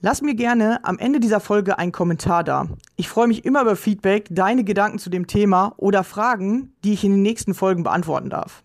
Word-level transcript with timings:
Lass 0.00 0.22
mir 0.22 0.36
gerne 0.36 0.84
am 0.84 0.96
Ende 1.00 1.18
dieser 1.18 1.40
Folge 1.40 1.76
einen 1.76 1.90
Kommentar 1.90 2.44
da. 2.44 2.68
Ich 2.94 3.08
freue 3.08 3.26
mich 3.26 3.44
immer 3.44 3.62
über 3.62 3.74
Feedback, 3.74 4.28
deine 4.30 4.62
Gedanken 4.62 5.00
zu 5.00 5.10
dem 5.10 5.26
Thema 5.26 5.74
oder 5.76 6.04
Fragen, 6.04 6.72
die 6.84 6.92
ich 6.92 7.02
in 7.02 7.10
den 7.10 7.22
nächsten 7.22 7.52
Folgen 7.52 7.82
beantworten 7.82 8.30
darf. 8.30 8.62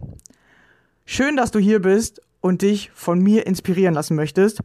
Schön, 1.05 1.35
dass 1.35 1.49
du 1.49 1.57
hier 1.57 1.81
bist 1.81 2.21
und 2.39 2.61
dich 2.61 2.91
von 2.93 3.19
mir 3.19 3.47
inspirieren 3.47 3.95
lassen 3.95 4.15
möchtest. 4.15 4.59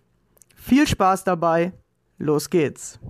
Viel 0.57 0.87
Spaß 0.87 1.25
dabei. 1.25 1.73
Los 2.19 2.51
geht's. 2.51 3.01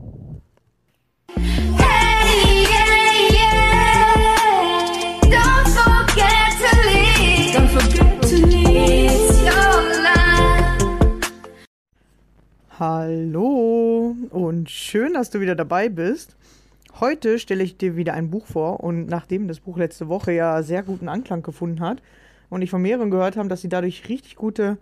Hey, 1.34 2.62
yeah, 2.62 3.32
yeah. 3.32 3.64
Don't 5.22 5.68
forget 5.68 6.52
to 6.60 6.76
leave. 6.86 7.56
Don't 7.56 7.68
forget 7.68 8.22
to 8.22 8.36
leave. 8.46 8.68
Hallo 12.80 13.42
und 13.44 13.47
schön, 14.70 15.14
dass 15.14 15.30
du 15.30 15.40
wieder 15.40 15.54
dabei 15.54 15.88
bist. 15.88 16.36
Heute 17.00 17.38
stelle 17.38 17.62
ich 17.62 17.76
dir 17.76 17.96
wieder 17.96 18.14
ein 18.14 18.30
Buch 18.30 18.46
vor 18.46 18.80
und 18.80 19.06
nachdem 19.06 19.48
das 19.48 19.60
Buch 19.60 19.76
letzte 19.76 20.08
Woche 20.08 20.32
ja 20.32 20.62
sehr 20.62 20.82
guten 20.82 21.08
Anklang 21.08 21.42
gefunden 21.42 21.80
hat 21.80 22.02
und 22.50 22.62
ich 22.62 22.70
von 22.70 22.82
mehreren 22.82 23.10
gehört 23.10 23.36
habe, 23.36 23.48
dass 23.48 23.60
sie 23.60 23.68
dadurch 23.68 24.08
richtig 24.08 24.36
gute 24.36 24.78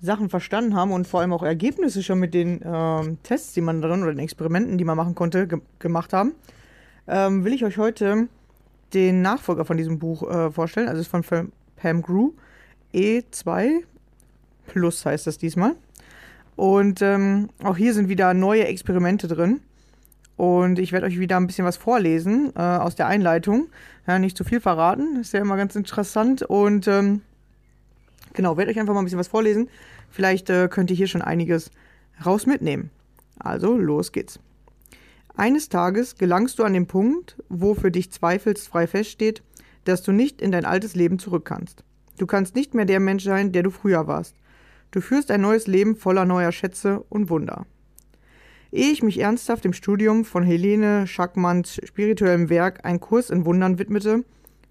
Sachen 0.00 0.28
verstanden 0.28 0.74
haben 0.74 0.92
und 0.92 1.06
vor 1.06 1.20
allem 1.20 1.32
auch 1.32 1.42
Ergebnisse 1.42 2.02
schon 2.02 2.20
mit 2.20 2.32
den 2.32 2.60
ähm, 2.64 3.18
Tests, 3.22 3.52
die 3.52 3.60
man 3.60 3.82
drin 3.82 4.02
oder 4.02 4.12
den 4.12 4.20
Experimenten, 4.20 4.78
die 4.78 4.84
man 4.84 4.96
machen 4.96 5.14
konnte, 5.14 5.46
ge 5.46 5.60
gemacht 5.78 6.12
haben, 6.12 6.32
ähm, 7.06 7.44
will 7.44 7.52
ich 7.52 7.64
euch 7.64 7.78
heute 7.78 8.28
den 8.94 9.22
Nachfolger 9.22 9.64
von 9.64 9.76
diesem 9.76 9.98
Buch 9.98 10.22
äh, 10.22 10.50
vorstellen. 10.50 10.88
Also 10.88 11.00
es 11.00 11.06
ist 11.06 11.28
von 11.28 11.50
Pam 11.76 12.02
Grew. 12.02 12.32
E2 12.94 13.82
Plus 14.66 15.04
heißt 15.04 15.26
das 15.26 15.38
diesmal. 15.38 15.74
Und 16.58 17.02
ähm, 17.02 17.50
auch 17.62 17.76
hier 17.76 17.94
sind 17.94 18.08
wieder 18.08 18.34
neue 18.34 18.66
Experimente 18.66 19.28
drin. 19.28 19.60
Und 20.36 20.80
ich 20.80 20.90
werde 20.90 21.06
euch 21.06 21.20
wieder 21.20 21.36
ein 21.36 21.46
bisschen 21.46 21.64
was 21.64 21.76
vorlesen 21.76 22.52
äh, 22.56 22.60
aus 22.60 22.96
der 22.96 23.06
Einleitung. 23.06 23.68
Ja, 24.08 24.18
nicht 24.18 24.36
zu 24.36 24.42
viel 24.42 24.60
verraten, 24.60 25.20
ist 25.20 25.32
ja 25.32 25.40
immer 25.40 25.56
ganz 25.56 25.76
interessant. 25.76 26.42
Und 26.42 26.88
ähm, 26.88 27.20
genau, 28.32 28.56
werde 28.56 28.72
euch 28.72 28.80
einfach 28.80 28.92
mal 28.92 29.02
ein 29.02 29.04
bisschen 29.04 29.20
was 29.20 29.28
vorlesen. 29.28 29.68
Vielleicht 30.10 30.50
äh, 30.50 30.66
könnt 30.68 30.90
ihr 30.90 30.96
hier 30.96 31.06
schon 31.06 31.22
einiges 31.22 31.70
raus 32.26 32.44
mitnehmen. 32.44 32.90
Also, 33.38 33.76
los 33.76 34.10
geht's. 34.10 34.40
Eines 35.36 35.68
Tages 35.68 36.16
gelangst 36.16 36.58
du 36.58 36.64
an 36.64 36.72
den 36.72 36.88
Punkt, 36.88 37.36
wo 37.48 37.74
für 37.74 37.92
dich 37.92 38.10
zweifelsfrei 38.10 38.88
feststeht, 38.88 39.44
dass 39.84 40.02
du 40.02 40.10
nicht 40.10 40.42
in 40.42 40.50
dein 40.50 40.64
altes 40.64 40.96
Leben 40.96 41.20
zurück 41.20 41.44
kannst. 41.44 41.84
Du 42.18 42.26
kannst 42.26 42.56
nicht 42.56 42.74
mehr 42.74 42.84
der 42.84 42.98
Mensch 42.98 43.22
sein, 43.22 43.52
der 43.52 43.62
du 43.62 43.70
früher 43.70 44.08
warst. 44.08 44.34
Du 44.90 45.02
führst 45.02 45.30
ein 45.30 45.42
neues 45.42 45.66
Leben 45.66 45.96
voller 45.96 46.24
neuer 46.24 46.50
Schätze 46.50 47.04
und 47.10 47.28
Wunder. 47.28 47.66
Ehe 48.72 48.90
ich 48.90 49.02
mich 49.02 49.20
ernsthaft 49.20 49.64
dem 49.64 49.74
Studium 49.74 50.24
von 50.24 50.42
Helene 50.42 51.06
Schackmanns 51.06 51.78
spirituellem 51.84 52.48
Werk 52.48 52.86
Ein 52.86 52.98
Kurs 52.98 53.28
in 53.28 53.44
Wundern 53.44 53.78
widmete, 53.78 54.24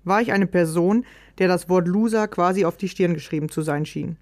war 0.03 0.22
ich 0.22 0.31
eine 0.31 0.47
Person, 0.47 1.05
der 1.38 1.47
das 1.47 1.69
Wort 1.69 1.88
Loser 1.88 2.28
quasi 2.28 2.66
auf 2.66 2.78
die 2.78 2.89
Stirn 2.89 3.13
geschrieben 3.13 3.50
zu 3.50 3.61
sein 3.61 3.85
schien. 3.85 4.17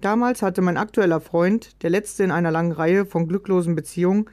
Damals 0.00 0.40
hatte 0.40 0.62
mein 0.62 0.76
aktueller 0.76 1.20
Freund, 1.20 1.82
der 1.82 1.90
letzte 1.90 2.22
in 2.22 2.30
einer 2.30 2.52
langen 2.52 2.72
Reihe 2.72 3.04
von 3.04 3.26
glücklosen 3.26 3.74
Beziehungen, 3.74 4.26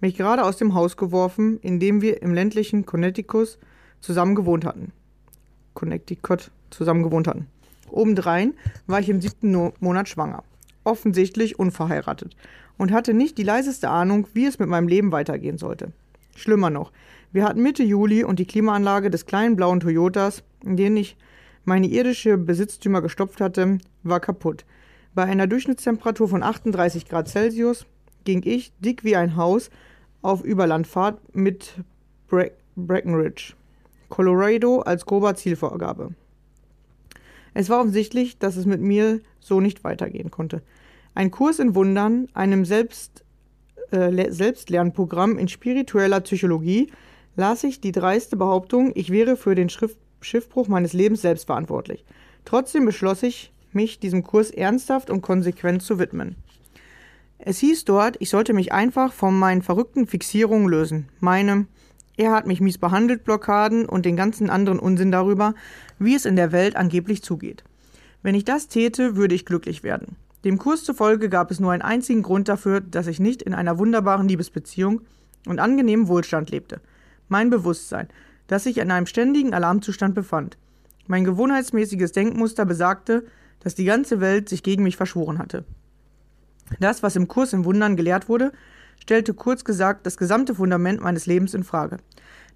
mich 0.00 0.16
gerade 0.16 0.42
aus 0.42 0.56
dem 0.56 0.72
Haus 0.72 0.96
geworfen, 0.96 1.58
in 1.60 1.80
dem 1.80 2.00
wir 2.00 2.22
im 2.22 2.32
ländlichen 2.32 2.86
Connecticut 2.86 3.58
zusammen 4.00 4.34
gewohnt 4.34 4.64
hatten. 4.64 4.92
Connecticut 5.74 6.50
zusammen 6.70 7.02
gewohnt 7.02 7.28
hatten. 7.28 7.46
Obendrein 7.90 8.54
war 8.86 9.00
ich 9.00 9.10
im 9.10 9.20
siebten 9.20 9.72
Monat 9.80 10.08
schwanger 10.08 10.44
offensichtlich 10.84 11.58
unverheiratet 11.58 12.36
und 12.78 12.92
hatte 12.92 13.14
nicht 13.14 13.38
die 13.38 13.42
leiseste 13.42 13.88
Ahnung, 13.88 14.26
wie 14.34 14.46
es 14.46 14.58
mit 14.58 14.68
meinem 14.68 14.88
Leben 14.88 15.12
weitergehen 15.12 15.58
sollte. 15.58 15.92
Schlimmer 16.34 16.70
noch, 16.70 16.92
wir 17.32 17.44
hatten 17.44 17.62
Mitte 17.62 17.82
Juli 17.82 18.24
und 18.24 18.38
die 18.38 18.46
Klimaanlage 18.46 19.10
des 19.10 19.26
kleinen 19.26 19.56
blauen 19.56 19.80
Toyotas, 19.80 20.42
in 20.64 20.76
den 20.76 20.96
ich 20.96 21.16
meine 21.64 21.86
irdische 21.86 22.36
Besitztümer 22.36 23.00
gestopft 23.02 23.40
hatte, 23.40 23.78
war 24.02 24.20
kaputt. 24.20 24.64
Bei 25.14 25.24
einer 25.24 25.46
Durchschnittstemperatur 25.46 26.28
von 26.28 26.42
38 26.42 27.08
Grad 27.08 27.28
Celsius 27.28 27.86
ging 28.24 28.42
ich, 28.44 28.72
dick 28.80 29.04
wie 29.04 29.16
ein 29.16 29.36
Haus, 29.36 29.70
auf 30.22 30.42
Überlandfahrt 30.44 31.34
mit 31.34 31.74
Bre 32.28 32.52
Breckenridge, 32.74 33.52
Colorado 34.08 34.80
als 34.80 35.04
grober 35.04 35.34
Zielvorgabe. 35.34 36.14
Es 37.52 37.68
war 37.68 37.80
offensichtlich, 37.80 38.38
dass 38.38 38.56
es 38.56 38.64
mit 38.64 38.80
mir 38.80 39.20
so 39.42 39.60
nicht 39.60 39.84
weitergehen 39.84 40.30
konnte. 40.30 40.62
Ein 41.14 41.30
Kurs 41.30 41.58
in 41.58 41.74
Wundern, 41.74 42.28
einem 42.32 42.64
Selbst, 42.64 43.24
äh, 43.90 44.30
Selbstlernprogramm 44.30 45.38
in 45.38 45.48
spiritueller 45.48 46.20
Psychologie, 46.20 46.90
las 47.36 47.64
ich 47.64 47.80
die 47.80 47.92
dreiste 47.92 48.36
Behauptung, 48.36 48.92
ich 48.94 49.10
wäre 49.10 49.36
für 49.36 49.54
den 49.54 49.68
Schrift 49.68 49.98
Schiffbruch 50.24 50.68
meines 50.68 50.92
Lebens 50.92 51.22
selbst 51.22 51.46
verantwortlich. 51.46 52.04
Trotzdem 52.44 52.84
beschloss 52.84 53.22
ich, 53.22 53.52
mich 53.72 54.00
diesem 54.00 54.22
Kurs 54.22 54.50
ernsthaft 54.50 55.10
und 55.10 55.22
konsequent 55.22 55.82
zu 55.82 55.98
widmen. 55.98 56.36
Es 57.38 57.58
hieß 57.58 57.84
dort, 57.86 58.16
ich 58.20 58.30
sollte 58.30 58.52
mich 58.52 58.72
einfach 58.72 59.12
von 59.12 59.36
meinen 59.36 59.62
verrückten 59.62 60.06
Fixierungen 60.06 60.68
lösen. 60.68 61.08
Meine, 61.20 61.66
er 62.16 62.32
hat 62.32 62.46
mich 62.46 62.60
mies 62.60 62.78
behandelt, 62.78 63.24
Blockaden 63.24 63.86
und 63.86 64.04
den 64.04 64.16
ganzen 64.16 64.50
anderen 64.50 64.78
Unsinn 64.78 65.10
darüber, 65.10 65.54
wie 65.98 66.14
es 66.14 66.24
in 66.24 66.36
der 66.36 66.52
Welt 66.52 66.76
angeblich 66.76 67.22
zugeht. 67.22 67.64
Wenn 68.22 68.34
ich 68.34 68.44
das 68.44 68.68
täte, 68.68 69.16
würde 69.16 69.34
ich 69.34 69.44
glücklich 69.44 69.82
werden. 69.82 70.16
Dem 70.44 70.58
Kurs 70.58 70.84
zufolge 70.84 71.28
gab 71.28 71.50
es 71.50 71.60
nur 71.60 71.72
einen 71.72 71.82
einzigen 71.82 72.22
Grund 72.22 72.48
dafür, 72.48 72.80
dass 72.80 73.06
ich 73.06 73.20
nicht 73.20 73.42
in 73.42 73.54
einer 73.54 73.78
wunderbaren 73.78 74.28
Liebesbeziehung 74.28 75.02
und 75.46 75.58
angenehmen 75.58 76.08
Wohlstand 76.08 76.50
lebte. 76.50 76.80
Mein 77.28 77.50
Bewusstsein, 77.50 78.08
das 78.46 78.64
sich 78.64 78.78
in 78.78 78.90
einem 78.90 79.06
ständigen 79.06 79.54
Alarmzustand 79.54 80.14
befand. 80.14 80.58
Mein 81.06 81.24
gewohnheitsmäßiges 81.24 82.12
Denkmuster 82.12 82.64
besagte, 82.64 83.24
dass 83.60 83.74
die 83.74 83.84
ganze 83.84 84.20
Welt 84.20 84.48
sich 84.48 84.62
gegen 84.62 84.82
mich 84.82 84.96
verschworen 84.96 85.38
hatte. 85.38 85.64
Das, 86.80 87.02
was 87.02 87.16
im 87.16 87.28
Kurs 87.28 87.52
in 87.52 87.64
Wundern 87.64 87.96
gelehrt 87.96 88.28
wurde, 88.28 88.52
stellte 89.00 89.34
kurz 89.34 89.64
gesagt 89.64 90.06
das 90.06 90.16
gesamte 90.16 90.54
Fundament 90.54 91.00
meines 91.00 91.26
Lebens 91.26 91.54
in 91.54 91.64
Frage. 91.64 91.98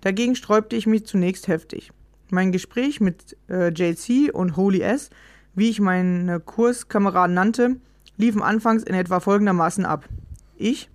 Dagegen 0.00 0.36
sträubte 0.36 0.76
ich 0.76 0.86
mich 0.86 1.06
zunächst 1.06 1.48
heftig. 1.48 1.92
Mein 2.30 2.52
Gespräch 2.52 3.00
mit 3.00 3.36
äh, 3.48 3.68
JC 3.68 4.32
und 4.32 4.56
Holy 4.56 4.80
S, 4.80 5.10
wie 5.56 5.70
ich 5.70 5.80
meine 5.80 6.38
Kurskameraden 6.38 7.34
nannte, 7.34 7.76
liefen 8.16 8.42
anfangs 8.42 8.84
in 8.84 8.94
etwa 8.94 9.18
folgendermaßen 9.18 9.84
ab. 9.84 10.04
Ich? 10.56 10.88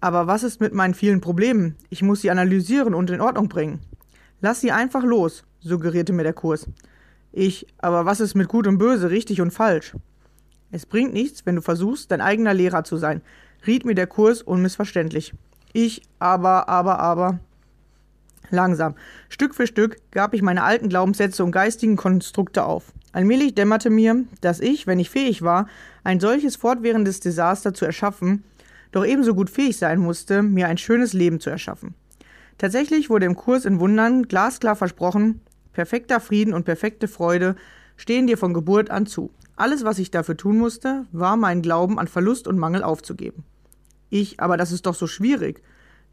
Aber 0.00 0.26
was 0.26 0.44
ist 0.44 0.60
mit 0.60 0.72
meinen 0.72 0.94
vielen 0.94 1.20
Problemen? 1.20 1.76
Ich 1.90 2.02
muss 2.02 2.22
sie 2.22 2.30
analysieren 2.30 2.94
und 2.94 3.10
in 3.10 3.20
Ordnung 3.20 3.48
bringen. 3.48 3.80
Lass 4.40 4.60
sie 4.60 4.72
einfach 4.72 5.02
los, 5.02 5.44
suggerierte 5.60 6.12
mir 6.12 6.22
der 6.22 6.32
Kurs. 6.32 6.68
Ich, 7.32 7.66
aber 7.78 8.06
was 8.06 8.20
ist 8.20 8.34
mit 8.34 8.48
Gut 8.48 8.66
und 8.66 8.78
Böse, 8.78 9.10
richtig 9.10 9.40
und 9.40 9.50
falsch? 9.50 9.96
Es 10.70 10.86
bringt 10.86 11.12
nichts, 11.12 11.44
wenn 11.46 11.56
du 11.56 11.62
versuchst, 11.62 12.10
dein 12.10 12.20
eigener 12.20 12.54
Lehrer 12.54 12.84
zu 12.84 12.96
sein, 12.96 13.22
riet 13.66 13.84
mir 13.84 13.94
der 13.94 14.06
Kurs 14.06 14.42
unmissverständlich. 14.42 15.34
Ich, 15.72 16.02
aber, 16.20 16.68
aber, 16.68 17.00
aber. 17.00 17.40
Langsam, 18.50 18.94
Stück 19.28 19.54
für 19.54 19.66
Stück, 19.66 19.96
gab 20.12 20.32
ich 20.32 20.42
meine 20.42 20.62
alten 20.62 20.88
Glaubenssätze 20.88 21.42
und 21.42 21.50
geistigen 21.50 21.96
Konstrukte 21.96 22.64
auf. 22.64 22.92
Allmählich 23.14 23.54
dämmerte 23.54 23.90
mir, 23.90 24.24
dass 24.40 24.58
ich, 24.58 24.88
wenn 24.88 24.98
ich 24.98 25.08
fähig 25.08 25.42
war, 25.42 25.68
ein 26.02 26.18
solches 26.18 26.56
fortwährendes 26.56 27.20
Desaster 27.20 27.72
zu 27.72 27.84
erschaffen, 27.84 28.42
doch 28.90 29.06
ebenso 29.06 29.36
gut 29.36 29.50
fähig 29.50 29.76
sein 29.76 30.00
musste, 30.00 30.42
mir 30.42 30.66
ein 30.66 30.78
schönes 30.78 31.12
Leben 31.12 31.38
zu 31.38 31.48
erschaffen. 31.48 31.94
Tatsächlich 32.58 33.10
wurde 33.10 33.26
im 33.26 33.36
Kurs 33.36 33.66
in 33.66 33.78
Wundern 33.78 34.24
glasklar 34.24 34.74
versprochen, 34.74 35.42
perfekter 35.72 36.18
Frieden 36.18 36.52
und 36.52 36.64
perfekte 36.64 37.06
Freude 37.06 37.54
stehen 37.96 38.26
dir 38.26 38.36
von 38.36 38.52
Geburt 38.52 38.90
an 38.90 39.06
zu. 39.06 39.30
Alles, 39.54 39.84
was 39.84 40.00
ich 40.00 40.10
dafür 40.10 40.36
tun 40.36 40.58
musste, 40.58 41.06
war 41.12 41.36
meinen 41.36 41.62
Glauben 41.62 42.00
an 42.00 42.08
Verlust 42.08 42.48
und 42.48 42.58
Mangel 42.58 42.82
aufzugeben. 42.82 43.44
Ich, 44.10 44.40
aber 44.40 44.56
das 44.56 44.72
ist 44.72 44.86
doch 44.86 44.94
so 44.96 45.06
schwierig. 45.06 45.62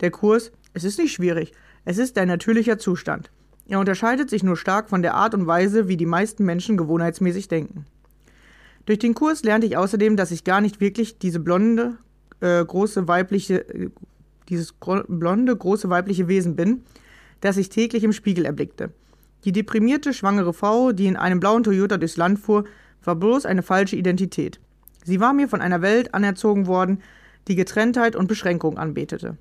Der 0.02 0.12
Kurs, 0.12 0.52
es 0.76 0.84
ist 0.84 1.00
nicht 1.00 1.14
schwierig, 1.14 1.52
es 1.84 1.98
ist 1.98 2.16
dein 2.16 2.28
natürlicher 2.28 2.78
Zustand. 2.78 3.32
Er 3.72 3.80
unterscheidet 3.80 4.30
sich 4.30 4.44
nur 4.44 4.58
stark 4.58 4.90
von 4.90 5.02
der 5.02 5.14
Art 5.14 5.34
und 5.34 5.48
Weise, 5.48 5.88
wie 5.88 5.96
die 5.96 6.06
meisten 6.06 6.44
Menschen 6.44 6.76
gewohnheitsmäßig 6.76 7.48
denken. 7.48 7.86
Durch 8.86 9.00
den 9.00 9.14
Kurs 9.14 9.44
lernte 9.44 9.66
ich 9.66 9.78
außerdem, 9.78 10.18
dass 10.18 10.32
ich 10.32 10.44
gar 10.44 10.60
nicht 10.60 10.82
wirklich 10.82 11.20
diese 11.20 11.40
blonde, 11.40 11.94
äh, 12.42 12.66
große 12.66 13.08
weibliche, 13.08 13.60
äh, 13.74 13.90
dieses 14.50 14.74
blonde, 14.74 15.56
große 15.56 15.90
weibliche 15.90 16.28
Wesen 16.28 16.58
bin, 16.58 16.84
das 17.40 17.56
ich 17.56 17.70
täglich 17.70 18.04
im 18.04 18.12
Spiegel 18.12 18.44
erblickte. 18.44 18.90
Die 19.46 19.54
deprimierte, 19.54 20.14
schwangere 20.14 20.52
Frau, 20.52 20.92
die 20.92 21.08
in 21.08 21.16
einem 21.16 21.40
blauen 21.40 21.64
Toyota 21.64 21.96
durchs 21.96 22.18
Land 22.18 22.40
fuhr, 22.40 22.66
war 23.06 23.16
bloß 23.16 23.46
eine 23.46 23.64
falsche 23.64 23.96
Identität. 23.96 24.60
Sie 25.06 25.22
war 25.22 25.32
mir 25.32 25.48
von 25.48 25.62
einer 25.62 25.82
Welt 25.82 26.14
anerzogen 26.14 26.68
worden, 26.68 27.02
die 27.48 27.56
Getrenntheit 27.56 28.18
und 28.18 28.28
Beschränkung 28.28 28.78
anbetete. 28.78 29.38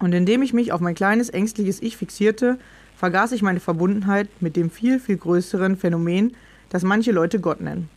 Und 0.00 0.12
indem 0.12 0.42
ich 0.42 0.52
mich 0.52 0.70
auf 0.70 0.82
mein 0.82 0.94
kleines, 0.94 1.30
ängstliches 1.30 1.80
Ich 1.80 1.96
fixierte, 1.96 2.58
vergaß 3.02 3.32
ich 3.32 3.42
meine 3.42 3.58
Verbundenheit 3.58 4.28
mit 4.38 4.54
dem 4.54 4.70
viel, 4.70 5.00
viel 5.00 5.16
größeren 5.16 5.76
Phänomen, 5.76 6.36
das 6.70 6.84
manche 6.84 7.10
Leute 7.10 7.40
Gott 7.40 7.60
nennen. 7.60 7.88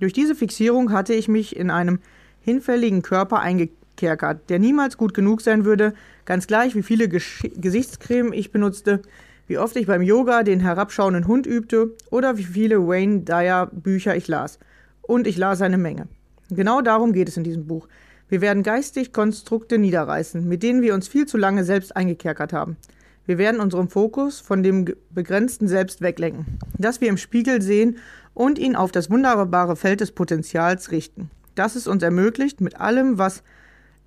Durch 0.00 0.14
diese 0.14 0.34
Fixierung 0.34 0.92
hatte 0.92 1.12
ich 1.12 1.28
mich 1.28 1.56
in 1.56 1.68
einem 1.70 1.98
hinfälligen 2.40 3.02
Körper 3.02 3.40
eingekerkert, 3.40 4.48
der 4.48 4.58
niemals 4.58 4.96
gut 4.96 5.12
genug 5.12 5.42
sein 5.42 5.66
würde, 5.66 5.92
ganz 6.24 6.46
gleich 6.46 6.74
wie 6.74 6.82
viele 6.82 7.10
Gesch 7.10 7.46
Gesichtscreme 7.58 8.32
ich 8.32 8.50
benutzte, 8.50 9.02
wie 9.46 9.58
oft 9.58 9.76
ich 9.76 9.88
beim 9.88 10.00
Yoga 10.00 10.42
den 10.42 10.60
herabschauenden 10.60 11.26
Hund 11.26 11.46
übte 11.46 11.90
oder 12.10 12.38
wie 12.38 12.44
viele 12.44 12.88
Wayne 12.88 13.24
Dyer 13.24 13.66
Bücher 13.66 14.16
ich 14.16 14.26
las. 14.26 14.58
Und 15.02 15.26
ich 15.26 15.36
las 15.36 15.60
eine 15.60 15.76
Menge. 15.76 16.08
Genau 16.48 16.80
darum 16.80 17.12
geht 17.12 17.28
es 17.28 17.36
in 17.36 17.44
diesem 17.44 17.66
Buch. 17.66 17.88
Wir 18.30 18.40
werden 18.40 18.62
geistig 18.62 19.12
Konstrukte 19.12 19.76
niederreißen, 19.76 20.48
mit 20.48 20.62
denen 20.62 20.80
wir 20.80 20.94
uns 20.94 21.08
viel 21.08 21.26
zu 21.26 21.36
lange 21.36 21.62
selbst 21.62 21.94
eingekerkert 21.94 22.54
haben. 22.54 22.78
Wir 23.26 23.38
werden 23.38 23.60
unseren 23.60 23.88
Fokus 23.88 24.40
von 24.40 24.62
dem 24.62 24.86
begrenzten 25.10 25.66
Selbst 25.66 26.00
weglenken, 26.00 26.58
das 26.78 27.00
wir 27.00 27.08
im 27.08 27.16
Spiegel 27.16 27.60
sehen 27.60 27.98
und 28.34 28.58
ihn 28.58 28.76
auf 28.76 28.92
das 28.92 29.10
wunderbare 29.10 29.74
Feld 29.74 30.00
des 30.00 30.12
Potenzials 30.12 30.92
richten. 30.92 31.30
Das 31.56 31.74
es 31.74 31.88
uns 31.88 32.02
ermöglicht, 32.02 32.60
mit 32.60 32.78
allem, 32.80 33.18
was 33.18 33.42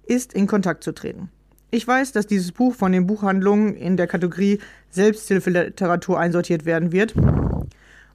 ist, 0.05 0.33
in 0.33 0.47
Kontakt 0.47 0.83
zu 0.83 0.93
treten. 0.93 1.29
Ich 1.71 1.87
weiß, 1.87 2.13
dass 2.13 2.27
dieses 2.27 2.51
Buch 2.51 2.73
von 2.73 2.91
den 2.91 3.05
Buchhandlungen 3.05 3.75
in 3.75 3.97
der 3.97 4.07
Kategorie 4.07 4.59
Selbsthilfeliteratur 4.89 6.19
einsortiert 6.19 6.65
werden 6.65 6.91
wird. 6.91 7.13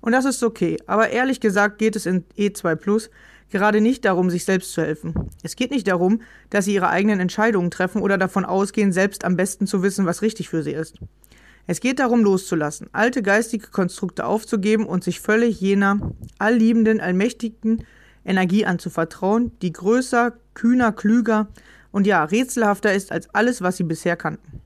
Und 0.00 0.12
das 0.12 0.24
ist 0.24 0.42
okay. 0.42 0.76
Aber 0.86 1.10
ehrlich 1.10 1.40
gesagt 1.40 1.78
geht 1.78 1.96
es 1.96 2.06
in 2.06 2.24
E2 2.36 2.74
Plus 2.76 3.10
gerade 3.54 3.80
nicht 3.80 4.04
darum, 4.04 4.30
sich 4.30 4.44
selbst 4.44 4.72
zu 4.72 4.82
helfen. 4.82 5.14
Es 5.44 5.54
geht 5.54 5.70
nicht 5.70 5.86
darum, 5.86 6.22
dass 6.50 6.64
sie 6.64 6.74
ihre 6.74 6.88
eigenen 6.88 7.20
Entscheidungen 7.20 7.70
treffen 7.70 8.02
oder 8.02 8.18
davon 8.18 8.44
ausgehen, 8.44 8.92
selbst 8.92 9.24
am 9.24 9.36
besten 9.36 9.68
zu 9.68 9.84
wissen, 9.84 10.06
was 10.06 10.22
richtig 10.22 10.48
für 10.48 10.64
sie 10.64 10.72
ist. 10.72 10.98
Es 11.68 11.78
geht 11.78 12.00
darum, 12.00 12.24
loszulassen, 12.24 12.88
alte 12.92 13.22
geistige 13.22 13.68
Konstrukte 13.68 14.26
aufzugeben 14.26 14.86
und 14.86 15.04
sich 15.04 15.20
völlig 15.20 15.60
jener 15.60 16.12
allliebenden, 16.38 17.00
allmächtigen 17.00 17.84
Energie 18.24 18.66
anzuvertrauen, 18.66 19.52
die 19.62 19.72
größer, 19.72 20.32
kühner, 20.54 20.90
klüger 20.90 21.46
und 21.92 22.08
ja, 22.08 22.24
rätselhafter 22.24 22.92
ist 22.92 23.12
als 23.12 23.32
alles, 23.36 23.62
was 23.62 23.76
sie 23.76 23.84
bisher 23.84 24.16
kannten. 24.16 24.60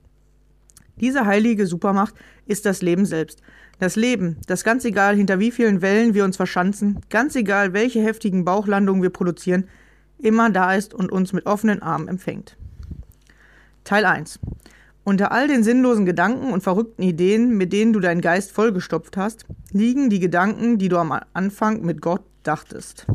Diese 0.99 1.27
heilige 1.27 1.67
Supermacht 1.67 2.15
ist 2.47 2.65
das 2.65 2.81
Leben 2.81 3.05
selbst. 3.05 3.43
Das 3.79 3.95
Leben, 3.95 4.39
das 4.47 4.65
ganz 4.65 4.85
egal, 4.85 5.15
hinter 5.15 5.39
wie 5.39 5.53
vielen 5.53 5.83
Wellen 5.83 6.13
wir 6.13 6.25
uns 6.25 6.37
verschanzen, 6.37 7.01
ganz 7.11 7.37
egal, 7.37 7.73
welche 7.73 8.03
heftigen 8.03 8.45
Bauchlandungen 8.45 9.03
wir 9.03 9.11
produzieren, 9.11 9.69
immer 10.19 10.51
da 10.51 10.75
ist 10.75 10.95
und 10.95 11.13
uns 11.13 11.33
mit 11.33 11.47
offenen 11.47 11.81
Armen 11.81 12.09
empfängt. 12.09 12.57
Teil 13.85 14.05
1. 14.05 14.41
Unter 15.05 15.31
all 15.31 15.47
den 15.47 15.63
sinnlosen 15.63 16.05
Gedanken 16.05 16.53
und 16.53 16.63
verrückten 16.63 17.03
Ideen, 17.03 17.57
mit 17.57 17.73
denen 17.73 17.93
du 17.93 18.01
deinen 18.01 18.21
Geist 18.21 18.51
vollgestopft 18.51 19.17
hast, 19.17 19.47
liegen 19.71 20.11
die 20.11 20.19
Gedanken, 20.19 20.79
die 20.79 20.89
du 20.89 20.99
am 20.99 21.19
Anfang 21.33 21.83
mit 21.83 22.03
Gott 22.03 22.23
dachtest. 22.43 23.07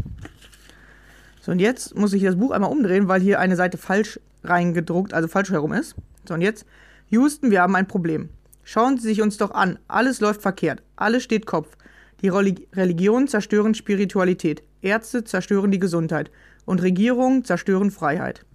So, 1.41 1.51
und 1.51 1.59
jetzt 1.59 1.95
muss 1.95 2.13
ich 2.13 2.23
das 2.23 2.37
Buch 2.37 2.51
einmal 2.51 2.71
umdrehen, 2.71 3.09
weil 3.09 3.21
hier 3.21 3.39
eine 3.39 3.57
Seite 3.57 3.77
falsch 3.77 4.17
reingedruckt, 4.45 5.13
also 5.13 5.27
falsch 5.27 5.51
herum 5.51 5.73
ist. 5.73 5.95
So, 6.25 6.33
und 6.33 6.41
jetzt, 6.41 6.65
Houston, 7.09 7.51
wir 7.51 7.61
haben 7.61 7.75
ein 7.75 7.87
Problem. 7.87 8.29
Schauen 8.63 8.97
Sie 8.97 9.07
sich 9.07 9.21
uns 9.21 9.37
doch 9.37 9.51
an. 9.51 9.79
Alles 9.87 10.19
läuft 10.21 10.41
verkehrt. 10.41 10.81
Alles 10.95 11.23
steht 11.23 11.45
Kopf. 11.45 11.77
Die 12.21 12.29
Religionen 12.29 13.27
zerstören 13.27 13.75
Spiritualität. 13.75 14.63
Ärzte 14.81 15.23
zerstören 15.23 15.71
die 15.71 15.79
Gesundheit. 15.79 16.31
Und 16.65 16.81
Regierungen 16.81 17.43
zerstören 17.43 17.91
Freiheit. 17.91 18.45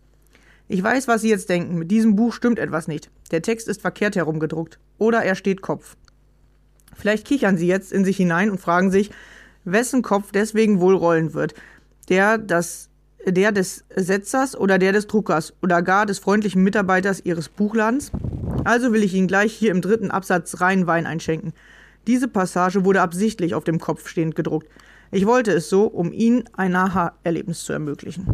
Ich 0.66 0.82
weiß, 0.82 1.08
was 1.08 1.22
Sie 1.22 1.30
jetzt 1.30 1.48
denken. 1.48 1.78
Mit 1.78 1.90
diesem 1.90 2.16
Buch 2.16 2.32
stimmt 2.32 2.58
etwas 2.58 2.88
nicht. 2.88 3.10
Der 3.30 3.42
Text 3.42 3.68
ist 3.68 3.82
verkehrt 3.82 4.16
herumgedruckt. 4.16 4.78
Oder 4.96 5.22
er 5.22 5.34
steht 5.34 5.62
Kopf. 5.62 5.96
Vielleicht 6.94 7.26
kichern 7.26 7.58
Sie 7.58 7.66
jetzt 7.66 7.92
in 7.92 8.04
sich 8.04 8.16
hinein 8.16 8.50
und 8.50 8.60
fragen 8.60 8.90
sich, 8.90 9.10
wessen 9.64 10.02
Kopf 10.02 10.32
deswegen 10.32 10.80
wohl 10.80 10.94
rollen 10.94 11.34
wird 11.34 11.54
der, 12.08 12.38
das, 12.38 12.87
der 13.32 13.52
des 13.52 13.84
Setzers 13.94 14.56
oder 14.56 14.78
der 14.78 14.92
des 14.92 15.06
Druckers 15.06 15.54
oder 15.62 15.82
gar 15.82 16.06
des 16.06 16.18
freundlichen 16.18 16.62
Mitarbeiters 16.62 17.20
Ihres 17.24 17.48
Buchladens? 17.48 18.12
Also 18.64 18.92
will 18.92 19.02
ich 19.02 19.14
Ihnen 19.14 19.28
gleich 19.28 19.52
hier 19.52 19.70
im 19.70 19.80
dritten 19.80 20.10
Absatz 20.10 20.60
rein 20.60 20.86
Wein 20.86 21.06
einschenken. 21.06 21.52
Diese 22.06 22.28
Passage 22.28 22.84
wurde 22.84 23.00
absichtlich 23.00 23.54
auf 23.54 23.64
dem 23.64 23.78
Kopf 23.78 24.08
stehend 24.08 24.34
gedruckt. 24.34 24.68
Ich 25.10 25.26
wollte 25.26 25.52
es 25.52 25.68
so, 25.68 25.86
um 25.86 26.12
Ihnen 26.12 26.44
ein 26.54 26.74
Aha-Erlebnis 26.74 27.64
zu 27.64 27.72
ermöglichen. 27.72 28.26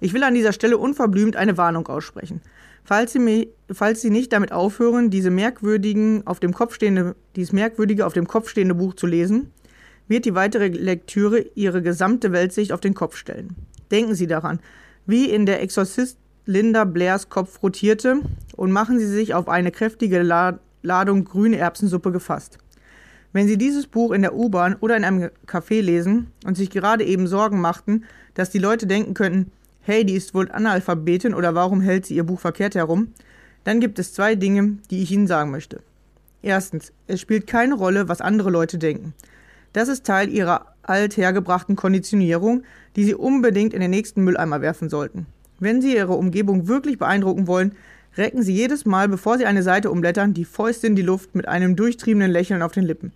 Ich 0.00 0.12
will 0.12 0.22
an 0.22 0.34
dieser 0.34 0.52
Stelle 0.52 0.78
unverblümt 0.78 1.36
eine 1.36 1.56
Warnung 1.56 1.86
aussprechen. 1.88 2.40
Falls 2.84 3.12
Sie, 3.12 3.48
falls 3.70 4.00
Sie 4.00 4.10
nicht 4.10 4.32
damit 4.32 4.52
aufhören, 4.52 5.10
diese 5.10 5.30
merkwürdigen 5.30 6.26
auf 6.26 6.40
dem 6.40 6.54
Kopf 6.54 6.74
stehende, 6.74 7.16
dieses 7.36 7.52
merkwürdige 7.52 8.06
auf 8.06 8.12
dem 8.12 8.26
Kopf 8.26 8.48
stehende 8.48 8.74
Buch 8.74 8.94
zu 8.94 9.06
lesen, 9.06 9.52
wird 10.08 10.24
die 10.24 10.34
weitere 10.34 10.68
Lektüre 10.68 11.44
ihre 11.54 11.82
gesamte 11.82 12.32
Weltsicht 12.32 12.72
auf 12.72 12.80
den 12.80 12.94
Kopf 12.94 13.16
stellen. 13.16 13.54
Denken 13.90 14.14
Sie 14.14 14.26
daran, 14.26 14.60
wie 15.06 15.30
in 15.30 15.46
der 15.46 15.62
Exorzist 15.62 16.18
Linda 16.46 16.84
Blairs 16.84 17.28
Kopf 17.28 17.62
rotierte 17.62 18.20
und 18.56 18.72
machen 18.72 18.98
Sie 18.98 19.06
sich 19.06 19.34
auf 19.34 19.48
eine 19.48 19.70
kräftige 19.70 20.22
Ladung 20.82 21.24
grüne 21.24 21.58
Erbsensuppe 21.58 22.10
gefasst. 22.10 22.58
Wenn 23.32 23.46
Sie 23.46 23.58
dieses 23.58 23.86
Buch 23.86 24.12
in 24.12 24.22
der 24.22 24.34
U-Bahn 24.34 24.76
oder 24.80 24.96
in 24.96 25.04
einem 25.04 25.30
Café 25.46 25.82
lesen 25.82 26.28
und 26.46 26.56
sich 26.56 26.70
gerade 26.70 27.04
eben 27.04 27.26
Sorgen 27.26 27.60
machten, 27.60 28.04
dass 28.34 28.50
die 28.50 28.58
Leute 28.58 28.86
denken 28.86 29.12
könnten, 29.14 29.52
hey, 29.82 30.04
die 30.04 30.14
ist 30.14 30.34
wohl 30.34 30.50
Analphabetin 30.50 31.34
oder 31.34 31.54
warum 31.54 31.80
hält 31.80 32.06
sie 32.06 32.14
ihr 32.14 32.24
Buch 32.24 32.40
verkehrt 32.40 32.74
herum, 32.74 33.08
dann 33.64 33.80
gibt 33.80 33.98
es 33.98 34.12
zwei 34.12 34.34
Dinge, 34.34 34.78
die 34.90 35.02
ich 35.02 35.10
Ihnen 35.10 35.26
sagen 35.26 35.50
möchte. 35.50 35.80
Erstens, 36.42 36.92
es 37.06 37.20
spielt 37.20 37.46
keine 37.46 37.74
Rolle, 37.74 38.08
was 38.08 38.20
andere 38.20 38.50
Leute 38.50 38.78
denken. 38.78 39.14
Das 39.72 39.88
ist 39.88 40.04
Teil 40.04 40.28
ihrer 40.28 40.74
althergebrachten 40.82 41.76
Konditionierung, 41.76 42.62
die 42.96 43.04
sie 43.04 43.14
unbedingt 43.14 43.74
in 43.74 43.80
den 43.80 43.90
nächsten 43.90 44.24
Mülleimer 44.24 44.60
werfen 44.60 44.88
sollten. 44.88 45.26
Wenn 45.60 45.82
sie 45.82 45.94
ihre 45.94 46.14
Umgebung 46.14 46.68
wirklich 46.68 46.98
beeindrucken 46.98 47.46
wollen, 47.46 47.74
recken 48.16 48.42
sie 48.42 48.54
jedes 48.54 48.86
Mal, 48.86 49.08
bevor 49.08 49.38
sie 49.38 49.46
eine 49.46 49.62
Seite 49.62 49.90
umblättern, 49.90 50.34
die 50.34 50.44
Fäuste 50.44 50.86
in 50.86 50.96
die 50.96 51.02
Luft 51.02 51.34
mit 51.34 51.46
einem 51.46 51.76
durchtriebenen 51.76 52.30
Lächeln 52.30 52.62
auf 52.62 52.72
den 52.72 52.84
Lippen. 52.84 53.12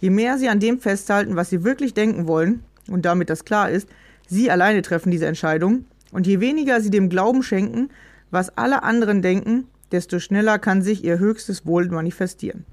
Je 0.00 0.10
mehr 0.10 0.38
sie 0.38 0.48
an 0.48 0.60
dem 0.60 0.80
festhalten, 0.80 1.36
was 1.36 1.50
sie 1.50 1.64
wirklich 1.64 1.94
denken 1.94 2.26
wollen, 2.26 2.62
und 2.88 3.04
damit 3.04 3.30
das 3.30 3.44
klar 3.44 3.70
ist, 3.70 3.88
sie 4.28 4.50
alleine 4.50 4.82
treffen 4.82 5.10
diese 5.10 5.26
Entscheidung, 5.26 5.86
und 6.12 6.26
je 6.26 6.40
weniger 6.40 6.80
sie 6.80 6.90
dem 6.90 7.08
Glauben 7.08 7.42
schenken, 7.42 7.90
was 8.30 8.56
alle 8.56 8.82
anderen 8.82 9.22
denken, 9.22 9.66
desto 9.92 10.18
schneller 10.18 10.58
kann 10.58 10.82
sich 10.82 11.04
ihr 11.04 11.18
höchstes 11.18 11.66
Wohl 11.66 11.88
manifestieren. 11.88 12.64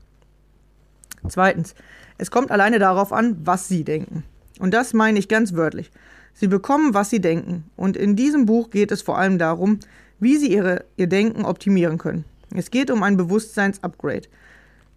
Zweitens, 1.27 1.75
es 2.21 2.29
kommt 2.29 2.51
alleine 2.51 2.77
darauf 2.77 3.13
an, 3.13 3.35
was 3.45 3.67
sie 3.67 3.83
denken. 3.83 4.23
Und 4.59 4.75
das 4.75 4.93
meine 4.93 5.17
ich 5.17 5.27
ganz 5.27 5.55
wörtlich. 5.55 5.89
Sie 6.35 6.45
bekommen, 6.45 6.93
was 6.93 7.09
sie 7.09 7.19
denken. 7.19 7.63
Und 7.75 7.97
in 7.97 8.15
diesem 8.15 8.45
Buch 8.45 8.69
geht 8.69 8.91
es 8.91 9.01
vor 9.01 9.17
allem 9.17 9.39
darum, 9.39 9.79
wie 10.19 10.37
sie 10.37 10.53
ihre, 10.53 10.85
ihr 10.97 11.07
Denken 11.07 11.45
optimieren 11.45 11.97
können. 11.97 12.25
Es 12.55 12.69
geht 12.69 12.91
um 12.91 13.01
ein 13.01 13.17
Bewusstseins-Upgrade. 13.17 14.27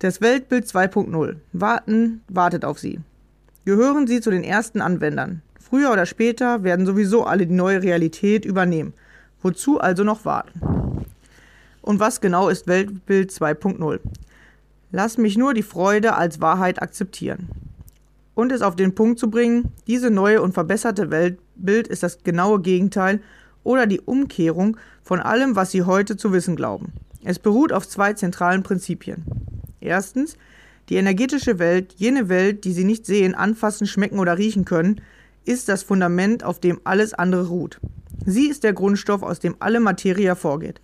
Das 0.01 0.21
Weltbild 0.21 0.67
2.0. 0.67 1.37
Warten 1.55 2.23
wartet 2.29 2.63
auf 2.67 2.79
Sie. 2.79 3.01
Gehören 3.65 4.07
Sie 4.07 4.21
zu 4.21 4.31
den 4.31 4.45
ersten 4.45 4.83
Anwendern. 4.83 5.41
Früher 5.59 5.93
oder 5.93 6.05
später 6.05 6.63
werden 6.63 6.85
sowieso 6.85 7.25
alle 7.25 7.47
die 7.47 7.55
neue 7.55 7.83
Realität 7.83 8.45
übernehmen. 8.45 8.93
Wozu 9.41 9.81
also 9.81 10.05
noch 10.05 10.27
warten? 10.27 10.61
Und 11.81 12.01
was 12.01 12.21
genau 12.21 12.51
ist 12.51 12.67
Weltbild 12.67 13.31
2.0? 13.31 14.01
Lass 14.97 15.19
mich 15.19 15.37
nur 15.37 15.55
die 15.55 15.65
Freude 15.65 16.15
als 16.15 16.41
Wahrheit 16.41 16.81
akzeptieren. 16.81 17.49
Und 18.37 18.53
es 18.53 18.63
auf 18.63 18.77
den 18.77 18.95
Punkt 18.95 19.19
zu 19.19 19.29
bringen, 19.29 19.73
diese 19.89 20.09
neue 20.09 20.41
und 20.41 20.55
verbesserte 20.55 21.11
Weltbild 21.11 21.89
ist 21.89 22.05
das 22.05 22.23
genaue 22.23 22.61
Gegenteil 22.61 23.21
oder 23.65 23.89
die 23.89 24.01
Umkehrung 24.01 24.77
von 25.03 25.19
allem, 25.19 25.57
was 25.57 25.73
Sie 25.73 25.83
heute 25.83 26.17
zu 26.17 26.33
wissen 26.33 26.55
glauben. 26.55 26.93
Es 27.25 27.41
beruht 27.41 27.73
auf 27.73 27.89
zwei 27.89 28.13
zentralen 28.13 28.63
Prinzipien. 28.63 29.25
Erstens, 29.81 30.37
die 30.89 30.95
energetische 30.95 31.59
Welt, 31.59 31.95
jene 31.97 32.29
Welt, 32.29 32.65
die 32.65 32.73
Sie 32.73 32.85
nicht 32.85 33.05
sehen, 33.05 33.35
anfassen, 33.35 33.89
schmecken 33.89 34.21
oder 34.21 34.39
riechen 34.39 34.65
können, 34.65 35.01
ist 35.45 35.69
das 35.69 35.83
Fundament, 35.83 36.45
auf 36.45 36.61
dem 36.61 36.81
alles 36.85 37.15
andere 37.15 37.49
ruht. 37.49 37.81
Sie 38.27 38.47
ist 38.49 38.63
der 38.63 38.75
Grundstoff, 38.75 39.25
aus 39.25 39.41
dem 39.41 39.57
alle 39.59 39.81
Materie 39.81 40.27
hervorgeht. 40.27 40.81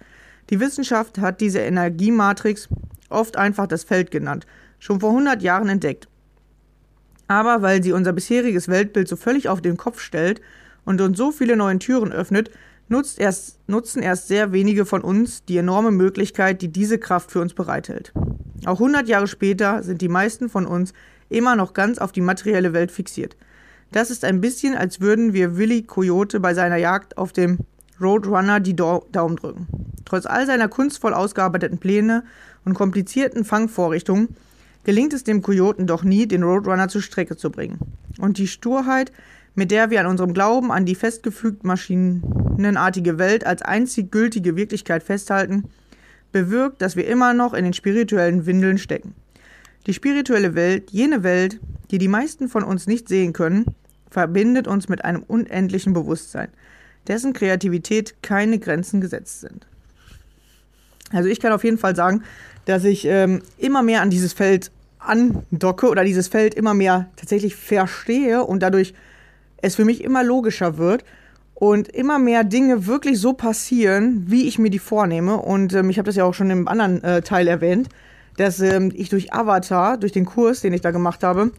Die 0.50 0.58
Wissenschaft 0.58 1.18
hat 1.18 1.40
diese 1.40 1.60
Energiematrix, 1.60 2.68
oft 3.10 3.36
einfach 3.36 3.66
das 3.66 3.84
Feld 3.84 4.10
genannt, 4.10 4.46
schon 4.78 5.00
vor 5.00 5.10
100 5.10 5.42
Jahren 5.42 5.68
entdeckt. 5.68 6.08
Aber 7.28 7.62
weil 7.62 7.82
sie 7.82 7.92
unser 7.92 8.12
bisheriges 8.12 8.68
Weltbild 8.68 9.08
so 9.08 9.16
völlig 9.16 9.48
auf 9.48 9.60
den 9.60 9.76
Kopf 9.76 10.00
stellt 10.00 10.40
und 10.84 11.00
uns 11.00 11.16
so 11.16 11.30
viele 11.30 11.56
neue 11.56 11.78
Türen 11.78 12.12
öffnet, 12.12 12.50
erst, 13.18 13.58
nutzen 13.68 14.02
erst 14.02 14.28
sehr 14.28 14.52
wenige 14.52 14.84
von 14.84 15.02
uns 15.02 15.44
die 15.44 15.58
enorme 15.58 15.92
Möglichkeit, 15.92 16.60
die 16.60 16.72
diese 16.72 16.98
Kraft 16.98 17.30
für 17.30 17.40
uns 17.40 17.54
bereithält. 17.54 18.12
Auch 18.66 18.80
100 18.80 19.08
Jahre 19.08 19.28
später 19.28 19.82
sind 19.82 20.00
die 20.00 20.08
meisten 20.08 20.48
von 20.48 20.66
uns 20.66 20.92
immer 21.28 21.56
noch 21.56 21.72
ganz 21.72 21.98
auf 21.98 22.12
die 22.12 22.20
materielle 22.20 22.72
Welt 22.72 22.90
fixiert. 22.90 23.36
Das 23.92 24.10
ist 24.10 24.24
ein 24.24 24.40
bisschen, 24.40 24.76
als 24.76 25.00
würden 25.00 25.32
wir 25.32 25.56
Willy 25.56 25.82
Coyote 25.82 26.40
bei 26.40 26.54
seiner 26.54 26.76
Jagd 26.76 27.16
auf 27.16 27.32
dem 27.32 27.58
Roadrunner 28.00 28.60
die 28.60 28.76
Daumen 28.76 29.36
drücken. 29.36 29.66
Trotz 30.04 30.26
all 30.26 30.46
seiner 30.46 30.68
kunstvoll 30.68 31.14
ausgearbeiteten 31.14 31.78
Pläne 31.78 32.24
und 32.64 32.74
komplizierten 32.74 33.44
Fangvorrichtungen 33.44 34.36
gelingt 34.84 35.12
es 35.12 35.24
dem 35.24 35.42
Kojoten 35.42 35.86
doch 35.86 36.02
nie, 36.04 36.26
den 36.26 36.42
Roadrunner 36.42 36.88
zur 36.88 37.02
Strecke 37.02 37.36
zu 37.36 37.50
bringen. 37.50 37.78
Und 38.18 38.38
die 38.38 38.48
Sturheit, 38.48 39.12
mit 39.54 39.70
der 39.70 39.90
wir 39.90 40.00
an 40.00 40.06
unserem 40.06 40.32
Glauben 40.32 40.72
an 40.72 40.86
die 40.86 40.94
festgefügt 40.94 41.64
maschinenartige 41.64 43.18
Welt 43.18 43.44
als 43.44 43.62
einzig 43.62 44.10
gültige 44.10 44.56
Wirklichkeit 44.56 45.02
festhalten, 45.02 45.64
bewirkt, 46.32 46.80
dass 46.80 46.96
wir 46.96 47.06
immer 47.06 47.34
noch 47.34 47.54
in 47.54 47.64
den 47.64 47.72
spirituellen 47.72 48.46
Windeln 48.46 48.78
stecken. 48.78 49.14
Die 49.86 49.94
spirituelle 49.94 50.54
Welt, 50.54 50.90
jene 50.90 51.22
Welt, 51.22 51.60
die 51.90 51.98
die 51.98 52.08
meisten 52.08 52.48
von 52.48 52.62
uns 52.62 52.86
nicht 52.86 53.08
sehen 53.08 53.32
können, 53.32 53.66
verbindet 54.10 54.68
uns 54.68 54.88
mit 54.88 55.04
einem 55.04 55.22
unendlichen 55.22 55.92
Bewusstsein, 55.92 56.48
dessen 57.06 57.32
Kreativität 57.32 58.22
keine 58.22 58.58
Grenzen 58.58 59.00
gesetzt 59.00 59.40
sind. 59.40 59.66
Also 61.12 61.28
ich 61.28 61.40
kann 61.40 61.52
auf 61.52 61.64
jeden 61.64 61.78
Fall 61.78 61.96
sagen, 61.96 62.22
dass 62.64 62.84
ich 62.84 63.04
ähm, 63.04 63.42
immer 63.58 63.82
mehr 63.82 64.02
an 64.02 64.10
dieses 64.10 64.32
Feld 64.32 64.70
andocke 64.98 65.88
oder 65.88 66.04
dieses 66.04 66.28
Feld 66.28 66.54
immer 66.54 66.74
mehr 66.74 67.08
tatsächlich 67.16 67.56
verstehe 67.56 68.44
und 68.44 68.62
dadurch 68.62 68.94
es 69.62 69.74
für 69.74 69.84
mich 69.84 70.04
immer 70.04 70.22
logischer 70.22 70.78
wird 70.78 71.04
und 71.54 71.88
immer 71.88 72.18
mehr 72.18 72.44
Dinge 72.44 72.86
wirklich 72.86 73.20
so 73.20 73.32
passieren, 73.32 74.24
wie 74.26 74.48
ich 74.48 74.58
mir 74.58 74.70
die 74.70 74.78
vornehme. 74.78 75.36
Und 75.36 75.74
ähm, 75.74 75.90
ich 75.90 75.98
habe 75.98 76.06
das 76.06 76.16
ja 76.16 76.24
auch 76.24 76.34
schon 76.34 76.50
im 76.50 76.68
anderen 76.68 77.02
äh, 77.04 77.22
Teil 77.22 77.48
erwähnt, 77.48 77.88
dass 78.36 78.60
ähm, 78.60 78.92
ich 78.94 79.08
durch 79.10 79.32
Avatar, 79.32 79.98
durch 79.98 80.12
den 80.12 80.24
Kurs, 80.24 80.60
den 80.60 80.72
ich 80.72 80.80
da 80.80 80.90
gemacht 80.90 81.22
habe, 81.22 81.52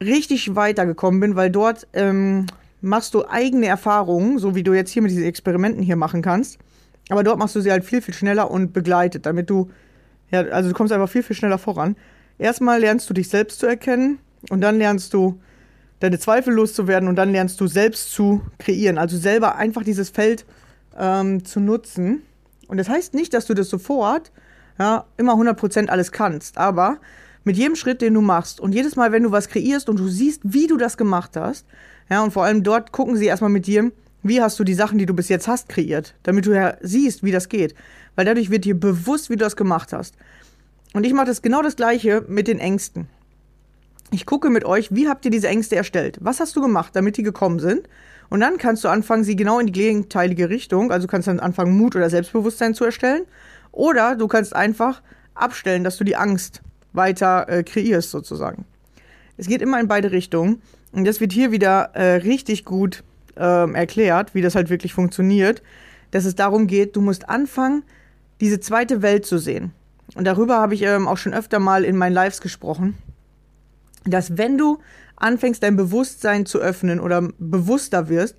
richtig 0.00 0.54
weitergekommen 0.54 1.20
bin, 1.20 1.36
weil 1.36 1.50
dort 1.50 1.86
ähm, 1.92 2.46
machst 2.80 3.14
du 3.14 3.26
eigene 3.28 3.66
Erfahrungen, 3.66 4.38
so 4.38 4.54
wie 4.54 4.62
du 4.62 4.72
jetzt 4.72 4.90
hier 4.90 5.02
mit 5.02 5.10
diesen 5.10 5.24
Experimenten 5.24 5.82
hier 5.82 5.96
machen 5.96 6.22
kannst. 6.22 6.58
Aber 7.10 7.24
dort 7.24 7.38
machst 7.38 7.56
du 7.56 7.60
sie 7.60 7.70
halt 7.70 7.84
viel, 7.84 8.00
viel 8.00 8.14
schneller 8.14 8.50
und 8.50 8.72
begleitet, 8.72 9.26
damit 9.26 9.50
du, 9.50 9.70
ja, 10.30 10.40
also 10.42 10.70
du 10.70 10.74
kommst 10.74 10.92
einfach 10.92 11.08
viel, 11.08 11.22
viel 11.22 11.36
schneller 11.36 11.58
voran. 11.58 11.96
Erstmal 12.38 12.80
lernst 12.80 13.10
du 13.10 13.14
dich 13.14 13.28
selbst 13.28 13.58
zu 13.58 13.66
erkennen 13.66 14.18
und 14.48 14.60
dann 14.60 14.78
lernst 14.78 15.12
du 15.12 15.40
deine 15.98 16.18
Zweifel 16.18 16.54
loszuwerden 16.54 17.08
und 17.08 17.16
dann 17.16 17.32
lernst 17.32 17.60
du 17.60 17.66
selbst 17.66 18.12
zu 18.12 18.40
kreieren. 18.58 18.96
Also 18.96 19.18
selber 19.18 19.56
einfach 19.56 19.82
dieses 19.82 20.08
Feld 20.08 20.46
ähm, 20.98 21.44
zu 21.44 21.60
nutzen. 21.60 22.22
Und 22.68 22.78
das 22.78 22.88
heißt 22.88 23.14
nicht, 23.14 23.34
dass 23.34 23.46
du 23.46 23.54
das 23.54 23.68
sofort 23.68 24.32
ja, 24.78 25.04
immer 25.16 25.34
100% 25.34 25.88
alles 25.88 26.12
kannst, 26.12 26.56
aber 26.56 26.98
mit 27.44 27.56
jedem 27.56 27.74
Schritt, 27.74 28.02
den 28.02 28.14
du 28.14 28.20
machst 28.20 28.60
und 28.60 28.74
jedes 28.74 28.96
Mal, 28.96 29.12
wenn 29.12 29.22
du 29.22 29.32
was 29.32 29.48
kreierst 29.48 29.88
und 29.88 29.98
du 29.98 30.08
siehst, 30.08 30.42
wie 30.44 30.66
du 30.66 30.76
das 30.76 30.96
gemacht 30.96 31.36
hast, 31.36 31.66
ja, 32.08 32.22
und 32.22 32.32
vor 32.32 32.44
allem 32.44 32.62
dort 32.62 32.92
gucken 32.92 33.16
sie 33.16 33.26
erstmal 33.26 33.50
mit 33.50 33.66
dir, 33.66 33.92
wie 34.22 34.42
hast 34.42 34.58
du 34.58 34.64
die 34.64 34.74
Sachen, 34.74 34.98
die 34.98 35.06
du 35.06 35.14
bis 35.14 35.28
jetzt 35.28 35.48
hast, 35.48 35.68
kreiert, 35.68 36.14
damit 36.22 36.46
du 36.46 36.52
ja 36.52 36.76
siehst, 36.80 37.22
wie 37.22 37.32
das 37.32 37.48
geht. 37.48 37.74
Weil 38.16 38.26
dadurch 38.26 38.50
wird 38.50 38.64
dir 38.64 38.78
bewusst, 38.78 39.30
wie 39.30 39.36
du 39.36 39.44
das 39.44 39.56
gemacht 39.56 39.92
hast. 39.92 40.14
Und 40.92 41.04
ich 41.04 41.12
mache 41.12 41.26
das 41.26 41.42
genau 41.42 41.62
das 41.62 41.76
gleiche 41.76 42.24
mit 42.28 42.48
den 42.48 42.58
Ängsten. 42.58 43.06
Ich 44.10 44.26
gucke 44.26 44.50
mit 44.50 44.64
euch, 44.64 44.92
wie 44.92 45.08
habt 45.08 45.24
ihr 45.24 45.30
diese 45.30 45.48
Ängste 45.48 45.76
erstellt? 45.76 46.18
Was 46.20 46.40
hast 46.40 46.56
du 46.56 46.60
gemacht, 46.60 46.96
damit 46.96 47.16
die 47.16 47.22
gekommen 47.22 47.60
sind? 47.60 47.88
Und 48.28 48.40
dann 48.40 48.58
kannst 48.58 48.84
du 48.84 48.88
anfangen, 48.88 49.24
sie 49.24 49.36
genau 49.36 49.58
in 49.58 49.66
die 49.66 49.72
gegenteilige 49.72 50.50
Richtung, 50.50 50.90
also 50.90 51.06
kannst 51.06 51.28
dann 51.28 51.40
anfangen, 51.40 51.76
Mut 51.76 51.96
oder 51.96 52.10
Selbstbewusstsein 52.10 52.74
zu 52.74 52.84
erstellen. 52.84 53.22
Oder 53.72 54.16
du 54.16 54.26
kannst 54.26 54.54
einfach 54.54 55.00
abstellen, 55.34 55.84
dass 55.84 55.96
du 55.96 56.04
die 56.04 56.16
Angst 56.16 56.60
weiter 56.92 57.48
äh, 57.48 57.62
kreierst, 57.62 58.10
sozusagen. 58.10 58.64
Es 59.36 59.46
geht 59.46 59.62
immer 59.62 59.80
in 59.80 59.88
beide 59.88 60.10
Richtungen. 60.10 60.60
Und 60.92 61.04
das 61.06 61.20
wird 61.20 61.32
hier 61.32 61.52
wieder 61.52 61.90
äh, 61.94 62.16
richtig 62.16 62.64
gut 62.64 63.04
ähm, 63.40 63.74
erklärt, 63.74 64.34
wie 64.34 64.42
das 64.42 64.54
halt 64.54 64.70
wirklich 64.70 64.92
funktioniert, 64.94 65.62
dass 66.10 66.24
es 66.24 66.34
darum 66.34 66.66
geht, 66.66 66.96
du 66.96 67.00
musst 67.00 67.28
anfangen, 67.28 67.82
diese 68.40 68.60
zweite 68.60 69.02
Welt 69.02 69.26
zu 69.26 69.38
sehen. 69.38 69.72
Und 70.14 70.24
darüber 70.24 70.58
habe 70.58 70.74
ich 70.74 70.82
ähm, 70.82 71.08
auch 71.08 71.16
schon 71.16 71.34
öfter 71.34 71.58
mal 71.58 71.84
in 71.84 71.96
meinen 71.96 72.12
Lives 72.12 72.40
gesprochen, 72.40 72.96
dass 74.04 74.36
wenn 74.36 74.58
du 74.58 74.78
anfängst, 75.16 75.62
dein 75.62 75.76
Bewusstsein 75.76 76.46
zu 76.46 76.58
öffnen 76.58 77.00
oder 77.00 77.28
bewusster 77.38 78.08
wirst, 78.08 78.36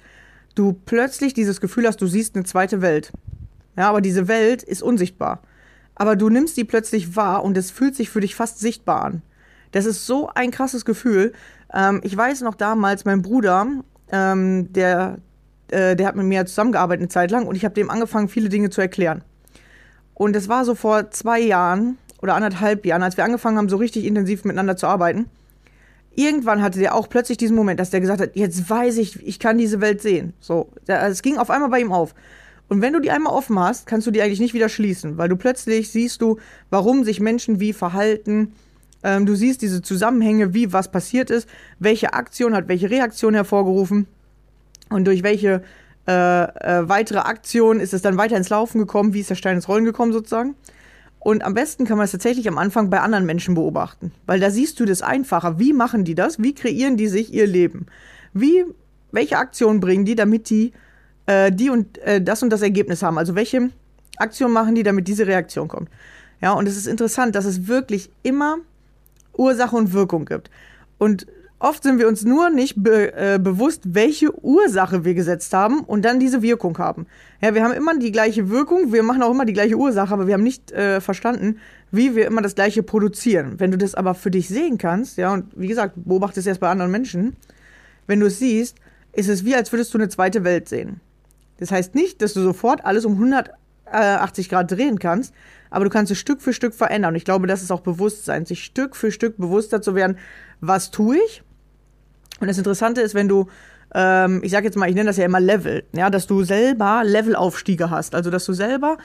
du 0.55 0.73
plötzlich 0.73 1.33
dieses 1.33 1.61
Gefühl 1.61 1.87
hast, 1.87 2.01
du 2.01 2.07
siehst 2.07 2.35
eine 2.35 2.43
zweite 2.43 2.81
Welt. 2.81 3.11
Ja, 3.77 3.89
aber 3.89 4.01
diese 4.01 4.27
Welt 4.27 4.63
ist 4.63 4.81
unsichtbar. 4.81 5.41
Aber 5.95 6.15
du 6.15 6.29
nimmst 6.29 6.57
die 6.57 6.63
plötzlich 6.63 7.15
wahr 7.15 7.43
und 7.43 7.57
es 7.57 7.71
fühlt 7.71 7.95
sich 7.95 8.09
für 8.09 8.21
dich 8.21 8.35
fast 8.35 8.59
sichtbar 8.59 9.03
an. 9.03 9.21
Das 9.71 9.85
ist 9.85 10.05
so 10.05 10.29
ein 10.29 10.51
krasses 10.51 10.83
Gefühl. 10.83 11.33
Ähm, 11.73 12.01
ich 12.03 12.15
weiß 12.15 12.41
noch 12.41 12.55
damals, 12.55 13.05
mein 13.05 13.21
Bruder, 13.21 13.67
ähm, 14.11 14.71
der, 14.73 15.17
äh, 15.69 15.95
der 15.95 16.07
hat 16.07 16.15
mit 16.15 16.25
mir 16.25 16.45
zusammengearbeitet 16.45 17.01
eine 17.01 17.09
Zeit 17.09 17.31
lang 17.31 17.47
und 17.47 17.55
ich 17.55 17.65
habe 17.65 17.73
dem 17.73 17.89
angefangen, 17.89 18.29
viele 18.29 18.49
Dinge 18.49 18.69
zu 18.69 18.81
erklären. 18.81 19.23
Und 20.13 20.35
es 20.35 20.49
war 20.49 20.65
so 20.65 20.75
vor 20.75 21.09
zwei 21.11 21.39
Jahren 21.39 21.97
oder 22.21 22.35
anderthalb 22.35 22.85
Jahren, 22.85 23.03
als 23.03 23.17
wir 23.17 23.23
angefangen 23.23 23.57
haben, 23.57 23.69
so 23.69 23.77
richtig 23.77 24.05
intensiv 24.05 24.43
miteinander 24.43 24.77
zu 24.77 24.87
arbeiten. 24.87 25.25
Irgendwann 26.13 26.61
hatte 26.61 26.79
der 26.79 26.93
auch 26.93 27.09
plötzlich 27.09 27.37
diesen 27.37 27.55
Moment, 27.55 27.79
dass 27.79 27.89
der 27.89 28.01
gesagt 28.01 28.21
hat, 28.21 28.35
jetzt 28.35 28.69
weiß 28.69 28.97
ich, 28.97 29.25
ich 29.25 29.39
kann 29.39 29.57
diese 29.57 29.81
Welt 29.81 30.01
sehen. 30.01 30.33
So, 30.39 30.69
es 30.85 31.21
ging 31.21 31.37
auf 31.37 31.49
einmal 31.49 31.69
bei 31.69 31.79
ihm 31.79 31.91
auf. 31.91 32.13
Und 32.67 32.81
wenn 32.81 32.93
du 32.93 32.99
die 32.99 33.11
einmal 33.11 33.33
offen 33.33 33.59
hast, 33.59 33.87
kannst 33.87 34.07
du 34.07 34.11
die 34.11 34.21
eigentlich 34.21 34.39
nicht 34.39 34.53
wieder 34.53 34.69
schließen, 34.69 35.17
weil 35.17 35.29
du 35.29 35.35
plötzlich 35.35 35.91
siehst 35.91 36.21
du, 36.21 36.37
warum 36.69 37.03
sich 37.03 37.19
Menschen 37.19 37.59
wie 37.59 37.73
verhalten, 37.73 38.53
ähm, 39.03 39.25
du 39.25 39.35
siehst 39.35 39.61
diese 39.61 39.81
Zusammenhänge, 39.81 40.53
wie 40.53 40.73
was 40.73 40.91
passiert 40.91 41.29
ist, 41.29 41.47
welche 41.79 42.13
Aktion 42.13 42.55
hat 42.55 42.67
welche 42.67 42.89
Reaktion 42.89 43.33
hervorgerufen. 43.33 44.07
und 44.89 45.05
durch 45.05 45.23
welche 45.23 45.63
äh, 46.07 46.11
äh, 46.11 46.89
weitere 46.89 47.19
Aktion 47.19 47.79
ist 47.79 47.93
es 47.93 48.01
dann 48.01 48.17
weiter 48.17 48.35
ins 48.35 48.49
Laufen 48.49 48.79
gekommen, 48.79 49.13
wie 49.13 49.19
ist 49.19 49.29
der 49.29 49.35
Stein 49.35 49.55
ins 49.55 49.67
Rollen 49.67 49.85
gekommen 49.85 50.11
sozusagen. 50.11 50.55
Und 51.19 51.43
am 51.43 51.53
besten 51.53 51.85
kann 51.85 51.97
man 51.97 52.05
es 52.05 52.11
tatsächlich 52.11 52.47
am 52.47 52.57
Anfang 52.57 52.89
bei 52.89 52.99
anderen 52.99 53.27
Menschen 53.27 53.53
beobachten, 53.53 54.11
weil 54.25 54.39
da 54.39 54.49
siehst 54.49 54.79
du 54.79 54.85
das 54.85 55.03
einfacher. 55.03 55.59
Wie 55.59 55.71
machen 55.71 56.03
die 56.03 56.15
das? 56.15 56.41
Wie 56.41 56.55
kreieren 56.55 56.97
die 56.97 57.07
sich 57.07 57.31
ihr 57.31 57.45
Leben? 57.45 57.85
Wie, 58.33 58.65
welche 59.11 59.37
Aktionen 59.37 59.79
bringen 59.79 60.03
die, 60.03 60.15
damit 60.15 60.49
die 60.49 60.73
äh, 61.27 61.51
die 61.51 61.69
und 61.69 61.99
äh, 61.99 62.21
das 62.21 62.41
und 62.41 62.49
das 62.49 62.63
Ergebnis 62.63 63.03
haben? 63.03 63.19
Also 63.19 63.35
welche 63.35 63.69
Aktion 64.17 64.51
machen 64.51 64.73
die, 64.73 64.81
damit 64.81 65.07
diese 65.07 65.27
Reaktion 65.27 65.67
kommt? 65.67 65.89
Ja, 66.41 66.53
und 66.53 66.67
es 66.67 66.75
ist 66.75 66.87
interessant, 66.87 67.35
dass 67.35 67.45
es 67.45 67.67
wirklich 67.67 68.09
immer 68.23 68.57
Ursache 69.33 69.75
und 69.75 69.93
Wirkung 69.93 70.25
gibt. 70.25 70.49
Und 70.97 71.27
oft 71.59 71.83
sind 71.83 71.99
wir 71.99 72.07
uns 72.07 72.23
nur 72.23 72.49
nicht 72.49 72.81
be 72.83 73.13
äh, 73.13 73.39
bewusst, 73.39 73.81
welche 73.85 74.33
Ursache 74.43 75.05
wir 75.05 75.13
gesetzt 75.13 75.53
haben 75.53 75.81
und 75.81 76.03
dann 76.03 76.19
diese 76.19 76.41
Wirkung 76.41 76.77
haben. 76.77 77.05
Ja, 77.41 77.53
wir 77.53 77.63
haben 77.63 77.73
immer 77.73 77.97
die 77.97 78.11
gleiche 78.11 78.49
Wirkung, 78.49 78.91
wir 78.91 79.03
machen 79.03 79.21
auch 79.23 79.31
immer 79.31 79.45
die 79.45 79.53
gleiche 79.53 79.75
Ursache, 79.75 80.13
aber 80.13 80.27
wir 80.27 80.33
haben 80.33 80.43
nicht 80.43 80.71
äh, 80.71 81.01
verstanden, 81.01 81.59
wie 81.91 82.15
wir 82.15 82.25
immer 82.27 82.41
das 82.41 82.55
gleiche 82.55 82.83
produzieren. 82.83 83.59
Wenn 83.59 83.71
du 83.71 83.77
das 83.77 83.95
aber 83.95 84.15
für 84.15 84.31
dich 84.31 84.47
sehen 84.47 84.77
kannst, 84.77 85.17
ja, 85.17 85.33
und 85.33 85.45
wie 85.55 85.67
gesagt, 85.67 85.93
beobachte 85.95 86.39
es 86.39 86.47
erst 86.47 86.61
bei 86.61 86.69
anderen 86.69 86.91
Menschen, 86.91 87.35
wenn 88.07 88.19
du 88.19 88.27
es 88.27 88.39
siehst, 88.39 88.77
ist 89.13 89.29
es 89.29 89.45
wie, 89.45 89.55
als 89.55 89.71
würdest 89.71 89.93
du 89.93 89.97
eine 89.97 90.09
zweite 90.09 90.43
Welt 90.43 90.69
sehen. 90.69 91.01
Das 91.57 91.71
heißt 91.71 91.95
nicht, 91.95 92.21
dass 92.21 92.33
du 92.33 92.41
sofort 92.41 92.85
alles 92.85 93.05
um 93.05 93.13
180 93.13 94.49
Grad 94.49 94.71
drehen 94.71 94.99
kannst, 94.99 95.33
aber 95.71 95.85
du 95.85 95.89
kannst 95.89 96.11
es 96.11 96.19
Stück 96.19 96.41
für 96.41 96.53
Stück 96.53 96.75
verändern. 96.75 97.13
Und 97.13 97.15
ich 97.15 97.25
glaube, 97.25 97.47
das 97.47 97.63
ist 97.63 97.71
auch 97.71 97.81
Bewusstsein, 97.81 98.45
sich 98.45 98.63
Stück 98.63 98.95
für 98.95 99.11
Stück 99.11 99.37
bewusster 99.37 99.81
zu 99.81 99.95
werden, 99.95 100.19
was 100.59 100.91
tue 100.91 101.17
ich 101.17 101.43
und 102.41 102.47
das 102.47 102.57
Interessante 102.57 103.01
ist, 103.01 103.13
wenn 103.13 103.29
du, 103.29 103.47
ähm, 103.93 104.41
ich 104.43 104.51
sag 104.51 104.63
jetzt 104.63 104.75
mal, 104.75 104.89
ich 104.89 104.95
nenne 104.95 105.07
das 105.07 105.17
ja 105.17 105.25
immer 105.25 105.39
Level, 105.39 105.83
ja, 105.93 106.09
dass 106.09 106.25
du 106.27 106.43
selber 106.43 107.03
Levelaufstiege 107.05 107.89
hast. 107.89 108.15
Also, 108.15 108.31
dass 108.31 108.45
du 108.45 108.53
selber 108.53 108.97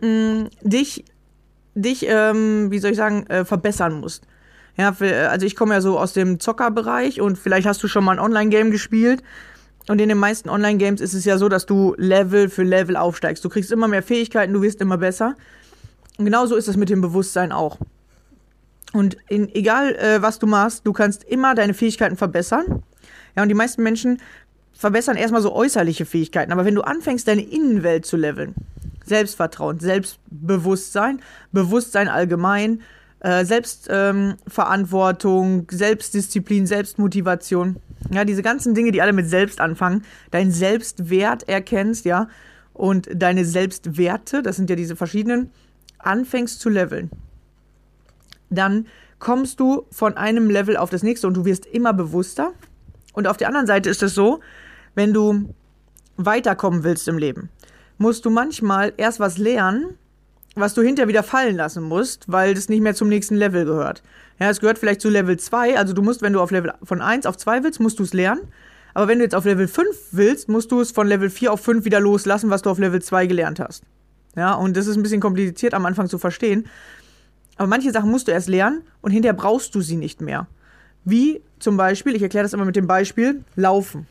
mh, 0.00 0.08
mm, 0.08 0.48
dich, 0.62 1.04
dich, 1.74 2.06
ähm, 2.08 2.70
wie 2.70 2.78
soll 2.78 2.92
ich 2.92 2.96
sagen, 2.96 3.26
äh, 3.26 3.44
verbessern 3.44 4.00
musst. 4.00 4.26
Ja, 4.78 4.96
also 5.28 5.44
ich 5.44 5.54
komme 5.54 5.74
ja 5.74 5.82
so 5.82 5.98
aus 5.98 6.14
dem 6.14 6.40
Zockerbereich 6.40 7.20
und 7.20 7.36
vielleicht 7.36 7.66
hast 7.66 7.82
du 7.82 7.88
schon 7.88 8.04
mal 8.04 8.12
ein 8.12 8.18
Online-Game 8.18 8.70
gespielt. 8.70 9.22
Und 9.86 10.00
in 10.00 10.08
den 10.08 10.16
meisten 10.16 10.48
Online-Games 10.48 11.02
ist 11.02 11.12
es 11.12 11.26
ja 11.26 11.36
so, 11.36 11.50
dass 11.50 11.66
du 11.66 11.94
Level 11.98 12.48
für 12.48 12.62
Level 12.62 12.96
aufsteigst. 12.96 13.44
Du 13.44 13.50
kriegst 13.50 13.70
immer 13.70 13.86
mehr 13.86 14.02
Fähigkeiten, 14.02 14.54
du 14.54 14.62
wirst 14.62 14.80
immer 14.80 14.96
besser. 14.96 15.36
Und 16.18 16.24
genauso 16.24 16.56
ist 16.56 16.66
es 16.68 16.76
mit 16.76 16.90
dem 16.90 17.00
Bewusstsein 17.00 17.52
auch. 17.52 17.78
Und 18.92 19.16
in, 19.28 19.48
egal, 19.54 19.94
äh, 19.96 20.22
was 20.22 20.38
du 20.38 20.46
machst, 20.46 20.86
du 20.86 20.92
kannst 20.92 21.24
immer 21.24 21.54
deine 21.54 21.74
Fähigkeiten 21.74 22.16
verbessern. 22.16 22.82
Ja, 23.34 23.42
und 23.42 23.48
die 23.48 23.54
meisten 23.54 23.82
Menschen 23.82 24.18
verbessern 24.72 25.16
erstmal 25.16 25.42
so 25.42 25.54
äußerliche 25.54 26.04
Fähigkeiten. 26.04 26.50
Aber 26.52 26.64
wenn 26.64 26.74
du 26.74 26.82
anfängst, 26.82 27.28
deine 27.28 27.42
Innenwelt 27.42 28.04
zu 28.04 28.16
leveln, 28.16 28.56
Selbstvertrauen, 29.06 29.78
Selbstbewusstsein, 29.80 31.20
Bewusstsein 31.52 32.08
allgemein, 32.08 32.82
äh, 33.20 33.44
Selbstverantwortung, 33.44 35.60
ähm, 35.60 35.66
Selbstdisziplin, 35.70 36.66
Selbstmotivation, 36.66 37.76
ja, 38.10 38.24
diese 38.24 38.42
ganzen 38.42 38.74
Dinge, 38.74 38.90
die 38.90 39.00
alle 39.00 39.12
mit 39.12 39.28
Selbst 39.28 39.60
anfangen, 39.60 40.04
dein 40.30 40.50
Selbstwert 40.50 41.48
erkennst, 41.48 42.04
ja, 42.04 42.26
und 42.74 43.08
deine 43.14 43.44
Selbstwerte, 43.44 44.42
das 44.42 44.56
sind 44.56 44.68
ja 44.70 44.76
diese 44.76 44.96
verschiedenen, 44.96 45.50
anfängst 46.02 46.60
zu 46.60 46.68
leveln 46.68 47.10
dann 48.54 48.86
kommst 49.18 49.60
du 49.60 49.86
von 49.90 50.16
einem 50.16 50.50
Level 50.50 50.76
auf 50.76 50.90
das 50.90 51.02
nächste 51.02 51.26
und 51.26 51.34
du 51.34 51.44
wirst 51.44 51.66
immer 51.66 51.92
bewusster. 51.92 52.52
Und 53.12 53.26
auf 53.26 53.36
der 53.36 53.48
anderen 53.48 53.66
Seite 53.66 53.90
ist 53.90 54.02
es 54.02 54.14
so, 54.14 54.40
wenn 54.94 55.12
du 55.12 55.54
weiterkommen 56.16 56.84
willst 56.84 57.08
im 57.08 57.18
Leben, 57.18 57.50
musst 57.98 58.24
du 58.24 58.30
manchmal 58.30 58.92
erst 58.96 59.20
was 59.20 59.38
lernen, 59.38 59.96
was 60.54 60.74
du 60.74 60.82
hinterher 60.82 61.08
wieder 61.08 61.22
fallen 61.22 61.56
lassen 61.56 61.82
musst, 61.82 62.30
weil 62.30 62.54
das 62.54 62.68
nicht 62.68 62.82
mehr 62.82 62.94
zum 62.94 63.08
nächsten 63.08 63.36
Level 63.36 63.64
gehört. 63.64 64.02
Ja, 64.38 64.50
es 64.50 64.60
gehört 64.60 64.78
vielleicht 64.78 65.00
zu 65.00 65.08
Level 65.08 65.38
2, 65.38 65.78
also 65.78 65.94
du 65.94 66.02
musst, 66.02 66.20
wenn 66.20 66.32
du 66.32 66.40
auf 66.40 66.50
Level 66.50 66.72
von 66.82 67.00
1 67.00 67.26
auf 67.26 67.36
2 67.36 67.62
willst, 67.64 67.80
musst 67.80 67.98
du 67.98 68.02
es 68.02 68.12
lernen. 68.12 68.42
Aber 68.92 69.08
wenn 69.08 69.18
du 69.18 69.24
jetzt 69.24 69.34
auf 69.34 69.46
Level 69.46 69.68
5 69.68 69.86
willst, 70.10 70.48
musst 70.50 70.70
du 70.70 70.80
es 70.80 70.90
von 70.90 71.06
Level 71.06 71.30
4 71.30 71.52
auf 71.52 71.60
5 71.60 71.86
wieder 71.86 72.00
loslassen, 72.00 72.50
was 72.50 72.60
du 72.60 72.70
auf 72.70 72.78
Level 72.78 73.00
2 73.00 73.26
gelernt 73.26 73.60
hast. 73.60 73.84
Ja, 74.36 74.54
und 74.54 74.76
das 74.76 74.86
ist 74.86 74.96
ein 74.96 75.02
bisschen 75.02 75.20
kompliziert 75.20 75.74
am 75.74 75.86
Anfang 75.86 76.08
zu 76.08 76.18
verstehen. 76.18 76.66
Aber 77.56 77.66
manche 77.68 77.92
Sachen 77.92 78.10
musst 78.10 78.28
du 78.28 78.32
erst 78.32 78.48
lernen 78.48 78.82
und 79.02 79.10
hinterher 79.10 79.34
brauchst 79.34 79.74
du 79.74 79.80
sie 79.80 79.96
nicht 79.96 80.20
mehr. 80.20 80.46
Wie 81.04 81.42
zum 81.58 81.76
Beispiel, 81.76 82.16
ich 82.16 82.22
erkläre 82.22 82.44
das 82.44 82.52
immer 82.52 82.64
mit 82.64 82.76
dem 82.76 82.86
Beispiel, 82.86 83.44
Laufen. 83.56 84.06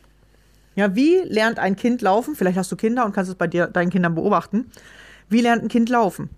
Ja, 0.76 0.96
wie 0.96 1.18
lernt 1.26 1.60
ein 1.60 1.76
Kind 1.76 2.02
laufen? 2.02 2.36
Vielleicht 2.36 2.58
hast 2.58 2.72
du 2.72 2.76
Kinder 2.76 3.06
und 3.06 3.14
kannst 3.14 3.30
es 3.30 3.36
bei 3.36 3.48
dir, 3.48 3.68
deinen 3.68 3.90
Kindern 3.90 4.16
beobachten. 4.16 4.72
Wie 5.28 5.42
lernt 5.42 5.64
ein 5.64 5.68
Kind 5.68 5.90
laufen? 5.90 6.30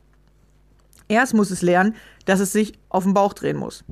Erst 1.08 1.34
muss 1.34 1.52
es 1.52 1.62
lernen, 1.62 1.96
dass 2.26 2.40
es 2.40 2.52
sich 2.52 2.74
auf 2.90 3.04
den 3.04 3.14
Bauch 3.14 3.34
drehen 3.34 3.58
muss. 3.58 3.84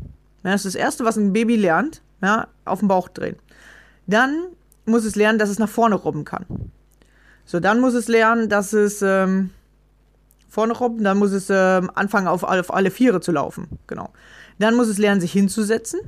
Ja, 0.43 0.51
das 0.51 0.65
ist 0.65 0.75
das 0.75 0.81
Erste, 0.81 1.05
was 1.05 1.17
ein 1.17 1.33
Baby 1.33 1.57
lernt, 1.57 2.01
ja, 2.21 2.47
auf 2.65 2.79
den 2.79 2.87
Bauch 2.87 3.09
drehen. 3.09 3.35
Dann 4.07 4.47
muss 4.85 5.05
es 5.05 5.15
lernen, 5.15 5.37
dass 5.37 5.49
es 5.49 5.59
nach 5.59 5.69
vorne 5.69 5.95
robben 5.95 6.25
kann. 6.25 6.45
So, 7.45 7.59
dann 7.59 7.79
muss 7.79 7.93
es 7.93 8.07
lernen, 8.07 8.49
dass 8.49 8.73
es 8.73 9.01
ähm, 9.01 9.51
vorne 10.51 10.73
robben, 10.73 11.03
dann 11.03 11.17
muss 11.17 11.31
es 11.31 11.49
äh, 11.49 11.81
anfangen, 11.95 12.27
auf, 12.27 12.43
auf 12.43 12.73
alle 12.73 12.91
Viere 12.91 13.21
zu 13.21 13.31
laufen. 13.31 13.67
Genau. 13.87 14.11
Dann 14.59 14.75
muss 14.75 14.89
es 14.89 14.97
lernen, 14.97 15.21
sich 15.21 15.31
hinzusetzen. 15.31 16.01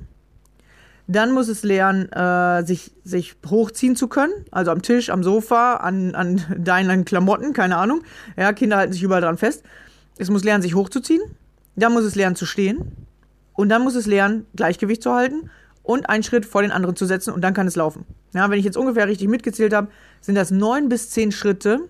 Dann 1.07 1.31
muss 1.31 1.47
es 1.47 1.63
lernen, 1.63 2.11
äh, 2.11 2.65
sich, 2.65 2.91
sich 3.05 3.37
hochziehen 3.47 3.95
zu 3.95 4.09
können. 4.09 4.33
Also 4.51 4.71
am 4.71 4.81
Tisch, 4.81 5.09
am 5.09 5.23
Sofa, 5.23 5.75
an, 5.75 6.13
an 6.13 6.43
deinen 6.57 7.05
Klamotten, 7.05 7.53
keine 7.53 7.77
Ahnung. 7.77 8.03
Ja, 8.35 8.51
Kinder 8.51 8.77
halten 8.77 8.91
sich 8.91 9.01
überall 9.01 9.21
dran 9.21 9.37
fest. 9.37 9.63
Es 10.17 10.29
muss 10.29 10.43
lernen, 10.43 10.61
sich 10.61 10.75
hochzuziehen. 10.75 11.21
Dann 11.77 11.93
muss 11.93 12.03
es 12.03 12.15
lernen 12.15 12.35
zu 12.35 12.45
stehen. 12.45 12.91
Und 13.53 13.69
dann 13.69 13.81
muss 13.81 13.95
es 13.95 14.07
lernen, 14.07 14.45
Gleichgewicht 14.55 15.01
zu 15.01 15.13
halten 15.13 15.49
und 15.83 16.09
einen 16.09 16.23
Schritt 16.23 16.45
vor 16.45 16.63
den 16.63 16.71
anderen 16.71 16.97
zu 16.97 17.05
setzen 17.05 17.31
und 17.33 17.41
dann 17.41 17.53
kann 17.53 17.67
es 17.67 17.75
laufen. 17.75 18.05
Ja, 18.33 18.49
wenn 18.49 18.59
ich 18.59 18.65
jetzt 18.65 18.77
ungefähr 18.77 19.07
richtig 19.07 19.27
mitgezählt 19.29 19.73
habe, 19.73 19.87
sind 20.21 20.35
das 20.35 20.51
neun 20.51 20.89
bis 20.89 21.11
zehn 21.11 21.31
Schritte, 21.31 21.81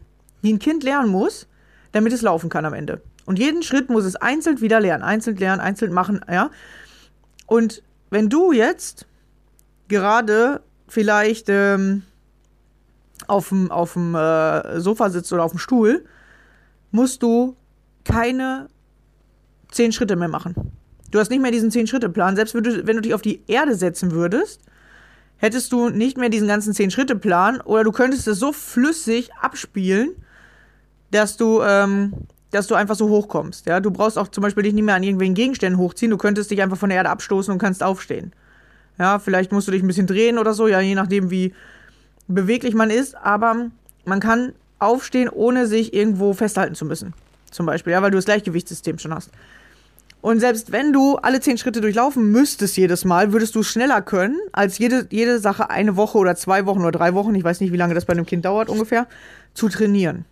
die 0.43 0.53
ein 0.53 0.59
Kind 0.59 0.83
lernen 0.83 1.09
muss, 1.09 1.47
damit 1.93 2.11
es 2.11 2.21
laufen 2.21 2.49
kann 2.49 2.65
am 2.65 2.73
Ende. 2.73 3.01
Und 3.25 3.39
jeden 3.39 3.63
Schritt 3.63 3.89
muss 3.89 4.03
es 4.03 4.17
einzeln 4.17 4.59
wieder 4.59 4.81
lernen, 4.81 5.03
einzeln 5.03 5.37
lernen, 5.37 5.61
einzeln 5.61 5.93
machen, 5.93 6.19
ja. 6.29 6.51
Und 7.47 7.81
wenn 8.09 8.29
du 8.29 8.51
jetzt 8.51 9.05
gerade 9.87 10.61
vielleicht 10.87 11.47
ähm, 11.49 12.03
auf 13.27 13.49
dem 13.49 14.15
äh, 14.15 14.79
Sofa 14.79 15.09
sitzt 15.09 15.31
oder 15.31 15.43
auf 15.43 15.51
dem 15.51 15.59
Stuhl, 15.59 16.03
musst 16.91 17.23
du 17.23 17.55
keine 18.03 18.67
zehn 19.71 19.91
Schritte 19.91 20.15
mehr 20.15 20.27
machen. 20.27 20.55
Du 21.11 21.19
hast 21.19 21.29
nicht 21.29 21.41
mehr 21.41 21.51
diesen 21.51 21.71
zehn 21.71 21.87
Schritte 21.87 22.09
Plan. 22.09 22.35
Selbst 22.35 22.55
wenn 22.55 22.63
du, 22.63 22.87
wenn 22.87 22.95
du 22.95 23.01
dich 23.01 23.13
auf 23.13 23.21
die 23.21 23.43
Erde 23.47 23.75
setzen 23.75 24.11
würdest, 24.11 24.61
hättest 25.37 25.71
du 25.71 25.89
nicht 25.89 26.17
mehr 26.17 26.29
diesen 26.29 26.47
ganzen 26.47 26.73
zehn 26.73 26.91
Schritte 26.91 27.15
Plan 27.15 27.61
oder 27.61 27.83
du 27.83 27.91
könntest 27.91 28.27
es 28.27 28.39
so 28.39 28.51
flüssig 28.51 29.33
abspielen, 29.35 30.15
dass 31.13 31.37
du, 31.37 31.61
ähm, 31.61 32.13
dass 32.51 32.67
du 32.67 32.75
einfach 32.75 32.95
so 32.95 33.09
hochkommst. 33.09 33.65
Ja? 33.65 33.79
Du 33.79 33.91
brauchst 33.91 34.17
auch 34.17 34.27
zum 34.27 34.41
Beispiel 34.41 34.63
dich 34.63 34.73
nicht 34.73 34.83
mehr 34.83 34.95
an 34.95 35.03
irgendwelchen 35.03 35.35
Gegenständen 35.35 35.79
hochziehen. 35.79 36.11
Du 36.11 36.17
könntest 36.17 36.51
dich 36.51 36.61
einfach 36.61 36.77
von 36.77 36.89
der 36.89 36.97
Erde 36.97 37.09
abstoßen 37.09 37.51
und 37.51 37.59
kannst 37.59 37.83
aufstehen. 37.83 38.33
Ja, 38.99 39.19
vielleicht 39.19 39.51
musst 39.51 39.67
du 39.67 39.71
dich 39.71 39.81
ein 39.81 39.87
bisschen 39.87 40.07
drehen 40.07 40.37
oder 40.37 40.53
so, 40.53 40.67
ja, 40.67 40.79
je 40.79 40.95
nachdem, 40.95 41.31
wie 41.31 41.53
beweglich 42.27 42.75
man 42.75 42.89
ist. 42.89 43.15
Aber 43.15 43.67
man 44.05 44.19
kann 44.19 44.53
aufstehen, 44.79 45.29
ohne 45.29 45.67
sich 45.67 45.93
irgendwo 45.93 46.33
festhalten 46.33 46.75
zu 46.75 46.85
müssen. 46.85 47.13
Zum 47.51 47.65
Beispiel, 47.65 47.93
ja, 47.93 48.01
weil 48.01 48.11
du 48.11 48.17
das 48.17 48.25
Gleichgewichtssystem 48.25 48.99
schon 48.99 49.13
hast. 49.13 49.29
Und 50.21 50.39
selbst 50.39 50.71
wenn 50.71 50.93
du 50.93 51.17
alle 51.17 51.41
zehn 51.41 51.57
Schritte 51.57 51.81
durchlaufen 51.81 52.31
müsstest 52.31 52.77
jedes 52.77 53.03
Mal, 53.03 53.33
würdest 53.33 53.55
du 53.55 53.61
schneller 53.63 54.01
können, 54.01 54.39
als 54.53 54.77
jede, 54.77 55.05
jede 55.09 55.39
Sache 55.39 55.69
eine 55.69 55.97
Woche 55.97 56.17
oder 56.17 56.35
zwei 56.35 56.65
Wochen 56.65 56.79
oder 56.79 56.93
drei 56.93 57.13
Wochen, 57.13 57.35
ich 57.35 57.43
weiß 57.43 57.59
nicht, 57.59 57.73
wie 57.73 57.77
lange 57.77 57.93
das 57.93 58.05
bei 58.05 58.13
einem 58.13 58.25
Kind 58.25 58.45
dauert 58.45 58.69
ungefähr, 58.69 59.07
zu 59.53 59.67
trainieren. 59.67 60.23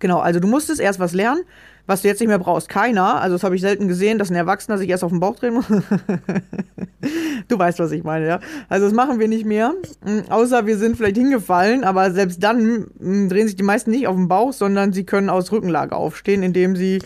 Genau, 0.00 0.18
also 0.18 0.40
du 0.40 0.48
musstest 0.48 0.80
erst 0.80 0.98
was 0.98 1.12
lernen, 1.12 1.42
was 1.86 2.02
du 2.02 2.08
jetzt 2.08 2.20
nicht 2.20 2.28
mehr 2.28 2.38
brauchst. 2.38 2.68
Keiner, 2.68 3.20
also 3.20 3.34
das 3.34 3.44
habe 3.44 3.54
ich 3.54 3.60
selten 3.60 3.86
gesehen, 3.86 4.18
dass 4.18 4.30
ein 4.30 4.34
Erwachsener 4.34 4.78
sich 4.78 4.88
erst 4.88 5.04
auf 5.04 5.10
den 5.10 5.20
Bauch 5.20 5.36
drehen 5.36 5.54
muss. 5.54 5.66
du 7.48 7.58
weißt, 7.58 7.78
was 7.78 7.92
ich 7.92 8.02
meine, 8.02 8.26
ja. 8.26 8.40
Also 8.68 8.86
das 8.86 8.94
machen 8.94 9.20
wir 9.20 9.28
nicht 9.28 9.44
mehr, 9.44 9.74
hm, 10.04 10.24
außer 10.30 10.66
wir 10.66 10.78
sind 10.78 10.96
vielleicht 10.96 11.18
hingefallen, 11.18 11.84
aber 11.84 12.10
selbst 12.12 12.42
dann 12.42 12.86
hm, 12.98 13.28
drehen 13.28 13.46
sich 13.46 13.56
die 13.56 13.62
meisten 13.62 13.90
nicht 13.90 14.06
auf 14.06 14.16
den 14.16 14.28
Bauch, 14.28 14.54
sondern 14.54 14.92
sie 14.92 15.04
können 15.04 15.28
aus 15.28 15.52
Rückenlage 15.52 15.94
aufstehen, 15.94 16.42
indem 16.42 16.76
sie 16.76 17.00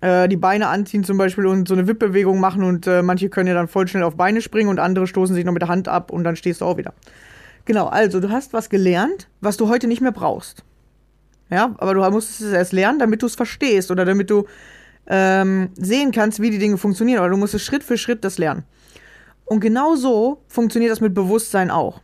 äh, 0.00 0.26
die 0.26 0.38
Beine 0.38 0.68
anziehen 0.68 1.04
zum 1.04 1.18
Beispiel 1.18 1.44
und 1.44 1.68
so 1.68 1.74
eine 1.74 1.86
Wippbewegung 1.86 2.40
machen 2.40 2.64
und 2.64 2.86
äh, 2.86 3.02
manche 3.02 3.28
können 3.28 3.48
ja 3.48 3.54
dann 3.54 3.68
voll 3.68 3.88
schnell 3.88 4.04
auf 4.04 4.16
Beine 4.16 4.40
springen 4.40 4.70
und 4.70 4.78
andere 4.78 5.06
stoßen 5.06 5.34
sich 5.34 5.44
noch 5.44 5.52
mit 5.52 5.62
der 5.62 5.68
Hand 5.68 5.88
ab 5.88 6.10
und 6.10 6.24
dann 6.24 6.36
stehst 6.36 6.62
du 6.62 6.64
auch 6.64 6.78
wieder. 6.78 6.94
Genau, 7.66 7.86
also 7.86 8.20
du 8.20 8.30
hast 8.30 8.54
was 8.54 8.70
gelernt, 8.70 9.28
was 9.42 9.58
du 9.58 9.68
heute 9.68 9.86
nicht 9.86 10.00
mehr 10.00 10.12
brauchst. 10.12 10.64
Ja, 11.54 11.72
aber 11.78 11.94
du 11.94 12.00
musstest 12.10 12.40
es 12.40 12.52
erst 12.52 12.72
lernen, 12.72 12.98
damit 12.98 13.22
du 13.22 13.26
es 13.26 13.36
verstehst 13.36 13.92
oder 13.92 14.04
damit 14.04 14.28
du 14.28 14.44
ähm, 15.06 15.70
sehen 15.76 16.10
kannst, 16.10 16.42
wie 16.42 16.50
die 16.50 16.58
Dinge 16.58 16.78
funktionieren. 16.78 17.20
Oder 17.20 17.30
du 17.30 17.36
musst 17.36 17.54
es 17.54 17.62
Schritt 17.62 17.84
für 17.84 17.96
Schritt 17.96 18.24
das 18.24 18.38
lernen. 18.38 18.64
Und 19.44 19.60
genau 19.60 19.94
so 19.94 20.42
funktioniert 20.48 20.90
das 20.90 21.00
mit 21.00 21.14
Bewusstsein 21.14 21.70
auch. 21.70 22.00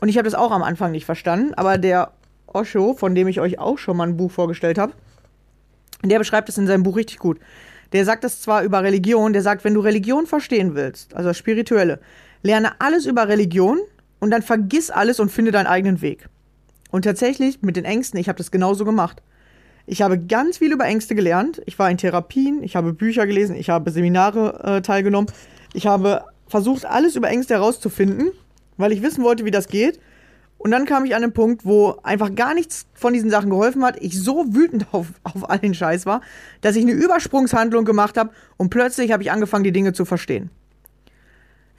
Und 0.00 0.08
ich 0.08 0.16
habe 0.16 0.26
das 0.26 0.36
auch 0.36 0.52
am 0.52 0.62
Anfang 0.62 0.92
nicht 0.92 1.06
verstanden, 1.06 1.54
aber 1.54 1.76
der 1.76 2.12
Osho, 2.46 2.94
von 2.94 3.16
dem 3.16 3.26
ich 3.26 3.40
euch 3.40 3.58
auch 3.58 3.78
schon 3.78 3.96
mal 3.96 4.06
ein 4.06 4.16
Buch 4.16 4.30
vorgestellt 4.30 4.78
habe, 4.78 4.92
der 6.04 6.20
beschreibt 6.20 6.48
es 6.48 6.56
in 6.56 6.68
seinem 6.68 6.84
Buch 6.84 6.94
richtig 6.94 7.18
gut. 7.18 7.40
Der 7.92 8.04
sagt 8.04 8.22
das 8.22 8.40
zwar 8.40 8.62
über 8.62 8.84
Religion, 8.84 9.32
der 9.32 9.42
sagt, 9.42 9.64
wenn 9.64 9.74
du 9.74 9.80
Religion 9.80 10.28
verstehen 10.28 10.76
willst, 10.76 11.16
also 11.16 11.30
das 11.30 11.38
Spirituelle, 11.38 11.98
lerne 12.42 12.80
alles 12.80 13.06
über 13.06 13.26
Religion 13.26 13.80
und 14.20 14.30
dann 14.30 14.42
vergiss 14.42 14.92
alles 14.92 15.18
und 15.18 15.32
finde 15.32 15.50
deinen 15.50 15.66
eigenen 15.66 16.00
Weg. 16.00 16.28
Und 16.92 17.06
tatsächlich 17.06 17.62
mit 17.62 17.74
den 17.74 17.86
Ängsten, 17.86 18.20
ich 18.20 18.28
habe 18.28 18.36
das 18.36 18.50
genauso 18.50 18.84
gemacht. 18.84 19.22
Ich 19.86 20.02
habe 20.02 20.18
ganz 20.18 20.58
viel 20.58 20.72
über 20.72 20.84
Ängste 20.84 21.14
gelernt. 21.14 21.60
Ich 21.66 21.78
war 21.78 21.90
in 21.90 21.96
Therapien, 21.96 22.62
ich 22.62 22.76
habe 22.76 22.92
Bücher 22.92 23.26
gelesen, 23.26 23.56
ich 23.56 23.70
habe 23.70 23.90
Seminare 23.90 24.62
äh, 24.62 24.82
teilgenommen. 24.82 25.32
Ich 25.72 25.86
habe 25.86 26.24
versucht, 26.46 26.84
alles 26.84 27.16
über 27.16 27.28
Ängste 27.28 27.54
herauszufinden, 27.54 28.30
weil 28.76 28.92
ich 28.92 29.02
wissen 29.02 29.24
wollte, 29.24 29.46
wie 29.46 29.50
das 29.50 29.68
geht. 29.68 29.98
Und 30.58 30.70
dann 30.70 30.84
kam 30.84 31.06
ich 31.06 31.16
an 31.16 31.22
den 31.22 31.32
Punkt, 31.32 31.64
wo 31.64 31.96
einfach 32.02 32.34
gar 32.34 32.52
nichts 32.52 32.86
von 32.92 33.14
diesen 33.14 33.30
Sachen 33.30 33.48
geholfen 33.48 33.82
hat. 33.84 33.96
Ich 34.00 34.22
so 34.22 34.54
wütend 34.54 34.86
auf, 34.92 35.08
auf 35.24 35.48
all 35.48 35.58
den 35.58 35.74
Scheiß 35.74 36.04
war, 36.04 36.20
dass 36.60 36.76
ich 36.76 36.82
eine 36.82 36.92
Übersprungshandlung 36.92 37.86
gemacht 37.86 38.18
habe 38.18 38.30
und 38.58 38.68
plötzlich 38.68 39.12
habe 39.12 39.22
ich 39.22 39.32
angefangen, 39.32 39.64
die 39.64 39.72
Dinge 39.72 39.94
zu 39.94 40.04
verstehen. 40.04 40.50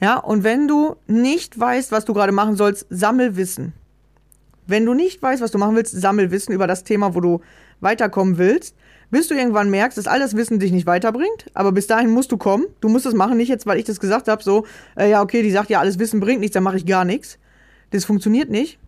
Ja, 0.02 0.18
und 0.18 0.44
wenn 0.44 0.68
du 0.68 0.96
nicht 1.06 1.58
weißt, 1.58 1.92
was 1.92 2.04
du 2.04 2.14
gerade 2.14 2.34
machen 2.34 2.56
sollst, 2.56 2.88
sammel 2.90 3.38
Wissen. 3.38 3.74
Wenn 4.66 4.86
du 4.86 4.94
nicht 4.94 5.22
weißt, 5.22 5.42
was 5.42 5.52
du 5.52 5.58
machen 5.58 5.76
willst, 5.76 6.00
sammel 6.00 6.32
Wissen 6.32 6.54
über 6.54 6.68
das 6.68 6.84
Thema, 6.84 7.16
wo 7.16 7.20
du 7.20 7.42
weiterkommen 7.82 8.38
willst, 8.38 8.76
bis 9.12 9.28
du 9.28 9.36
irgendwann 9.36 9.70
merkst, 9.70 9.98
dass 9.98 10.08
all 10.08 10.20
das 10.20 10.36
Wissen 10.36 10.60
dich 10.60 10.72
nicht 10.72 10.88
weiterbringt. 10.88 11.46
Aber 11.54 11.72
bis 11.72 11.88
dahin 11.88 12.10
musst 12.10 12.32
du 12.32 12.38
kommen. 12.38 12.66
Du 12.82 12.90
musst 12.90 13.06
es 13.06 13.14
machen, 13.14 13.38
nicht 13.38 13.50
jetzt, 13.50 13.66
weil 13.66 13.78
ich 13.78 13.86
das 13.86 14.00
gesagt 14.00 14.28
habe, 14.28 14.44
so, 14.44 14.66
äh, 14.98 15.10
ja, 15.10 15.22
okay, 15.22 15.44
die 15.44 15.52
sagt 15.52 15.70
ja, 15.70 15.80
alles 15.80 16.00
Wissen 16.00 16.20
bringt 16.20 16.40
nichts, 16.40 16.54
dann 16.54 16.64
mache 16.64 16.78
ich 16.78 16.86
gar 16.86 17.06
nichts. 17.06 17.38
Das 17.92 18.06
funktioniert 18.06 18.50
nicht, 18.50 18.80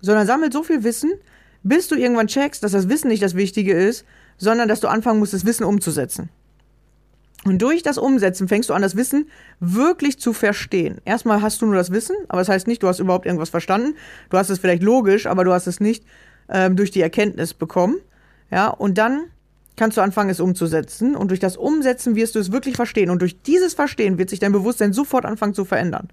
sondern 0.00 0.26
sammelt 0.26 0.52
so 0.52 0.62
viel 0.62 0.84
Wissen, 0.84 1.12
bis 1.62 1.88
du 1.88 1.96
irgendwann 1.96 2.28
checkst, 2.28 2.62
dass 2.62 2.72
das 2.72 2.88
Wissen 2.88 3.08
nicht 3.08 3.22
das 3.22 3.34
Wichtige 3.34 3.74
ist, 3.74 4.06
sondern 4.38 4.68
dass 4.68 4.80
du 4.80 4.88
anfangen 4.88 5.18
musst, 5.18 5.34
das 5.34 5.44
Wissen 5.44 5.64
umzusetzen. 5.64 6.30
Und 7.44 7.60
durch 7.60 7.82
das 7.82 7.98
Umsetzen 7.98 8.48
fängst 8.48 8.70
du 8.70 8.74
an, 8.74 8.82
das 8.82 8.96
Wissen 8.96 9.28
wirklich 9.60 10.18
zu 10.18 10.32
verstehen. 10.32 11.00
Erstmal 11.04 11.42
hast 11.42 11.60
du 11.60 11.66
nur 11.66 11.74
das 11.74 11.90
Wissen, 11.90 12.16
aber 12.28 12.40
das 12.40 12.48
heißt 12.48 12.66
nicht, 12.66 12.82
du 12.82 12.88
hast 12.88 13.00
überhaupt 13.00 13.26
irgendwas 13.26 13.50
verstanden. 13.50 13.96
Du 14.30 14.38
hast 14.38 14.50
es 14.50 14.58
vielleicht 14.58 14.82
logisch, 14.82 15.26
aber 15.26 15.44
du 15.44 15.52
hast 15.52 15.66
es 15.66 15.80
nicht 15.80 16.04
ähm, 16.48 16.76
durch 16.76 16.90
die 16.90 17.02
Erkenntnis 17.02 17.52
bekommen. 17.54 17.96
Ja, 18.50 18.68
und 18.68 18.98
dann 18.98 19.24
kannst 19.76 19.96
du 19.96 20.00
anfangen, 20.00 20.30
es 20.30 20.40
umzusetzen. 20.40 21.16
Und 21.16 21.28
durch 21.28 21.40
das 21.40 21.56
Umsetzen 21.56 22.16
wirst 22.16 22.34
du 22.34 22.38
es 22.38 22.50
wirklich 22.50 22.76
verstehen. 22.76 23.10
Und 23.10 23.20
durch 23.20 23.42
dieses 23.42 23.74
Verstehen 23.74 24.16
wird 24.18 24.30
sich 24.30 24.38
dein 24.38 24.52
Bewusstsein 24.52 24.92
sofort 24.92 25.26
anfangen 25.26 25.54
zu 25.54 25.64
verändern. 25.64 26.08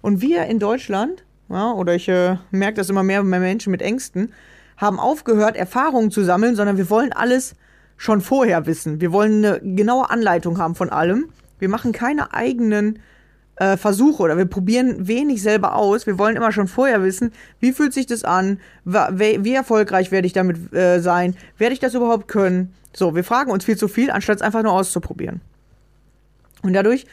Und 0.00 0.20
wir 0.20 0.46
in 0.46 0.58
Deutschland 0.58 1.22
ja, 1.52 1.72
oder 1.72 1.94
ich 1.94 2.08
äh, 2.08 2.36
merke 2.50 2.76
das 2.76 2.88
immer 2.88 3.02
mehr 3.02 3.22
bei 3.22 3.38
Menschen 3.38 3.70
mit 3.70 3.82
Ängsten, 3.82 4.32
haben 4.78 4.98
aufgehört, 4.98 5.54
Erfahrungen 5.54 6.10
zu 6.10 6.24
sammeln, 6.24 6.56
sondern 6.56 6.78
wir 6.78 6.88
wollen 6.88 7.12
alles 7.12 7.54
schon 8.02 8.20
vorher 8.20 8.66
wissen. 8.66 9.00
Wir 9.00 9.12
wollen 9.12 9.44
eine 9.44 9.60
genaue 9.60 10.10
Anleitung 10.10 10.58
haben 10.58 10.74
von 10.74 10.90
allem. 10.90 11.28
Wir 11.60 11.68
machen 11.68 11.92
keine 11.92 12.34
eigenen 12.34 12.98
äh, 13.54 13.76
Versuche 13.76 14.24
oder 14.24 14.36
wir 14.36 14.46
probieren 14.46 15.06
wenig 15.06 15.40
selber 15.40 15.76
aus. 15.76 16.04
Wir 16.04 16.18
wollen 16.18 16.34
immer 16.34 16.50
schon 16.50 16.66
vorher 16.66 17.04
wissen, 17.04 17.30
wie 17.60 17.70
fühlt 17.70 17.92
sich 17.92 18.06
das 18.06 18.24
an, 18.24 18.58
wie, 18.84 19.54
erfolgreich 19.54 20.10
werde 20.10 20.26
ich 20.26 20.32
damit 20.32 20.74
äh, 20.74 20.98
sein, 20.98 21.36
werde 21.58 21.74
ich 21.74 21.78
das 21.78 21.94
überhaupt 21.94 22.26
können. 22.26 22.74
So, 22.92 23.14
wir 23.14 23.22
fragen 23.22 23.52
uns 23.52 23.64
viel 23.64 23.76
zu 23.76 23.86
viel, 23.86 24.10
anstatt 24.10 24.38
es 24.38 24.42
einfach 24.42 24.64
nur 24.64 24.72
auszuprobieren. 24.72 25.40
Und 26.62 26.72
dadurch 26.72 27.06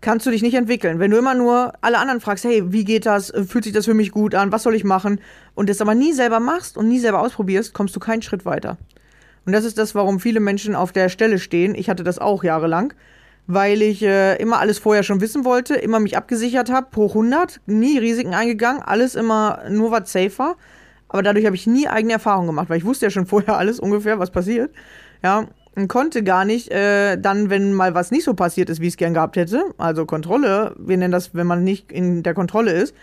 kannst 0.00 0.24
du 0.24 0.30
dich 0.30 0.42
nicht 0.42 0.54
entwickeln. 0.54 1.00
Wenn 1.00 1.10
du 1.10 1.18
immer 1.18 1.34
nur 1.34 1.72
alle 1.80 1.98
anderen 1.98 2.20
fragst, 2.20 2.44
hey, 2.44 2.62
wie 2.72 2.84
geht 2.84 3.06
das? 3.06 3.32
Fühlt 3.48 3.64
sich 3.64 3.72
das 3.72 3.86
für 3.86 3.94
mich 3.94 4.12
gut 4.12 4.36
an? 4.36 4.52
Was 4.52 4.62
soll 4.62 4.76
ich 4.76 4.84
machen? 4.84 5.20
Und 5.56 5.68
das 5.68 5.80
aber 5.80 5.96
nie 5.96 6.12
selber 6.12 6.38
machst 6.38 6.76
und 6.76 6.86
nie 6.86 7.00
selber 7.00 7.22
ausprobierst, 7.22 7.74
kommst 7.74 7.96
du 7.96 7.98
keinen 7.98 8.22
Schritt 8.22 8.44
weiter. 8.44 8.78
Und 9.46 9.52
das 9.52 9.64
ist 9.64 9.78
das, 9.78 9.94
warum 9.94 10.20
viele 10.20 10.40
Menschen 10.40 10.74
auf 10.74 10.92
der 10.92 11.08
Stelle 11.08 11.38
stehen. 11.38 11.74
Ich 11.74 11.88
hatte 11.88 12.04
das 12.04 12.18
auch 12.18 12.44
jahrelang, 12.44 12.92
weil 13.46 13.82
ich 13.82 14.02
äh, 14.02 14.36
immer 14.36 14.60
alles 14.60 14.78
vorher 14.78 15.02
schon 15.02 15.20
wissen 15.20 15.44
wollte, 15.44 15.74
immer 15.74 16.00
mich 16.00 16.16
abgesichert 16.16 16.70
habe, 16.70 16.88
hoch 16.96 17.14
100, 17.14 17.60
nie 17.66 17.98
Risiken 17.98 18.34
eingegangen, 18.34 18.82
alles 18.82 19.14
immer 19.14 19.62
nur 19.70 19.90
was 19.90 20.12
safer. 20.12 20.56
Aber 21.08 21.22
dadurch 21.22 21.46
habe 21.46 21.56
ich 21.56 21.66
nie 21.66 21.88
eigene 21.88 22.12
Erfahrungen 22.14 22.48
gemacht, 22.48 22.68
weil 22.68 22.78
ich 22.78 22.84
wusste 22.84 23.06
ja 23.06 23.10
schon 23.10 23.26
vorher 23.26 23.56
alles 23.56 23.80
ungefähr, 23.80 24.18
was 24.18 24.30
passiert. 24.30 24.70
Ja, 25.22 25.46
konnte 25.86 26.24
gar 26.24 26.44
nicht, 26.44 26.70
äh, 26.72 27.16
dann, 27.16 27.50
wenn 27.50 27.72
mal 27.72 27.94
was 27.94 28.10
nicht 28.10 28.24
so 28.24 28.34
passiert 28.34 28.68
ist, 28.68 28.80
wie 28.80 28.86
ich 28.86 28.94
es 28.94 28.96
gern 28.96 29.14
gehabt 29.14 29.36
hätte, 29.36 29.62
also 29.78 30.06
Kontrolle, 30.06 30.74
wir 30.78 30.96
nennen 30.96 31.12
das, 31.12 31.34
wenn 31.34 31.46
man 31.46 31.62
nicht 31.62 31.92
in 31.92 32.24
der 32.24 32.34
Kontrolle 32.34 32.72
ist, 32.72 32.94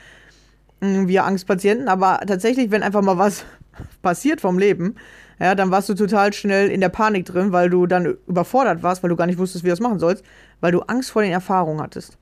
wir 0.82 1.24
Angstpatienten, 1.24 1.88
aber 1.88 2.20
tatsächlich, 2.28 2.72
wenn 2.72 2.84
einfach 2.84 3.02
mal 3.02 3.18
was 3.18 3.46
passiert 4.02 4.42
vom 4.42 4.60
Leben, 4.60 4.96
ja, 5.40 5.56
dann 5.56 5.72
warst 5.72 5.90
du 5.90 5.94
total 5.94 6.34
schnell 6.34 6.70
in 6.70 6.82
der 6.82 6.90
Panik 6.90 7.26
drin, 7.26 7.52
weil 7.52 7.70
du 7.70 7.88
dann 7.88 8.18
überfordert 8.28 8.84
warst, 8.84 9.04
weil 9.04 9.10
du 9.10 9.16
gar 9.16 9.26
nicht 9.26 9.38
wusstest, 9.38 9.64
wie 9.64 9.68
du 9.68 9.74
das 9.74 9.80
machen 9.82 10.00
sollst, 10.00 10.24
weil 10.62 10.72
du 10.72 10.82
Angst 10.82 11.12
vor 11.12 11.22
den 11.22 11.32
Erfahrungen 11.32 11.82
hattest. 11.82 12.18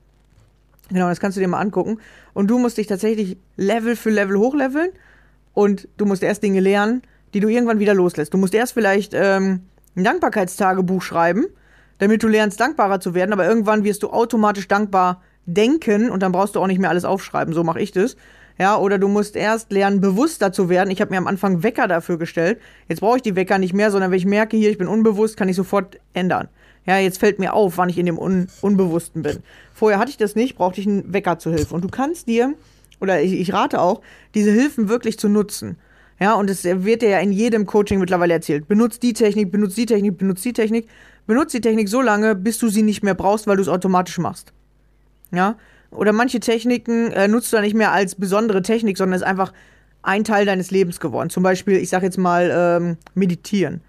Genau, 0.90 1.08
das 1.08 1.20
kannst 1.20 1.36
du 1.36 1.40
dir 1.40 1.48
mal 1.48 1.60
angucken. 1.60 1.98
Und 2.34 2.48
du 2.48 2.58
musst 2.58 2.76
dich 2.76 2.86
tatsächlich 2.86 3.36
Level 3.56 3.96
für 3.96 4.10
Level 4.10 4.36
hochleveln 4.36 4.90
und 5.54 5.88
du 5.96 6.06
musst 6.06 6.22
erst 6.22 6.42
Dinge 6.42 6.60
lernen, 6.60 7.02
die 7.32 7.40
du 7.40 7.48
irgendwann 7.48 7.78
wieder 7.78 7.94
loslässt. 7.94 8.34
Du 8.34 8.38
musst 8.38 8.54
erst 8.54 8.74
vielleicht 8.74 9.12
ähm, 9.14 9.60
ein 9.96 10.04
Dankbarkeitstagebuch 10.04 11.02
schreiben, 11.02 11.46
damit 11.98 12.22
du 12.22 12.28
lernst, 12.28 12.60
dankbarer 12.60 13.00
zu 13.00 13.14
werden, 13.14 13.32
aber 13.32 13.46
irgendwann 13.46 13.84
wirst 13.84 14.02
du 14.02 14.10
automatisch 14.10 14.68
dankbar 14.68 15.22
denken 15.46 16.10
und 16.10 16.22
dann 16.22 16.32
brauchst 16.32 16.56
du 16.56 16.60
auch 16.60 16.66
nicht 16.66 16.80
mehr 16.80 16.90
alles 16.90 17.04
aufschreiben. 17.04 17.54
So 17.54 17.64
mache 17.64 17.80
ich 17.80 17.92
das. 17.92 18.16
Ja, 18.58 18.76
oder 18.76 18.98
du 18.98 19.08
musst 19.08 19.34
erst 19.34 19.72
lernen, 19.72 20.00
bewusster 20.00 20.52
zu 20.52 20.68
werden. 20.68 20.90
Ich 20.90 21.00
habe 21.00 21.10
mir 21.10 21.18
am 21.18 21.26
Anfang 21.26 21.62
Wecker 21.62 21.88
dafür 21.88 22.18
gestellt. 22.18 22.60
Jetzt 22.88 23.00
brauche 23.00 23.16
ich 23.16 23.22
die 23.22 23.34
Wecker 23.34 23.58
nicht 23.58 23.74
mehr, 23.74 23.90
sondern 23.90 24.10
wenn 24.10 24.18
ich 24.18 24.26
merke, 24.26 24.56
hier, 24.56 24.70
ich 24.70 24.78
bin 24.78 24.86
unbewusst, 24.86 25.36
kann 25.36 25.48
ich 25.48 25.56
sofort 25.56 25.98
ändern. 26.12 26.48
Ja, 26.86 26.98
jetzt 26.98 27.18
fällt 27.18 27.38
mir 27.38 27.54
auf, 27.54 27.78
wann 27.78 27.88
ich 27.88 27.98
in 27.98 28.06
dem 28.06 28.18
Un 28.18 28.48
Unbewussten 28.60 29.22
bin. 29.22 29.38
Vorher 29.72 29.98
hatte 29.98 30.10
ich 30.10 30.18
das 30.18 30.36
nicht, 30.36 30.56
brauchte 30.56 30.80
ich 30.80 30.86
einen 30.86 31.12
Wecker 31.12 31.38
zur 31.38 31.52
Hilfe. 31.52 31.74
Und 31.74 31.82
du 31.82 31.88
kannst 31.88 32.28
dir, 32.28 32.54
oder 33.00 33.20
ich, 33.22 33.32
ich 33.32 33.52
rate 33.52 33.80
auch, 33.80 34.02
diese 34.34 34.52
Hilfen 34.52 34.88
wirklich 34.88 35.18
zu 35.18 35.28
nutzen. 35.28 35.76
Ja, 36.20 36.34
und 36.34 36.48
es 36.48 36.62
wird 36.62 37.02
dir 37.02 37.08
ja 37.08 37.18
in 37.18 37.32
jedem 37.32 37.66
Coaching 37.66 37.98
mittlerweile 37.98 38.34
erzählt. 38.34 38.68
Benutzt 38.68 39.02
die 39.02 39.14
Technik, 39.14 39.50
benutzt 39.50 39.76
die 39.76 39.86
Technik, 39.86 40.16
benutzt 40.16 40.44
die 40.44 40.52
Technik. 40.52 40.88
Benutzt 41.26 41.54
die 41.54 41.60
Technik 41.60 41.88
so 41.88 42.02
lange, 42.02 42.34
bis 42.34 42.58
du 42.58 42.68
sie 42.68 42.82
nicht 42.82 43.02
mehr 43.02 43.14
brauchst, 43.14 43.46
weil 43.46 43.56
du 43.56 43.62
es 43.62 43.68
automatisch 43.68 44.18
machst. 44.18 44.52
Ja, 45.32 45.56
oder 45.94 46.12
manche 46.12 46.40
Techniken 46.40 47.10
äh, 47.12 47.28
nutzt 47.28 47.52
du 47.52 47.56
dann 47.56 47.64
nicht 47.64 47.74
mehr 47.74 47.92
als 47.92 48.14
besondere 48.14 48.62
Technik, 48.62 48.98
sondern 48.98 49.16
ist 49.16 49.26
einfach 49.26 49.52
ein 50.02 50.24
Teil 50.24 50.46
deines 50.46 50.70
Lebens 50.70 51.00
geworden. 51.00 51.30
Zum 51.30 51.42
Beispiel, 51.42 51.76
ich 51.76 51.88
sag 51.88 52.02
jetzt 52.02 52.18
mal, 52.18 52.50
ähm, 52.52 52.96
meditieren. 53.14 53.80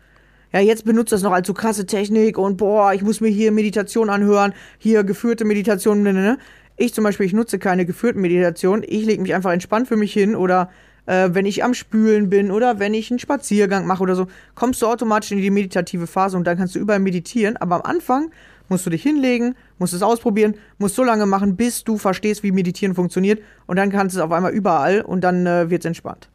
Ja, 0.54 0.62
jetzt 0.62 0.86
benutzt 0.86 1.12
das 1.12 1.22
noch 1.22 1.34
als 1.34 1.48
so 1.48 1.54
krasse 1.54 1.86
Technik 1.86 2.38
und 2.38 2.58
boah, 2.58 2.94
ich 2.94 3.02
muss 3.02 3.20
mir 3.20 3.28
hier 3.28 3.52
Meditation 3.52 4.10
anhören, 4.10 4.54
hier 4.78 5.04
geführte 5.04 5.44
Meditation. 5.44 6.02
Ne, 6.02 6.14
ne, 6.14 6.22
ne. 6.22 6.38
Ich 6.78 6.94
zum 6.94 7.04
Beispiel, 7.04 7.26
ich 7.26 7.34
nutze 7.34 7.60
keine 7.60 7.86
geführten 7.86 8.22
Meditation. 8.22 8.84
Ich 8.86 9.06
lege 9.06 9.22
mich 9.22 9.34
einfach 9.34 9.52
entspannt 9.52 9.88
für 9.88 9.98
mich 9.98 10.14
hin 10.14 10.36
oder 10.36 10.70
äh, 11.06 11.30
wenn 11.34 11.46
ich 11.46 11.64
am 11.64 11.74
Spülen 11.74 12.30
bin 12.30 12.52
oder 12.52 12.80
wenn 12.80 12.94
ich 12.94 13.12
einen 13.12 13.20
Spaziergang 13.20 13.86
mache 13.86 14.04
oder 14.04 14.16
so, 14.16 14.28
kommst 14.56 14.82
du 14.82 14.88
automatisch 14.88 15.32
in 15.32 15.40
die 15.40 15.50
meditative 15.50 16.08
Phase 16.08 16.38
und 16.38 16.46
dann 16.46 16.58
kannst 16.58 16.76
du 16.76 16.80
überall 16.80 17.00
meditieren. 17.00 17.58
Aber 17.58 17.76
am 17.76 17.82
Anfang 17.82 18.32
musst 18.70 18.86
du 18.86 18.90
dich 18.90 19.04
hinlegen, 19.04 19.56
musst 19.78 19.94
es 19.94 20.02
ausprobieren, 20.02 20.56
musst 20.78 20.96
so 20.96 21.04
lange 21.04 21.26
machen, 21.26 21.56
bis 21.56 21.84
du 21.84 21.98
verstehst, 21.98 22.44
wie 22.44 22.52
Meditieren 22.52 22.96
funktioniert 22.96 23.42
und 23.68 23.78
dann 23.78 23.92
kannst 23.92 24.16
du 24.16 24.20
es 24.20 24.26
auf 24.26 24.32
einmal 24.32 24.54
überall 24.54 25.02
und 25.02 25.22
dann 25.22 25.46
äh, 25.46 25.70
wird 25.70 25.82
es 25.82 25.86
entspannt. 25.86 26.30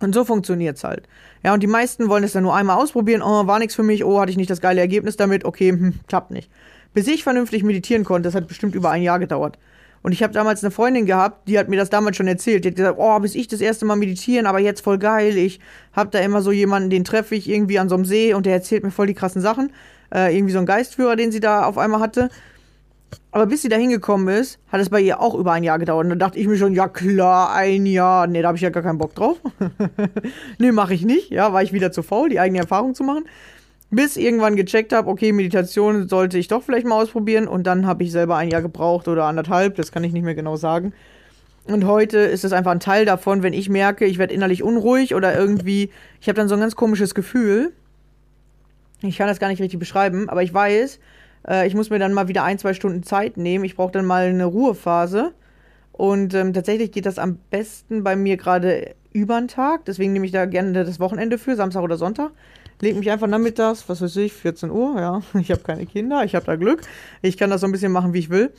Und 0.00 0.14
so 0.14 0.24
funktioniert 0.24 0.76
es 0.76 0.84
halt. 0.84 1.08
Ja, 1.42 1.54
und 1.54 1.62
die 1.62 1.68
meisten 1.68 2.08
wollen 2.08 2.24
es 2.24 2.32
dann 2.32 2.42
nur 2.42 2.54
einmal 2.54 2.76
ausprobieren. 2.76 3.22
Oh, 3.22 3.46
war 3.46 3.58
nichts 3.58 3.74
für 3.74 3.82
mich. 3.82 4.04
Oh, 4.04 4.20
hatte 4.20 4.30
ich 4.30 4.36
nicht 4.36 4.50
das 4.50 4.60
geile 4.60 4.80
Ergebnis 4.80 5.16
damit. 5.16 5.44
Okay, 5.44 5.70
hm, 5.70 5.94
klappt 6.06 6.30
nicht. 6.30 6.50
Bis 6.92 7.06
ich 7.06 7.22
vernünftig 7.22 7.62
meditieren 7.62 8.04
konnte, 8.04 8.28
das 8.28 8.34
hat 8.34 8.48
bestimmt 8.48 8.74
über 8.74 8.90
ein 8.90 9.02
Jahr 9.02 9.18
gedauert. 9.18 9.58
Und 10.02 10.12
ich 10.12 10.22
habe 10.22 10.32
damals 10.32 10.62
eine 10.62 10.70
Freundin 10.70 11.04
gehabt, 11.04 11.48
die 11.48 11.58
hat 11.58 11.68
mir 11.68 11.76
das 11.76 11.90
damals 11.90 12.16
schon 12.16 12.28
erzählt. 12.28 12.64
Die 12.64 12.68
hat 12.68 12.76
gesagt, 12.76 12.98
oh, 12.98 13.18
bis 13.18 13.34
ich 13.34 13.48
das 13.48 13.60
erste 13.60 13.84
Mal 13.86 13.96
meditieren, 13.96 14.46
aber 14.46 14.60
jetzt 14.60 14.82
voll 14.82 14.98
geil. 14.98 15.36
Ich 15.36 15.58
habe 15.92 16.10
da 16.10 16.20
immer 16.20 16.42
so 16.42 16.52
jemanden, 16.52 16.90
den 16.90 17.02
treffe 17.02 17.34
ich 17.34 17.48
irgendwie 17.48 17.78
an 17.78 17.88
so 17.88 17.96
einem 17.96 18.04
See 18.04 18.32
und 18.32 18.46
der 18.46 18.52
erzählt 18.52 18.84
mir 18.84 18.90
voll 18.90 19.08
die 19.08 19.14
krassen 19.14 19.42
Sachen. 19.42 19.72
Äh, 20.14 20.36
irgendwie 20.36 20.52
so 20.52 20.58
ein 20.58 20.66
Geistführer, 20.66 21.16
den 21.16 21.32
sie 21.32 21.40
da 21.40 21.64
auf 21.64 21.78
einmal 21.78 22.00
hatte. 22.00 22.28
Aber 23.30 23.46
bis 23.46 23.62
sie 23.62 23.68
da 23.68 23.76
hingekommen 23.76 24.28
ist, 24.34 24.58
hat 24.68 24.80
es 24.80 24.90
bei 24.90 25.00
ihr 25.00 25.20
auch 25.20 25.34
über 25.34 25.52
ein 25.52 25.62
Jahr 25.62 25.78
gedauert. 25.78 26.04
Und 26.04 26.10
dann 26.10 26.18
dachte 26.18 26.38
ich 26.38 26.46
mir 26.46 26.56
schon, 26.56 26.74
ja 26.74 26.88
klar, 26.88 27.54
ein 27.54 27.86
Jahr. 27.86 28.26
Nee, 28.26 28.42
da 28.42 28.48
habe 28.48 28.56
ich 28.56 28.62
ja 28.62 28.70
gar 28.70 28.82
keinen 28.82 28.98
Bock 28.98 29.14
drauf. 29.14 29.36
nee, 30.58 30.72
mache 30.72 30.94
ich 30.94 31.04
nicht. 31.04 31.30
Ja, 31.30 31.52
war 31.52 31.62
ich 31.62 31.72
wieder 31.72 31.92
zu 31.92 32.02
faul, 32.02 32.28
die 32.28 32.40
eigene 32.40 32.60
Erfahrung 32.60 32.94
zu 32.94 33.04
machen 33.04 33.24
bis 33.90 34.16
irgendwann 34.16 34.56
gecheckt 34.56 34.92
habe, 34.92 35.08
okay, 35.08 35.32
Meditation 35.32 36.08
sollte 36.08 36.38
ich 36.38 36.48
doch 36.48 36.62
vielleicht 36.62 36.86
mal 36.86 37.00
ausprobieren 37.00 37.46
und 37.46 37.66
dann 37.66 37.86
habe 37.86 38.02
ich 38.02 38.12
selber 38.12 38.36
ein 38.36 38.50
Jahr 38.50 38.62
gebraucht 38.62 39.08
oder 39.08 39.24
anderthalb, 39.24 39.76
das 39.76 39.92
kann 39.92 40.04
ich 40.04 40.12
nicht 40.12 40.24
mehr 40.24 40.34
genau 40.34 40.56
sagen. 40.56 40.92
Und 41.64 41.84
heute 41.84 42.18
ist 42.18 42.44
es 42.44 42.52
einfach 42.52 42.70
ein 42.70 42.80
Teil 42.80 43.04
davon, 43.04 43.42
wenn 43.42 43.52
ich 43.52 43.68
merke, 43.68 44.04
ich 44.04 44.18
werde 44.18 44.34
innerlich 44.34 44.62
unruhig 44.62 45.14
oder 45.14 45.36
irgendwie, 45.36 45.90
ich 46.20 46.28
habe 46.28 46.36
dann 46.36 46.48
so 46.48 46.54
ein 46.54 46.60
ganz 46.60 46.76
komisches 46.76 47.14
Gefühl. 47.14 47.72
Ich 49.02 49.18
kann 49.18 49.28
das 49.28 49.38
gar 49.40 49.48
nicht 49.48 49.60
richtig 49.60 49.78
beschreiben, 49.78 50.28
aber 50.28 50.42
ich 50.42 50.52
weiß, 50.52 50.98
äh, 51.48 51.66
ich 51.66 51.74
muss 51.74 51.90
mir 51.90 51.98
dann 51.98 52.12
mal 52.12 52.28
wieder 52.28 52.44
ein, 52.44 52.58
zwei 52.58 52.74
Stunden 52.74 53.02
Zeit 53.02 53.36
nehmen. 53.36 53.64
Ich 53.64 53.76
brauche 53.76 53.92
dann 53.92 54.06
mal 54.06 54.26
eine 54.26 54.44
Ruhephase 54.46 55.32
Und 55.92 56.34
ähm, 56.34 56.52
tatsächlich 56.52 56.92
geht 56.92 57.06
das 57.06 57.18
am 57.18 57.38
besten 57.50 58.04
bei 58.04 58.16
mir 58.16 58.36
gerade 58.36 58.94
über 59.12 59.38
den 59.40 59.48
Tag. 59.48 59.84
Deswegen 59.86 60.12
nehme 60.12 60.26
ich 60.26 60.32
da 60.32 60.44
gerne 60.46 60.84
das 60.84 61.00
Wochenende 61.00 61.38
für, 61.38 61.56
Samstag 61.56 61.82
oder 61.82 61.96
Sonntag. 61.96 62.32
Leg 62.80 62.96
mich 62.96 63.10
einfach 63.10 63.26
nachmittags, 63.26 63.88
was 63.88 64.02
weiß 64.02 64.16
ich, 64.16 64.34
14 64.34 64.70
Uhr, 64.70 65.00
ja. 65.00 65.22
Ich 65.40 65.50
habe 65.50 65.62
keine 65.62 65.86
Kinder, 65.86 66.24
ich 66.24 66.34
habe 66.34 66.44
da 66.44 66.56
Glück. 66.56 66.82
Ich 67.22 67.38
kann 67.38 67.48
das 67.50 67.62
so 67.62 67.66
ein 67.66 67.72
bisschen 67.72 67.92
machen, 67.92 68.12
wie 68.12 68.18
ich 68.18 68.30
will. 68.30 68.52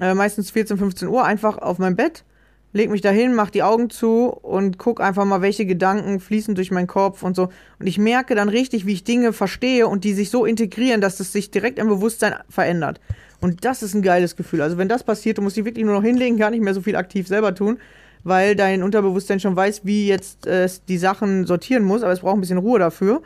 Äh, 0.00 0.14
meistens 0.14 0.50
14, 0.50 0.78
15 0.78 1.08
Uhr, 1.08 1.24
einfach 1.24 1.58
auf 1.58 1.78
mein 1.78 1.94
Bett, 1.96 2.24
leg 2.72 2.90
mich 2.90 3.00
dahin, 3.00 3.34
mach 3.34 3.50
die 3.50 3.62
Augen 3.62 3.90
zu 3.90 4.26
und 4.28 4.78
guck 4.78 5.00
einfach 5.00 5.24
mal, 5.24 5.42
welche 5.42 5.66
Gedanken 5.66 6.20
fließen 6.20 6.54
durch 6.54 6.70
meinen 6.70 6.86
Kopf 6.86 7.22
und 7.22 7.36
so. 7.36 7.50
Und 7.78 7.86
ich 7.86 7.98
merke 7.98 8.34
dann 8.34 8.48
richtig, 8.48 8.86
wie 8.86 8.94
ich 8.94 9.04
Dinge 9.04 9.32
verstehe 9.32 9.86
und 9.86 10.04
die 10.04 10.14
sich 10.14 10.30
so 10.30 10.44
integrieren, 10.44 11.00
dass 11.00 11.20
es 11.20 11.32
sich 11.32 11.50
direkt 11.50 11.78
im 11.78 11.88
Bewusstsein 11.88 12.34
verändert. 12.48 13.00
Und 13.40 13.64
das 13.64 13.82
ist 13.82 13.94
ein 13.94 14.02
geiles 14.02 14.36
Gefühl. 14.36 14.62
Also 14.62 14.78
wenn 14.78 14.88
das 14.88 15.04
passiert, 15.04 15.38
du 15.38 15.42
musst 15.42 15.56
dich 15.56 15.64
wirklich 15.64 15.84
nur 15.84 15.94
noch 15.94 16.04
hinlegen, 16.04 16.38
gar 16.38 16.50
nicht 16.50 16.62
mehr 16.62 16.74
so 16.74 16.80
viel 16.80 16.96
aktiv 16.96 17.26
selber 17.28 17.54
tun, 17.54 17.78
weil 18.24 18.54
dein 18.56 18.82
Unterbewusstsein 18.82 19.40
schon 19.40 19.56
weiß, 19.56 19.82
wie 19.84 20.06
jetzt 20.06 20.46
äh, 20.46 20.68
die 20.88 20.98
Sachen 20.98 21.44
sortieren 21.44 21.84
muss, 21.84 22.02
aber 22.02 22.12
es 22.12 22.20
braucht 22.20 22.36
ein 22.36 22.40
bisschen 22.40 22.58
Ruhe 22.58 22.78
dafür. 22.78 23.20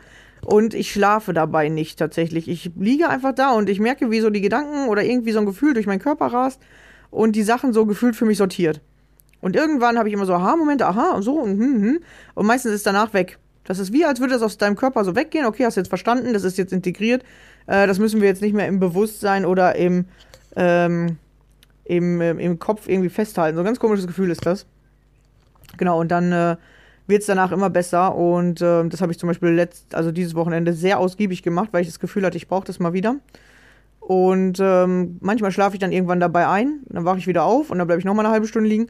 Und 0.45 0.73
ich 0.73 0.91
schlafe 0.91 1.33
dabei 1.33 1.69
nicht 1.69 1.97
tatsächlich. 1.99 2.47
Ich 2.47 2.71
liege 2.77 3.09
einfach 3.09 3.33
da 3.33 3.53
und 3.53 3.69
ich 3.69 3.79
merke, 3.79 4.11
wie 4.11 4.19
so 4.19 4.29
die 4.29 4.41
Gedanken 4.41 4.87
oder 4.87 5.03
irgendwie 5.03 5.31
so 5.31 5.39
ein 5.39 5.45
Gefühl 5.45 5.73
durch 5.73 5.87
meinen 5.87 5.99
Körper 5.99 6.27
rast 6.27 6.61
und 7.09 7.35
die 7.35 7.43
Sachen 7.43 7.73
so 7.73 7.85
gefühlt 7.85 8.15
für 8.15 8.25
mich 8.25 8.37
sortiert. 8.37 8.81
Und 9.41 9.55
irgendwann 9.55 9.97
habe 9.97 10.09
ich 10.09 10.13
immer 10.13 10.25
so 10.25 10.33
Aha-Momente, 10.33 10.85
aha, 10.85 11.11
und 11.11 11.21
so 11.21 11.33
und 11.39 11.59
hm, 11.59 11.81
hm. 11.81 11.99
Und 12.33 12.45
meistens 12.45 12.73
ist 12.73 12.85
danach 12.85 13.13
weg. 13.13 13.37
Das 13.63 13.79
ist 13.79 13.91
wie, 13.91 14.05
als 14.05 14.19
würde 14.19 14.33
das 14.33 14.41
aus 14.41 14.57
deinem 14.57 14.75
Körper 14.75 15.03
so 15.03 15.15
weggehen. 15.15 15.45
Okay, 15.45 15.65
hast 15.65 15.75
jetzt 15.75 15.89
verstanden, 15.89 16.33
das 16.33 16.43
ist 16.43 16.57
jetzt 16.57 16.71
integriert. 16.73 17.23
Äh, 17.67 17.85
das 17.85 17.99
müssen 17.99 18.21
wir 18.21 18.27
jetzt 18.27 18.41
nicht 18.41 18.53
mehr 18.53 18.67
im 18.67 18.79
Bewusstsein 18.79 19.45
oder 19.45 19.75
im, 19.75 20.05
ähm, 20.55 21.17
im, 21.83 22.21
äh, 22.21 22.31
im 22.31 22.59
Kopf 22.59 22.87
irgendwie 22.87 23.09
festhalten. 23.09 23.55
So 23.55 23.61
ein 23.61 23.65
ganz 23.65 23.79
komisches 23.79 24.07
Gefühl 24.07 24.31
ist 24.31 24.45
das. 24.45 24.65
Genau, 25.77 25.99
und 25.99 26.09
dann 26.09 26.31
äh, 26.31 26.55
wird 27.07 27.21
es 27.21 27.27
danach 27.27 27.51
immer 27.51 27.69
besser. 27.69 28.15
Und 28.15 28.61
äh, 28.61 28.87
das 28.87 29.01
habe 29.01 29.11
ich 29.11 29.19
zum 29.19 29.27
Beispiel 29.27 29.49
letzt, 29.49 29.93
also 29.93 30.11
dieses 30.11 30.33
Wochenende 30.35 30.73
sehr 30.73 30.97
ausgiebig 30.97 31.43
gemacht, 31.43 31.69
weil 31.73 31.81
ich 31.81 31.87
das 31.87 31.99
Gefühl 31.99 32.25
hatte, 32.25 32.37
ich 32.37 32.47
brauche 32.47 32.65
das 32.65 32.79
mal 32.79 32.93
wieder. 32.93 33.17
Und 33.99 34.59
ähm, 34.61 35.17
manchmal 35.19 35.51
schlafe 35.51 35.75
ich 35.75 35.79
dann 35.79 35.91
irgendwann 35.91 36.21
dabei 36.21 36.47
ein, 36.47 36.79
dann 36.85 37.03
wache 37.03 37.17
ich 37.17 37.27
wieder 37.27 37.43
auf 37.43 37.69
und 37.69 37.77
dann 37.77 37.87
bleibe 37.87 37.99
ich 37.99 38.05
nochmal 38.05 38.25
eine 38.25 38.33
halbe 38.33 38.47
Stunde 38.47 38.69
liegen. 38.69 38.87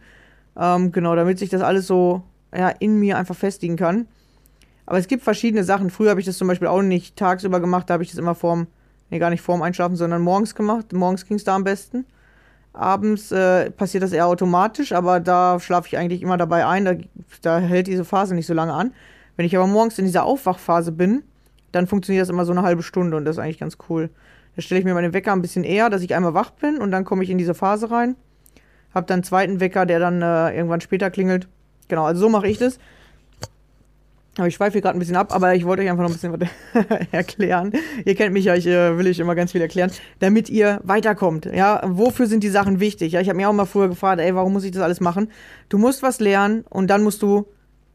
Ähm, 0.59 0.91
genau, 0.91 1.15
damit 1.15 1.39
sich 1.39 1.49
das 1.49 1.61
alles 1.61 1.87
so 1.87 2.23
ja, 2.55 2.69
in 2.69 2.99
mir 2.99 3.17
einfach 3.17 3.35
festigen 3.35 3.75
kann. 3.75 4.07
Aber 4.85 4.97
es 4.97 5.07
gibt 5.07 5.23
verschiedene 5.23 5.63
Sachen. 5.63 5.89
Früher 5.89 6.09
habe 6.09 6.19
ich 6.19 6.25
das 6.25 6.37
zum 6.37 6.47
Beispiel 6.47 6.67
auch 6.67 6.81
nicht 6.81 7.15
tagsüber 7.15 7.59
gemacht, 7.59 7.89
da 7.89 7.95
habe 7.95 8.03
ich 8.03 8.09
das 8.09 8.17
immer 8.17 8.35
vorm, 8.35 8.67
nee, 9.09 9.19
gar 9.19 9.29
nicht 9.29 9.41
vorm 9.41 9.61
Einschlafen, 9.61 9.95
sondern 9.95 10.21
morgens 10.21 10.55
gemacht. 10.55 10.93
Morgens 10.93 11.25
ging 11.25 11.37
es 11.37 11.43
da 11.43 11.55
am 11.55 11.63
besten. 11.63 12.05
Abends 12.73 13.31
äh, 13.31 13.71
passiert 13.71 14.03
das 14.03 14.13
eher 14.13 14.27
automatisch, 14.27 14.91
aber 14.91 15.19
da 15.19 15.59
schlafe 15.59 15.87
ich 15.87 15.97
eigentlich 15.97 16.21
immer 16.21 16.37
dabei 16.37 16.65
ein. 16.65 16.85
Da, 16.85 16.95
da 17.41 17.59
hält 17.59 17.87
diese 17.87 18.05
Phase 18.05 18.33
nicht 18.35 18.45
so 18.45 18.53
lange 18.53 18.73
an. 18.73 18.93
Wenn 19.35 19.45
ich 19.45 19.55
aber 19.55 19.67
morgens 19.67 19.99
in 19.99 20.05
dieser 20.05 20.23
Aufwachphase 20.23 20.91
bin, 20.91 21.23
dann 21.71 21.87
funktioniert 21.87 22.21
das 22.21 22.29
immer 22.29 22.45
so 22.45 22.51
eine 22.51 22.61
halbe 22.61 22.83
Stunde 22.83 23.17
und 23.17 23.25
das 23.25 23.35
ist 23.37 23.43
eigentlich 23.43 23.59
ganz 23.59 23.77
cool. 23.89 24.09
Da 24.55 24.61
stelle 24.61 24.79
ich 24.79 24.85
mir 24.85 24.93
meinen 24.93 25.13
Wecker 25.13 25.33
ein 25.33 25.41
bisschen 25.41 25.63
eher, 25.63 25.89
dass 25.89 26.01
ich 26.01 26.15
einmal 26.15 26.33
wach 26.33 26.51
bin 26.51 26.77
und 26.77 26.91
dann 26.91 27.03
komme 27.03 27.23
ich 27.23 27.29
in 27.29 27.37
diese 27.37 27.53
Phase 27.53 27.91
rein. 27.91 28.15
Hab 28.97 29.07
dann 29.07 29.17
einen 29.17 29.23
zweiten 29.23 29.59
Wecker, 29.59 29.85
der 29.85 29.99
dann 29.99 30.21
äh, 30.21 30.55
irgendwann 30.55 30.81
später 30.81 31.09
klingelt. 31.11 31.47
Genau, 31.87 32.05
also 32.05 32.21
so 32.21 32.29
mache 32.29 32.47
ich 32.47 32.57
das. 32.57 32.79
Aber 34.37 34.47
ich 34.47 34.55
schweife 34.55 34.73
hier 34.73 34.81
gerade 34.81 34.97
ein 34.97 34.99
bisschen 34.99 35.15
ab, 35.15 35.33
aber 35.33 35.55
ich 35.55 35.65
wollte 35.65 35.81
euch 35.81 35.89
einfach 35.89 36.03
noch 36.03 36.11
ein 36.11 36.13
bisschen 36.13 36.33
was 36.73 37.07
erklären. 37.11 37.71
Ihr 38.05 38.15
kennt 38.15 38.33
mich 38.33 38.45
ja, 38.45 38.55
ich 38.55 38.67
äh, 38.67 38.97
will 38.97 39.07
ich 39.07 39.19
immer 39.19 39.33
ganz 39.35 39.51
viel 39.51 39.61
erklären, 39.61 39.91
damit 40.19 40.49
ihr 40.49 40.79
weiterkommt. 40.83 41.45
Ja, 41.45 41.81
wofür 41.85 42.27
sind 42.27 42.43
die 42.43 42.49
Sachen 42.49 42.79
wichtig? 42.79 43.13
Ja, 43.13 43.21
ich 43.21 43.29
habe 43.29 43.37
mir 43.37 43.49
auch 43.49 43.53
mal 43.53 43.65
früher 43.65 43.87
gefragt, 43.87 44.21
ey, 44.21 44.35
warum 44.35 44.53
muss 44.53 44.63
ich 44.63 44.71
das 44.71 44.83
alles 44.83 44.99
machen? 44.99 45.31
Du 45.69 45.77
musst 45.77 46.03
was 46.03 46.19
lernen 46.19 46.65
und 46.69 46.87
dann 46.87 47.03
musst 47.03 47.21
du 47.21 47.47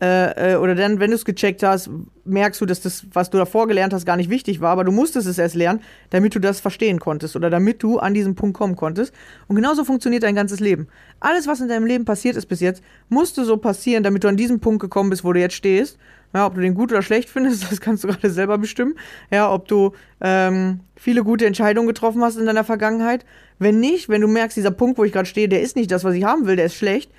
äh, 0.02 0.54
äh, 0.54 0.56
oder 0.56 0.74
dann, 0.74 0.98
wenn 0.98 1.10
du 1.10 1.14
es 1.14 1.24
gecheckt 1.24 1.62
hast, 1.62 1.88
merkst 2.24 2.60
du, 2.60 2.66
dass 2.66 2.80
das, 2.80 3.06
was 3.12 3.30
du 3.30 3.38
davor 3.38 3.68
gelernt 3.68 3.94
hast, 3.94 4.04
gar 4.04 4.16
nicht 4.16 4.30
wichtig 4.30 4.60
war, 4.60 4.70
aber 4.70 4.82
du 4.82 4.90
musstest 4.90 5.28
es 5.28 5.38
erst 5.38 5.54
lernen, 5.54 5.80
damit 6.10 6.34
du 6.34 6.40
das 6.40 6.58
verstehen 6.58 6.98
konntest 6.98 7.36
oder 7.36 7.50
damit 7.50 7.84
du 7.84 8.00
an 8.00 8.12
diesen 8.12 8.34
Punkt 8.34 8.56
kommen 8.56 8.74
konntest. 8.74 9.14
Und 9.46 9.54
genauso 9.54 9.84
funktioniert 9.84 10.24
dein 10.24 10.34
ganzes 10.34 10.58
Leben. 10.58 10.88
Alles, 11.20 11.46
was 11.46 11.60
in 11.60 11.68
deinem 11.68 11.86
Leben 11.86 12.04
passiert 12.04 12.34
ist 12.34 12.46
bis 12.46 12.58
jetzt, 12.58 12.82
musste 13.10 13.44
so 13.44 13.58
passieren, 13.58 14.02
damit 14.02 14.24
du 14.24 14.28
an 14.28 14.36
diesen 14.36 14.58
Punkt 14.58 14.80
gekommen 14.80 15.08
bist, 15.08 15.22
wo 15.22 15.32
du 15.32 15.38
jetzt 15.38 15.54
stehst. 15.54 15.98
Ja, 16.34 16.46
ob 16.46 16.56
du 16.56 16.62
den 16.62 16.74
gut 16.74 16.90
oder 16.90 17.02
schlecht 17.02 17.28
findest, 17.28 17.62
das 17.70 17.80
kannst 17.80 18.02
du 18.02 18.08
gerade 18.08 18.30
selber 18.30 18.58
bestimmen. 18.58 18.94
Ja, 19.30 19.52
ob 19.52 19.68
du 19.68 19.92
ähm, 20.20 20.80
viele 20.96 21.22
gute 21.22 21.46
Entscheidungen 21.46 21.86
getroffen 21.86 22.22
hast 22.24 22.38
in 22.38 22.46
deiner 22.46 22.64
Vergangenheit. 22.64 23.24
Wenn 23.60 23.78
nicht, 23.78 24.08
wenn 24.08 24.20
du 24.20 24.26
merkst, 24.26 24.56
dieser 24.56 24.72
Punkt, 24.72 24.98
wo 24.98 25.04
ich 25.04 25.12
gerade 25.12 25.26
stehe, 25.26 25.48
der 25.48 25.60
ist 25.60 25.76
nicht 25.76 25.92
das, 25.92 26.02
was 26.02 26.14
ich 26.14 26.24
haben 26.24 26.46
will, 26.46 26.56
der 26.56 26.64
ist 26.64 26.74
schlecht, 26.74 27.12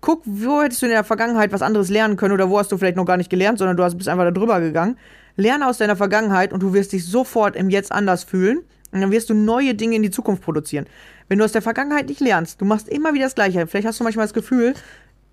guck, 0.00 0.22
wo 0.24 0.62
hättest 0.62 0.82
du 0.82 0.86
in 0.86 0.92
der 0.92 1.04
Vergangenheit 1.04 1.52
was 1.52 1.62
anderes 1.62 1.88
lernen 1.88 2.16
können 2.16 2.34
oder 2.34 2.50
wo 2.50 2.58
hast 2.58 2.70
du 2.70 2.78
vielleicht 2.78 2.96
noch 2.96 3.04
gar 3.04 3.16
nicht 3.16 3.30
gelernt, 3.30 3.58
sondern 3.58 3.76
du 3.76 3.82
hast, 3.82 3.96
bist 3.96 4.08
einfach 4.08 4.24
da 4.24 4.30
drüber 4.30 4.60
gegangen. 4.60 4.96
Lerne 5.36 5.66
aus 5.66 5.78
deiner 5.78 5.96
Vergangenheit 5.96 6.52
und 6.52 6.62
du 6.62 6.72
wirst 6.72 6.92
dich 6.92 7.04
sofort 7.06 7.56
im 7.56 7.70
Jetzt 7.70 7.92
anders 7.92 8.24
fühlen 8.24 8.58
und 8.92 9.00
dann 9.00 9.10
wirst 9.10 9.30
du 9.30 9.34
neue 9.34 9.74
Dinge 9.74 9.96
in 9.96 10.02
die 10.02 10.10
Zukunft 10.10 10.42
produzieren. 10.42 10.86
Wenn 11.28 11.38
du 11.38 11.44
aus 11.44 11.52
der 11.52 11.62
Vergangenheit 11.62 12.08
nicht 12.08 12.20
lernst, 12.20 12.60
du 12.60 12.64
machst 12.64 12.88
immer 12.88 13.12
wieder 13.14 13.26
das 13.26 13.34
Gleiche. 13.34 13.66
Vielleicht 13.66 13.86
hast 13.86 14.00
du 14.00 14.04
manchmal 14.04 14.24
das 14.24 14.34
Gefühl, 14.34 14.74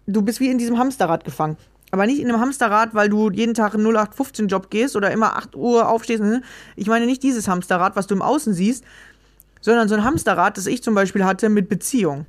du 0.07 0.21
bist 0.21 0.39
wie 0.39 0.49
in 0.49 0.57
diesem 0.57 0.77
Hamsterrad 0.77 1.23
gefangen. 1.23 1.57
Aber 1.91 2.05
nicht 2.05 2.19
in 2.19 2.27
einem 2.27 2.41
Hamsterrad, 2.41 2.93
weil 2.93 3.09
du 3.09 3.29
jeden 3.29 3.53
Tag 3.53 3.73
einen 3.73 3.85
0815-Job 3.85 4.69
gehst 4.69 4.95
oder 4.95 5.11
immer 5.11 5.37
8 5.37 5.55
Uhr 5.55 5.87
aufstehst. 5.87 6.21
Ne? 6.21 6.41
Ich 6.75 6.87
meine 6.87 7.05
nicht 7.05 7.23
dieses 7.23 7.47
Hamsterrad, 7.47 7.95
was 7.95 8.07
du 8.07 8.15
im 8.15 8.21
Außen 8.21 8.53
siehst, 8.53 8.83
sondern 9.61 9.87
so 9.87 9.95
ein 9.95 10.03
Hamsterrad, 10.03 10.57
das 10.57 10.65
ich 10.65 10.83
zum 10.83 10.93
Beispiel 10.93 11.23
hatte 11.23 11.47
mit 11.47 11.69
Beziehung. 11.69 12.25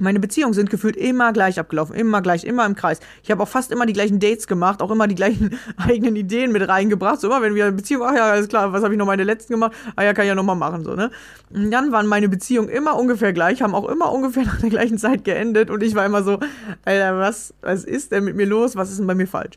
Meine 0.00 0.20
Beziehungen 0.20 0.54
sind 0.54 0.70
gefühlt 0.70 0.96
immer 0.96 1.32
gleich 1.32 1.58
abgelaufen, 1.58 1.94
immer 1.94 2.22
gleich, 2.22 2.44
immer 2.44 2.66
im 2.66 2.74
Kreis. 2.74 3.00
Ich 3.22 3.30
habe 3.30 3.42
auch 3.42 3.48
fast 3.48 3.70
immer 3.70 3.86
die 3.86 3.92
gleichen 3.92 4.18
Dates 4.18 4.46
gemacht, 4.46 4.82
auch 4.82 4.90
immer 4.90 5.06
die 5.06 5.14
gleichen 5.14 5.58
eigenen 5.76 6.16
Ideen 6.16 6.52
mit 6.52 6.66
reingebracht. 6.66 7.20
So 7.20 7.28
immer, 7.28 7.42
wenn 7.42 7.54
wir 7.54 7.64
eine 7.64 7.76
Beziehung, 7.76 8.02
ach 8.04 8.14
ja, 8.14 8.30
alles 8.30 8.48
klar, 8.48 8.72
was 8.72 8.82
habe 8.82 8.94
ich 8.94 8.98
noch 8.98 9.06
meine 9.06 9.24
letzten 9.24 9.52
gemacht? 9.52 9.72
Ah 9.96 10.02
ja, 10.02 10.14
kann 10.14 10.24
ich 10.24 10.28
ja 10.28 10.34
nochmal 10.34 10.56
machen, 10.56 10.84
so, 10.84 10.94
ne? 10.94 11.10
Und 11.52 11.70
dann 11.70 11.92
waren 11.92 12.06
meine 12.06 12.28
Beziehungen 12.28 12.68
immer 12.68 12.98
ungefähr 12.98 13.32
gleich, 13.32 13.62
haben 13.62 13.74
auch 13.74 13.88
immer 13.88 14.12
ungefähr 14.12 14.44
nach 14.46 14.60
der 14.60 14.70
gleichen 14.70 14.98
Zeit 14.98 15.24
geendet 15.24 15.70
und 15.70 15.82
ich 15.82 15.94
war 15.94 16.06
immer 16.06 16.22
so, 16.22 16.40
Alter, 16.84 17.18
was, 17.18 17.54
was 17.60 17.84
ist 17.84 18.12
denn 18.12 18.24
mit 18.24 18.36
mir 18.36 18.46
los? 18.46 18.76
Was 18.76 18.90
ist 18.90 18.98
denn 18.98 19.06
bei 19.06 19.14
mir 19.14 19.26
falsch? 19.26 19.56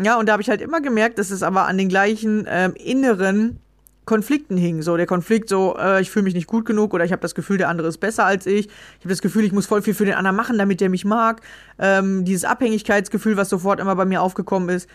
Ja, 0.00 0.18
und 0.18 0.28
da 0.28 0.32
habe 0.32 0.42
ich 0.42 0.48
halt 0.48 0.60
immer 0.60 0.80
gemerkt, 0.80 1.18
dass 1.18 1.30
es 1.30 1.42
aber 1.42 1.66
an 1.66 1.78
den 1.78 1.88
gleichen 1.88 2.46
ähm, 2.48 2.74
inneren 2.74 3.60
Konflikten 4.04 4.56
hing. 4.56 4.82
So 4.82 4.96
der 4.96 5.06
Konflikt, 5.06 5.48
so 5.48 5.76
äh, 5.78 6.00
ich 6.00 6.10
fühle 6.10 6.24
mich 6.24 6.34
nicht 6.34 6.46
gut 6.46 6.66
genug 6.66 6.94
oder 6.94 7.04
ich 7.04 7.12
habe 7.12 7.22
das 7.22 7.34
Gefühl, 7.34 7.58
der 7.58 7.68
andere 7.68 7.88
ist 7.88 7.98
besser 7.98 8.24
als 8.24 8.46
ich. 8.46 8.66
Ich 8.66 9.00
habe 9.00 9.10
das 9.10 9.22
Gefühl, 9.22 9.44
ich 9.44 9.52
muss 9.52 9.66
voll 9.66 9.82
viel 9.82 9.94
für 9.94 10.04
den 10.04 10.14
anderen 10.14 10.36
machen, 10.36 10.58
damit 10.58 10.80
der 10.80 10.90
mich 10.90 11.04
mag. 11.04 11.40
Ähm, 11.78 12.24
dieses 12.24 12.44
Abhängigkeitsgefühl, 12.44 13.36
was 13.36 13.48
sofort 13.48 13.80
immer 13.80 13.96
bei 13.96 14.04
mir 14.04 14.22
aufgekommen 14.22 14.68
ist. 14.68 14.88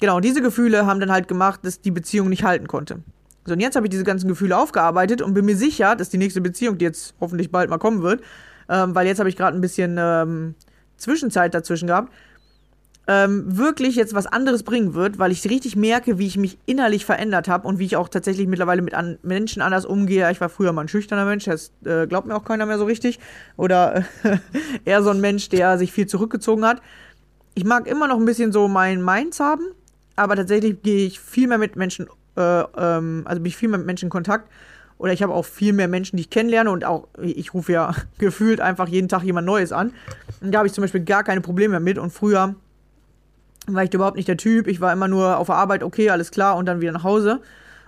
Genau, 0.00 0.20
diese 0.20 0.42
Gefühle 0.42 0.86
haben 0.86 1.00
dann 1.00 1.10
halt 1.10 1.28
gemacht, 1.28 1.60
dass 1.62 1.80
die 1.80 1.90
Beziehung 1.90 2.28
nicht 2.28 2.44
halten 2.44 2.66
konnte. 2.66 3.00
So, 3.46 3.54
und 3.54 3.60
jetzt 3.60 3.76
habe 3.76 3.86
ich 3.86 3.90
diese 3.90 4.04
ganzen 4.04 4.28
Gefühle 4.28 4.56
aufgearbeitet 4.56 5.22
und 5.22 5.32
bin 5.32 5.44
mir 5.44 5.56
sicher, 5.56 5.94
dass 5.94 6.08
die 6.10 6.18
nächste 6.18 6.40
Beziehung, 6.40 6.78
die 6.78 6.84
jetzt 6.84 7.14
hoffentlich 7.20 7.50
bald 7.50 7.70
mal 7.70 7.78
kommen 7.78 8.02
wird, 8.02 8.20
ähm, 8.68 8.94
weil 8.94 9.06
jetzt 9.06 9.20
habe 9.20 9.28
ich 9.28 9.36
gerade 9.36 9.56
ein 9.56 9.60
bisschen 9.60 9.96
ähm, 9.98 10.54
Zwischenzeit 10.96 11.54
dazwischen 11.54 11.86
gehabt, 11.86 12.12
ähm, 13.08 13.44
wirklich 13.56 13.94
jetzt 13.94 14.14
was 14.14 14.26
anderes 14.26 14.64
bringen 14.64 14.94
wird, 14.94 15.18
weil 15.18 15.30
ich 15.30 15.48
richtig 15.48 15.76
merke, 15.76 16.18
wie 16.18 16.26
ich 16.26 16.36
mich 16.36 16.58
innerlich 16.66 17.04
verändert 17.04 17.46
habe 17.46 17.68
und 17.68 17.78
wie 17.78 17.84
ich 17.84 17.96
auch 17.96 18.08
tatsächlich 18.08 18.48
mittlerweile 18.48 18.82
mit 18.82 18.94
an 18.94 19.18
Menschen 19.22 19.62
anders 19.62 19.86
umgehe. 19.86 20.30
Ich 20.32 20.40
war 20.40 20.48
früher 20.48 20.72
mal 20.72 20.82
ein 20.82 20.88
schüchterner 20.88 21.24
Mensch, 21.24 21.44
das 21.44 21.72
äh, 21.84 22.06
glaubt 22.06 22.26
mir 22.26 22.34
auch 22.34 22.44
keiner 22.44 22.66
mehr 22.66 22.78
so 22.78 22.84
richtig. 22.84 23.20
Oder 23.56 24.04
äh, 24.24 24.38
eher 24.84 25.02
so 25.02 25.10
ein 25.10 25.20
Mensch, 25.20 25.48
der 25.48 25.78
sich 25.78 25.92
viel 25.92 26.06
zurückgezogen 26.06 26.64
hat. 26.64 26.82
Ich 27.54 27.64
mag 27.64 27.86
immer 27.86 28.08
noch 28.08 28.18
ein 28.18 28.24
bisschen 28.24 28.50
so 28.50 28.66
mein 28.66 29.00
Mainz 29.00 29.38
haben, 29.38 29.64
aber 30.16 30.34
tatsächlich 30.34 30.82
gehe 30.82 31.06
ich 31.06 31.20
viel 31.20 31.46
mehr 31.46 31.58
mit 31.58 31.76
Menschen, 31.76 32.08
äh, 32.36 32.40
ähm, 32.76 33.22
also 33.24 33.40
bin 33.40 33.46
ich 33.46 33.56
viel 33.56 33.68
mehr 33.68 33.78
mit 33.78 33.86
Menschen 33.86 34.06
in 34.06 34.10
Kontakt. 34.10 34.50
Oder 34.98 35.12
ich 35.12 35.22
habe 35.22 35.34
auch 35.34 35.44
viel 35.44 35.74
mehr 35.74 35.88
Menschen, 35.88 36.16
die 36.16 36.22
ich 36.22 36.30
kennenlerne 36.30 36.70
und 36.70 36.84
auch, 36.84 37.08
ich 37.20 37.52
rufe 37.54 37.72
ja 37.72 37.94
gefühlt 38.18 38.60
einfach 38.60 38.88
jeden 38.88 39.08
Tag 39.08 39.22
jemand 39.22 39.46
Neues 39.46 39.70
an. 39.70 39.92
Und 40.40 40.52
da 40.52 40.58
habe 40.58 40.66
ich 40.66 40.74
zum 40.74 40.82
Beispiel 40.82 41.04
gar 41.04 41.22
keine 41.22 41.40
Probleme 41.40 41.80
mit. 41.80 41.98
Und 41.98 42.10
früher 42.10 42.54
war 43.66 43.84
ich 43.84 43.92
überhaupt 43.92 44.16
nicht 44.16 44.28
der 44.28 44.36
Typ. 44.36 44.66
Ich 44.66 44.80
war 44.80 44.92
immer 44.92 45.08
nur 45.08 45.38
auf 45.38 45.46
der 45.46 45.56
Arbeit, 45.56 45.82
okay, 45.82 46.10
alles 46.10 46.30
klar, 46.30 46.56
und 46.56 46.66
dann 46.66 46.80
wieder 46.80 46.92
nach 46.92 47.04
Hause. 47.04 47.40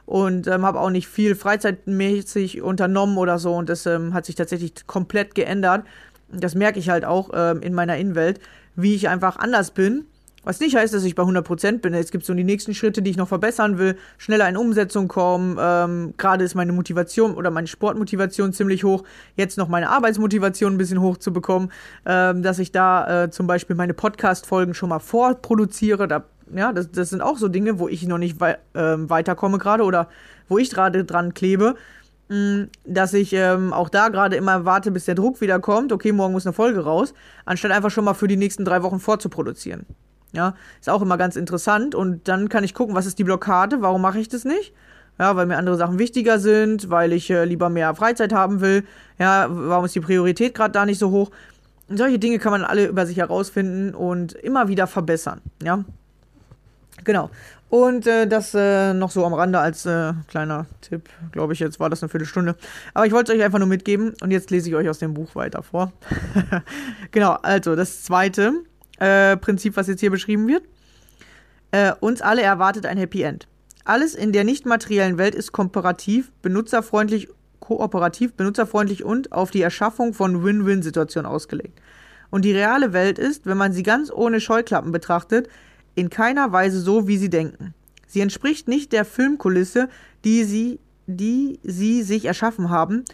Und 0.07 0.47
ähm, 0.47 0.65
habe 0.65 0.81
auch 0.81 0.91
nicht 0.91 1.07
viel 1.07 1.35
freizeitmäßig 1.35 2.63
unternommen 2.63 3.19
oder 3.19 3.39
so. 3.39 3.55
Und 3.55 3.69
das 3.69 3.85
ähm, 3.87 4.15
hat 4.15 4.25
sich 4.25 4.35
tatsächlich 4.35 4.87
komplett 4.87 5.35
geändert. 5.35 5.85
Das 6.31 6.55
merke 6.55 6.79
ich 6.79 6.89
halt 6.89 7.05
auch 7.05 7.31
ähm, 7.35 7.63
in 7.63 7.75
meiner 7.75 7.97
Innenwelt, 7.97 8.41
wie 8.75 8.95
ich 8.95 9.09
einfach 9.09 9.37
anders 9.37 9.71
bin 9.71 10.07
was 10.49 10.61
nicht 10.61 10.75
heißt, 10.77 10.95
dass 10.95 11.05
ich 11.05 11.15
bei 11.15 11.25
100% 11.25 11.81
bin. 11.81 11.93
Es 11.93 12.11
gibt 12.11 12.25
so 12.25 12.33
die 12.33 12.43
nächsten 12.43 12.73
Schritte, 12.73 13.03
die 13.03 13.11
ich 13.11 13.19
noch 13.19 13.29
verbessern 13.29 13.77
will, 13.77 13.99
schneller 14.17 14.49
in 14.49 14.57
Umsetzung 14.57 15.07
kommen. 15.07 15.59
Ähm, 15.61 16.15
Gerade 16.17 16.43
ist 16.43 16.55
meine 16.55 16.73
Motivation 16.73 17.35
oder 17.35 17.51
meine 17.51 17.67
Sportmotivation 17.67 18.55
ziemlich 18.55 18.83
hoch. 18.83 19.05
Jetzt 19.37 19.59
noch 19.59 19.69
meine 19.69 19.91
Arbeitsmotivation 19.91 20.73
ein 20.73 20.79
bisschen 20.79 21.03
hoch 21.03 21.19
zu 21.19 21.35
bekommen, 21.35 21.71
ähm, 22.07 22.43
dass 22.43 22.61
ich 22.61 22.73
da 22.73 23.25
äh, 23.25 23.31
zum 23.31 23.47
Beispiel 23.47 23.77
meine 23.77 23.93
Podcast-Folgen 23.93 24.73
schon 24.73 24.89
mal 24.89 25.01
vorproduziere. 25.01 26.09
Da, 26.09 26.25
ja, 26.55 26.73
das, 26.73 26.91
das 26.93 27.11
sind 27.11 27.21
auch 27.21 27.37
so 27.37 27.49
Dinge, 27.49 27.79
wo 27.79 27.87
ich 27.87 28.07
noch 28.07 28.17
nicht 28.17 28.41
wei 28.41 28.53
äh, 28.73 28.97
weiterkomme 28.97 29.59
gerade 29.59 29.85
oder 29.85 30.09
wo 30.49 30.57
ich 30.57 30.71
gerade 30.71 31.05
dran 31.05 31.35
klebe. 31.35 31.75
mm, 32.31 32.71
dass 32.87 33.13
ich 33.13 33.35
ähm, 33.35 33.75
auch 33.75 33.91
da 33.91 34.09
gerade 34.09 34.37
immer 34.37 34.65
warte, 34.65 34.93
bis 34.93 35.05
der 35.05 35.15
Druck 35.15 35.43
wieder 35.43 35.61
kommt. 35.61 35.93
Okay, 35.93 36.13
morgen 36.13 36.33
muss 36.33 36.47
eine 36.47 36.55
Folge 36.55 36.81
raus, 36.81 37.13
anstatt 37.45 37.71
einfach 37.71 37.91
schon 37.91 38.07
mal 38.07 38.15
für 38.15 38.29
die 38.29 38.39
nächsten 38.39 38.65
drei 38.65 38.83
Wochen 38.83 38.99
vorzuproduzieren. 38.99 39.85
Ja, 40.33 40.55
ist 40.79 40.91
auch 40.91 41.03
immer 41.03 41.17
ganz 41.17 41.37
interessant. 41.37 41.95
Und 41.95 42.29
dann 42.29 42.49
kann 42.49 42.65
ich 42.65 42.75
gucken, 42.75 42.95
was 42.95 43.07
ist 43.07 43.19
die 43.19 43.25
Blockade, 43.25 43.81
warum 43.81 44.03
mache 44.03 44.19
ich 44.19 44.29
das 44.29 44.45
nicht? 44.45 44.75
Ja, 45.19 45.35
weil 45.35 45.47
mir 45.47 45.57
andere 45.57 45.77
Sachen 45.77 45.99
wichtiger 45.99 46.39
sind, 46.39 46.91
weil 46.91 47.13
ich 47.13 47.29
äh, 47.31 47.45
lieber 47.45 47.71
mehr 47.71 47.95
Freizeit 47.95 48.33
haben 48.33 48.61
will. 48.61 48.85
Ja, 49.19 49.49
warum 49.51 49.85
ist 49.85 49.95
die 49.95 50.01
Priorität 50.01 50.55
gerade 50.55 50.73
da 50.73 50.87
nicht 50.87 50.99
so 50.99 51.11
hoch? 51.11 51.31
Und 51.89 51.97
solche 51.97 52.19
Dinge 52.19 52.39
kann 52.39 52.53
man 52.53 52.63
alle 52.63 52.87
über 52.87 53.07
sich 53.07 53.17
herausfinden 53.17 53.95
und 53.95 54.35
immer 54.35 54.69
wieder 54.69 54.87
verbessern. 54.87 55.41
Ja, 55.63 55.85
genau. 57.03 57.31
Und 57.71 58.07
äh, 58.07 58.27
das 58.27 58.55
äh, 58.55 58.95
noch 58.95 59.11
so 59.11 59.27
am 59.27 59.35
Rande 59.35 59.59
als 59.59 59.85
äh, 59.85 60.15
kleiner 60.29 60.67
Tipp, 60.81 61.09
glaube 61.33 61.53
ich, 61.53 61.59
jetzt 61.59 61.81
war 61.81 61.91
das 61.91 62.03
eine 62.03 62.09
Viertelstunde. 62.09 62.57
Aber 62.95 63.07
ich 63.07 63.13
wollte 63.13 63.33
es 63.33 63.39
euch 63.39 63.45
einfach 63.45 63.59
nur 63.59 63.69
mitgeben 63.69 64.15
und 64.23 64.31
jetzt 64.31 64.51
lese 64.51 64.71
ich 64.71 64.75
euch 64.75 64.89
aus 64.89 64.99
dem 64.99 65.15
Buch 65.15 65.35
weiter 65.35 65.63
vor. 65.63 65.93
genau, 67.11 67.33
also 67.43 67.77
das 67.77 68.05
zweite 68.05 68.53
äh, 68.99 69.37
Prinzip, 69.37 69.77
was 69.77 69.87
jetzt 69.87 70.01
hier 70.01 70.11
beschrieben 70.11 70.47
wird. 70.47 70.65
Äh, 71.71 71.93
uns 72.01 72.23
alle 72.23 72.43
erwartet 72.43 72.87
ein 72.87 72.99
Happy 72.99 73.23
End. 73.23 73.47
Alles 73.85 74.15
in 74.15 74.33
der 74.33 74.45
nicht 74.45 74.67
materiellen 74.67 75.19
Welt 75.19 75.35
ist 75.35 75.53
komparativ, 75.53 76.31
benutzerfreundlich, 76.43 77.29
kooperativ, 77.61 78.35
benutzerfreundlich 78.35 79.05
und 79.05 79.33
auf 79.33 79.51
die 79.51 79.63
Erschaffung 79.63 80.15
von 80.15 80.45
Win-Win-Situationen 80.45 81.31
ausgelegt. 81.31 81.81
Und 82.31 82.45
die 82.45 82.53
reale 82.53 82.93
Welt 82.93 83.19
ist, 83.19 83.47
wenn 83.47 83.57
man 83.57 83.73
sie 83.73 83.83
ganz 83.83 84.11
ohne 84.11 84.41
Scheuklappen 84.41 84.93
betrachtet, 84.93 85.49
in 85.95 86.11
keiner 86.11 86.53
Weise 86.53 86.81
so, 86.81 87.09
wie 87.09 87.17
sie 87.17 87.31
denken. 87.31 87.75
Sie 88.07 88.21
entspricht 88.21 88.69
nicht 88.69 88.93
der 88.93 89.05
Filmkulisse, 89.05 89.89
die 90.25 90.45
sie, 90.45 90.81
die 91.07 91.59
sie 91.63 92.03
sich 92.03 92.27
erschaffen 92.27 92.71
haben, 92.71 93.05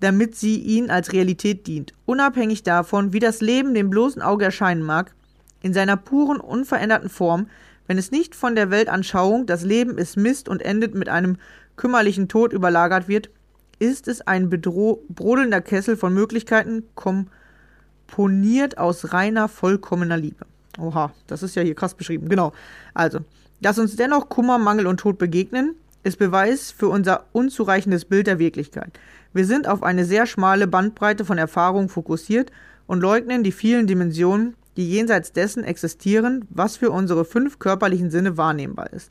damit 0.00 0.36
sie 0.36 0.58
ihnen 0.60 0.90
als 0.90 1.12
Realität 1.12 1.66
dient. 1.66 1.92
Unabhängig 2.06 2.62
davon, 2.62 3.12
wie 3.12 3.20
das 3.20 3.40
Leben 3.40 3.74
dem 3.74 3.90
bloßen 3.90 4.22
Auge 4.22 4.44
erscheinen 4.44 4.82
mag, 4.82 5.14
in 5.62 5.74
seiner 5.74 5.96
puren, 5.96 6.38
unveränderten 6.40 7.08
Form, 7.08 7.48
wenn 7.86 7.98
es 7.98 8.10
nicht 8.10 8.34
von 8.34 8.54
der 8.54 8.70
Weltanschauung, 8.70 9.46
das 9.46 9.64
Leben 9.64 9.98
ist 9.98 10.16
Mist 10.16 10.48
und 10.48 10.62
endet 10.62 10.94
mit 10.94 11.08
einem 11.08 11.38
kümmerlichen 11.76 12.28
Tod 12.28 12.52
überlagert 12.52 13.08
wird, 13.08 13.30
ist 13.78 14.08
es 14.08 14.20
ein 14.20 14.50
brodelnder 14.50 15.60
Kessel 15.60 15.96
von 15.96 16.12
Möglichkeiten, 16.12 16.84
komponiert 16.94 18.78
aus 18.78 19.12
reiner, 19.12 19.48
vollkommener 19.48 20.16
Liebe. 20.16 20.44
Oha, 20.78 21.12
das 21.26 21.42
ist 21.42 21.54
ja 21.54 21.62
hier 21.62 21.74
krass 21.74 21.94
beschrieben. 21.94 22.28
Genau. 22.28 22.52
Also, 22.94 23.20
dass 23.60 23.78
uns 23.78 23.96
dennoch 23.96 24.28
Kummer, 24.28 24.58
Mangel 24.58 24.86
und 24.86 25.00
Tod 25.00 25.18
begegnen, 25.18 25.74
ist 26.02 26.18
Beweis 26.18 26.70
für 26.70 26.88
unser 26.88 27.24
unzureichendes 27.32 28.04
Bild 28.04 28.26
der 28.26 28.38
Wirklichkeit. 28.38 28.98
Wir 29.34 29.44
sind 29.44 29.68
auf 29.68 29.82
eine 29.82 30.04
sehr 30.04 30.26
schmale 30.26 30.66
Bandbreite 30.66 31.24
von 31.24 31.38
Erfahrungen 31.38 31.88
fokussiert 31.88 32.50
und 32.86 33.00
leugnen 33.00 33.42
die 33.42 33.52
vielen 33.52 33.86
Dimensionen, 33.86 34.54
die 34.76 34.90
jenseits 34.90 35.32
dessen 35.32 35.64
existieren, 35.64 36.46
was 36.50 36.76
für 36.76 36.90
unsere 36.90 37.24
fünf 37.24 37.58
körperlichen 37.58 38.10
Sinne 38.10 38.36
wahrnehmbar 38.36 38.92
ist. 38.92 39.10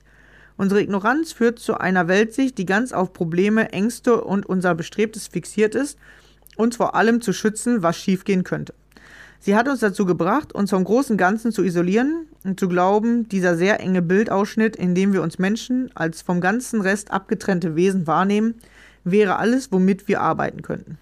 Unsere 0.57 0.81
Ignoranz 0.81 1.33
führt 1.33 1.59
zu 1.59 1.79
einer 1.79 2.07
Weltsicht, 2.07 2.57
die 2.57 2.65
ganz 2.65 2.91
auf 2.91 3.13
Probleme, 3.13 3.71
Ängste 3.71 4.23
und 4.23 4.47
unser 4.47 4.73
Bestrebtes 4.73 5.27
fixiert 5.27 5.75
ist, 5.75 5.99
uns 6.55 6.77
vor 6.77 6.95
allem 6.95 7.21
zu 7.21 7.31
schützen, 7.31 7.83
was 7.83 7.97
schiefgehen 7.97 8.43
könnte. 8.43 8.73
Sie 9.39 9.55
hat 9.55 9.67
uns 9.67 9.81
dazu 9.81 10.05
gebracht, 10.05 10.53
uns 10.53 10.71
vom 10.71 10.83
großen 10.83 11.15
Ganzen 11.15 11.51
zu 11.51 11.63
isolieren 11.63 12.25
und 12.43 12.59
zu 12.59 12.67
glauben, 12.67 13.29
dieser 13.29 13.55
sehr 13.55 13.79
enge 13.79 14.01
Bildausschnitt, 14.01 14.75
in 14.75 14.95
dem 14.95 15.13
wir 15.13 15.21
uns 15.21 15.37
Menschen 15.37 15.91
als 15.93 16.23
vom 16.23 16.41
ganzen 16.41 16.81
Rest 16.81 17.11
abgetrennte 17.11 17.75
Wesen 17.75 18.07
wahrnehmen, 18.07 18.55
wäre 19.11 19.37
alles, 19.37 19.71
womit 19.71 20.07
wir 20.07 20.21
arbeiten 20.21 20.61
könnten. 20.61 20.97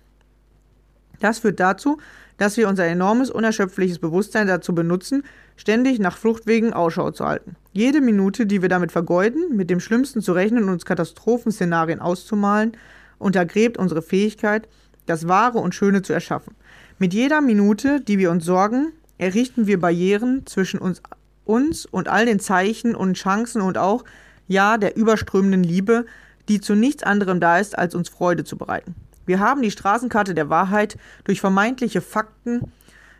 Das 1.19 1.39
führt 1.39 1.59
dazu, 1.59 1.97
dass 2.37 2.57
wir 2.57 2.67
unser 2.67 2.85
enormes, 2.85 3.29
unerschöpfliches 3.29 3.99
Bewusstsein 3.99 4.47
dazu 4.47 4.75
benutzen, 4.75 5.23
ständig 5.55 5.99
nach 5.99 6.17
Fluchtwegen 6.17 6.73
Ausschau 6.73 7.11
zu 7.11 7.25
halten. 7.25 7.55
Jede 7.71 8.01
Minute, 8.01 8.45
die 8.45 8.61
wir 8.61 8.69
damit 8.69 8.91
vergeuden, 8.91 9.55
mit 9.55 9.69
dem 9.69 9.79
Schlimmsten 9.79 10.21
zu 10.21 10.33
rechnen 10.33 10.63
und 10.63 10.69
uns 10.69 10.85
Katastrophenszenarien 10.85 12.01
auszumalen, 12.01 12.73
untergräbt 13.17 13.77
unsere 13.77 14.01
Fähigkeit, 14.01 14.67
das 15.05 15.27
Wahre 15.27 15.59
und 15.59 15.75
Schöne 15.75 16.01
zu 16.01 16.13
erschaffen. 16.13 16.55
Mit 16.99 17.13
jeder 17.13 17.41
Minute, 17.41 18.01
die 18.01 18.17
wir 18.19 18.31
uns 18.31 18.45
sorgen, 18.45 18.91
errichten 19.17 19.67
wir 19.67 19.79
Barrieren 19.79 20.45
zwischen 20.45 20.79
uns, 20.79 21.01
uns 21.45 21.85
und 21.85 22.09
all 22.09 22.25
den 22.25 22.39
Zeichen 22.39 22.95
und 22.95 23.15
Chancen 23.15 23.61
und 23.61 23.77
auch, 23.77 24.03
ja, 24.47 24.77
der 24.77 24.97
überströmenden 24.97 25.63
Liebe, 25.63 26.05
die 26.47 26.61
zu 26.61 26.75
nichts 26.75 27.03
anderem 27.03 27.39
da 27.39 27.59
ist, 27.59 27.77
als 27.77 27.95
uns 27.95 28.09
Freude 28.09 28.43
zu 28.43 28.57
bereiten. 28.57 28.95
Wir 29.25 29.39
haben 29.39 29.61
die 29.61 29.71
Straßenkarte 29.71 30.35
der 30.35 30.49
Wahrheit 30.49 30.97
durch 31.23 31.41
vermeintliche 31.41 32.01
Fakten 32.01 32.71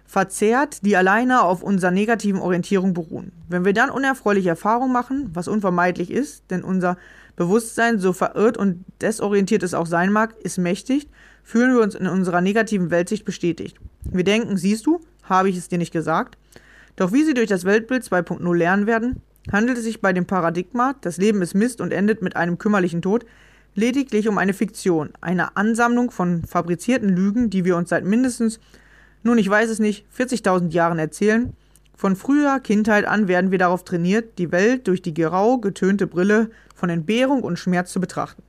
verzerrt, 0.06 0.86
die 0.86 0.96
alleine 0.96 1.42
auf 1.42 1.64
unserer 1.64 1.92
negativen 1.92 2.40
Orientierung 2.40 2.94
beruhen. 2.94 3.32
Wenn 3.50 3.66
wir 3.66 3.74
dann 3.74 3.90
unerfreuliche 3.90 4.50
Erfahrungen 4.50 4.94
machen, 4.94 5.32
was 5.34 5.48
unvermeidlich 5.48 6.12
ist, 6.12 6.44
denn 6.52 6.64
unser 6.64 6.98
Bewusstsein, 7.36 8.00
so 8.00 8.14
verirrt 8.14 8.58
und 8.58 8.86
desorientiert 9.02 9.64
es 9.64 9.74
auch 9.74 9.88
sein 9.88 10.12
mag, 10.12 10.36
ist 10.42 10.58
mächtig, 10.58 11.10
fühlen 11.44 11.74
wir 11.74 11.82
uns 11.82 11.96
in 11.96 12.08
unserer 12.08 12.42
negativen 12.42 12.92
Weltsicht 12.92 13.26
bestätigt. 13.26 13.78
Wir 14.04 14.24
denken, 14.24 14.58
siehst 14.58 14.86
du, 14.86 15.02
habe 15.24 15.50
ich 15.50 15.58
es 15.58 15.68
dir 15.68 15.78
nicht 15.78 15.92
gesagt? 15.92 16.38
Doch 16.96 17.12
wie 17.12 17.24
Sie 17.24 17.34
durch 17.34 17.50
das 17.50 17.66
Weltbild 17.66 18.04
2.0 18.04 18.56
lernen 18.56 18.88
werden, 18.88 19.22
handelt 19.52 19.78
es 19.78 19.84
sich 19.84 20.02
bei 20.02 20.14
dem 20.14 20.26
Paradigma, 20.26 20.96
das 21.02 21.18
Leben 21.18 21.42
ist 21.42 21.54
Mist 21.54 21.82
und 21.82 21.92
endet 21.92 22.22
mit 22.22 22.36
einem 22.36 22.58
kümmerlichen 22.58 23.02
Tod, 23.02 23.26
lediglich 23.76 24.28
um 24.28 24.38
eine 24.38 24.54
Fiktion, 24.54 25.10
eine 25.22 25.56
Ansammlung 25.58 26.12
von 26.12 26.44
fabrizierten 26.44 27.10
Lügen, 27.10 27.50
die 27.50 27.66
wir 27.66 27.76
uns 27.76 27.90
seit 27.90 28.06
mindestens, 28.06 28.60
nun 29.24 29.38
ich 29.38 29.50
weiß 29.50 29.70
es 29.70 29.80
nicht, 29.80 30.06
40.000 30.18 30.72
Jahren 30.72 31.00
erzählen. 31.00 31.54
Von 31.96 32.16
früher 32.16 32.60
Kindheit 32.60 33.06
an 33.06 33.28
werden 33.28 33.52
wir 33.52 33.58
darauf 33.58 33.84
trainiert, 33.84 34.38
die 34.38 34.52
Welt 34.52 34.88
durch 34.88 35.02
die 35.02 35.14
grau 35.14 35.58
getönte 35.58 36.08
Brille 36.08 36.52
von 36.76 36.90
Entbehrung 36.90 37.42
und 37.42 37.58
Schmerz 37.58 37.92
zu 37.92 38.00
betrachten. 38.00 38.44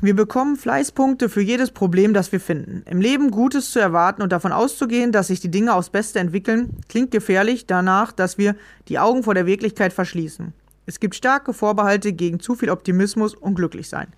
Wir 0.00 0.14
bekommen 0.14 0.56
Fleißpunkte 0.56 1.28
für 1.28 1.40
jedes 1.40 1.72
Problem, 1.72 2.14
das 2.14 2.30
wir 2.30 2.38
finden. 2.38 2.82
Im 2.86 3.00
Leben 3.00 3.32
Gutes 3.32 3.72
zu 3.72 3.80
erwarten 3.80 4.22
und 4.22 4.30
davon 4.30 4.52
auszugehen, 4.52 5.10
dass 5.10 5.26
sich 5.26 5.40
die 5.40 5.50
Dinge 5.50 5.74
aufs 5.74 5.90
Beste 5.90 6.20
entwickeln, 6.20 6.70
klingt 6.88 7.10
gefährlich 7.10 7.66
danach, 7.66 8.12
dass 8.12 8.38
wir 8.38 8.54
die 8.86 9.00
Augen 9.00 9.24
vor 9.24 9.34
der 9.34 9.46
Wirklichkeit 9.46 9.92
verschließen. 9.92 10.52
Es 10.86 11.00
gibt 11.00 11.16
starke 11.16 11.52
Vorbehalte 11.52 12.12
gegen 12.12 12.38
zu 12.38 12.54
viel 12.54 12.70
Optimismus 12.70 13.34
und 13.34 13.56
Glücklichsein. 13.56 14.08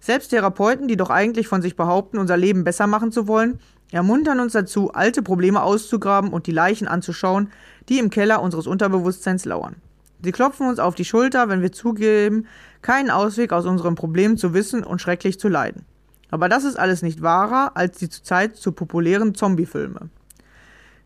Selbst 0.00 0.28
Therapeuten, 0.28 0.86
die 0.86 0.96
doch 0.96 1.10
eigentlich 1.10 1.48
von 1.48 1.62
sich 1.62 1.76
behaupten, 1.76 2.18
unser 2.18 2.36
Leben 2.36 2.64
besser 2.64 2.86
machen 2.86 3.10
zu 3.10 3.26
wollen, 3.26 3.58
ermuntern 3.90 4.40
uns 4.40 4.52
dazu, 4.52 4.92
alte 4.92 5.22
Probleme 5.22 5.62
auszugraben 5.62 6.30
und 6.30 6.46
die 6.46 6.52
Leichen 6.52 6.88
anzuschauen, 6.88 7.50
die 7.88 7.98
im 7.98 8.10
Keller 8.10 8.42
unseres 8.42 8.66
Unterbewusstseins 8.66 9.44
lauern. 9.44 9.76
Sie 10.22 10.32
klopfen 10.32 10.68
uns 10.68 10.78
auf 10.78 10.94
die 10.94 11.04
Schulter, 11.04 11.48
wenn 11.48 11.62
wir 11.62 11.72
zugeben, 11.72 12.46
keinen 12.80 13.10
Ausweg 13.10 13.52
aus 13.52 13.66
unserem 13.66 13.94
Problem 13.94 14.36
zu 14.36 14.54
wissen 14.54 14.84
und 14.84 15.00
schrecklich 15.00 15.38
zu 15.38 15.48
leiden. 15.48 15.84
Aber 16.30 16.48
das 16.48 16.64
ist 16.64 16.78
alles 16.78 17.02
nicht 17.02 17.22
wahrer 17.22 17.72
als 17.74 17.98
die 17.98 18.08
zurzeit 18.08 18.56
zu 18.56 18.72
populären 18.72 19.34
Zombiefilme. 19.34 20.08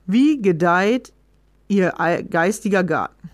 Wie 0.06 0.40
gedeiht 0.40 1.12
Ihr 1.68 1.92
geistiger 2.30 2.84
Garten? 2.84 3.30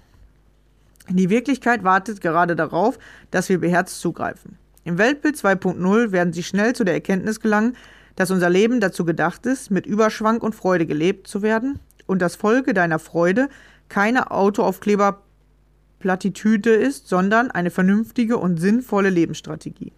Die 1.09 1.29
Wirklichkeit 1.29 1.85
wartet 1.85 2.21
gerade 2.21 2.57
darauf, 2.57 2.99
dass 3.31 3.49
wir 3.49 3.61
beherzt 3.61 4.01
zugreifen. 4.01 4.57
Im 4.85 4.99
Weltbild 4.99 5.37
2.0 5.37 6.13
werden 6.13 6.33
Sie 6.33 6.43
schnell 6.43 6.75
zu 6.75 6.85
der 6.85 6.95
Erkenntnis 6.95 7.41
gelangen, 7.41 7.77
dass 8.17 8.31
unser 8.31 8.49
Leben 8.49 8.81
dazu 8.81 9.05
gedacht 9.05 9.45
ist, 9.47 9.71
mit 9.71 9.85
Überschwang 9.85 10.41
und 10.41 10.55
Freude 10.55 10.87
gelebt 10.87 11.29
zu 11.29 11.43
werden 11.43 11.79
und 12.07 12.23
das 12.23 12.37
Folge 12.37 12.73
deiner 12.73 12.99
Freude 12.99 13.49
keine 13.89 14.31
Autoaufkleber 14.31 15.23
Plattitüde 16.03 16.75
ist, 16.75 17.09
sondern 17.09 17.51
eine 17.51 17.71
vernünftige 17.71 18.37
und 18.37 18.59
sinnvolle 18.59 19.09
Lebensstrategie. 19.09 19.93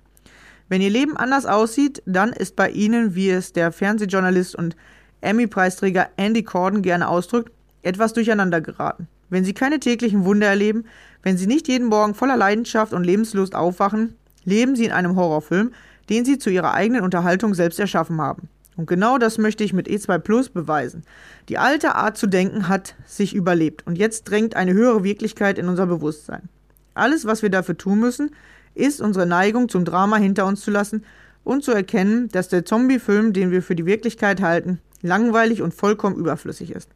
Wenn 0.68 0.80
Ihr 0.80 0.90
Leben 0.90 1.16
anders 1.16 1.46
aussieht, 1.46 2.02
dann 2.06 2.32
ist 2.32 2.54
bei 2.54 2.70
Ihnen, 2.70 3.14
wie 3.14 3.30
es 3.30 3.52
der 3.52 3.72
Fernsehjournalist 3.72 4.54
und 4.54 4.76
Emmy-Preisträger 5.22 6.10
Andy 6.16 6.42
Corden 6.42 6.82
gerne 6.82 7.08
ausdrückt, 7.08 7.50
etwas 7.82 8.12
durcheinander 8.12 8.60
geraten. 8.60 9.08
Wenn 9.30 9.44
Sie 9.44 9.54
keine 9.54 9.80
täglichen 9.80 10.24
Wunder 10.24 10.46
erleben, 10.46 10.84
wenn 11.22 11.36
Sie 11.36 11.46
nicht 11.46 11.66
jeden 11.68 11.88
Morgen 11.88 12.14
voller 12.14 12.36
Leidenschaft 12.36 12.92
und 12.92 13.04
Lebenslust 13.04 13.54
aufwachen, 13.54 14.14
leben 14.44 14.76
Sie 14.76 14.84
in 14.84 14.92
einem 14.92 15.16
Horrorfilm, 15.16 15.72
den 16.10 16.24
Sie 16.24 16.38
zu 16.38 16.50
Ihrer 16.50 16.74
eigenen 16.74 17.02
Unterhaltung 17.02 17.54
selbst 17.54 17.80
erschaffen 17.80 18.20
haben. 18.20 18.48
Und 18.76 18.86
genau 18.86 19.18
das 19.18 19.38
möchte 19.38 19.62
ich 19.62 19.72
mit 19.72 19.88
E2 19.88 20.18
Plus 20.18 20.48
beweisen. 20.48 21.02
Die 21.48 21.58
alte 21.58 21.94
Art 21.94 22.16
zu 22.16 22.26
denken 22.26 22.68
hat 22.68 22.96
sich 23.06 23.34
überlebt 23.34 23.86
und 23.86 23.96
jetzt 23.96 24.24
drängt 24.24 24.56
eine 24.56 24.72
höhere 24.72 25.04
Wirklichkeit 25.04 25.58
in 25.58 25.68
unser 25.68 25.86
Bewusstsein. 25.86 26.48
Alles, 26.94 27.24
was 27.24 27.42
wir 27.42 27.50
dafür 27.50 27.76
tun 27.76 28.00
müssen, 28.00 28.30
ist 28.74 29.00
unsere 29.00 29.26
Neigung 29.26 29.68
zum 29.68 29.84
Drama 29.84 30.16
hinter 30.16 30.46
uns 30.46 30.62
zu 30.62 30.70
lassen 30.70 31.04
und 31.44 31.62
zu 31.62 31.72
erkennen, 31.72 32.28
dass 32.28 32.48
der 32.48 32.64
Zombie-Film, 32.64 33.32
den 33.32 33.50
wir 33.50 33.62
für 33.62 33.76
die 33.76 33.86
Wirklichkeit 33.86 34.40
halten, 34.40 34.80
langweilig 35.02 35.62
und 35.62 35.74
vollkommen 35.74 36.16
überflüssig 36.16 36.70
ist. 36.72 36.90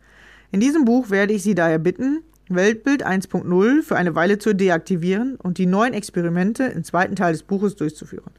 In 0.50 0.60
diesem 0.60 0.84
Buch 0.84 1.10
werde 1.10 1.34
ich 1.34 1.42
Sie 1.42 1.54
daher 1.54 1.78
bitten, 1.78 2.22
Weltbild 2.48 3.06
1.0 3.06 3.82
für 3.82 3.96
eine 3.96 4.14
Weile 4.14 4.38
zu 4.38 4.54
deaktivieren 4.54 5.36
und 5.36 5.58
die 5.58 5.66
neuen 5.66 5.92
Experimente 5.92 6.64
im 6.64 6.82
zweiten 6.82 7.14
Teil 7.14 7.32
des 7.32 7.42
Buches 7.42 7.76
durchzuführen. 7.76 8.30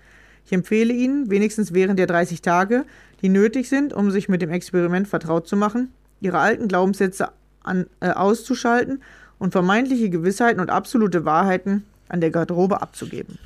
Ich 0.45 0.53
empfehle 0.53 0.93
Ihnen, 0.93 1.29
wenigstens 1.29 1.73
während 1.73 1.99
der 1.99 2.07
30 2.07 2.41
Tage, 2.41 2.85
die 3.21 3.29
nötig 3.29 3.69
sind, 3.69 3.93
um 3.93 4.11
sich 4.11 4.29
mit 4.29 4.41
dem 4.41 4.51
Experiment 4.51 5.07
vertraut 5.07 5.47
zu 5.47 5.55
machen, 5.55 5.91
Ihre 6.21 6.39
alten 6.39 6.67
Glaubenssätze 6.67 7.29
an, 7.63 7.85
äh, 7.99 8.09
auszuschalten 8.09 9.01
und 9.37 9.51
vermeintliche 9.51 10.09
Gewissheiten 10.09 10.59
und 10.59 10.69
absolute 10.69 11.25
Wahrheiten 11.25 11.85
an 12.09 12.21
der 12.21 12.31
Garderobe 12.31 12.81
abzugeben. 12.81 13.37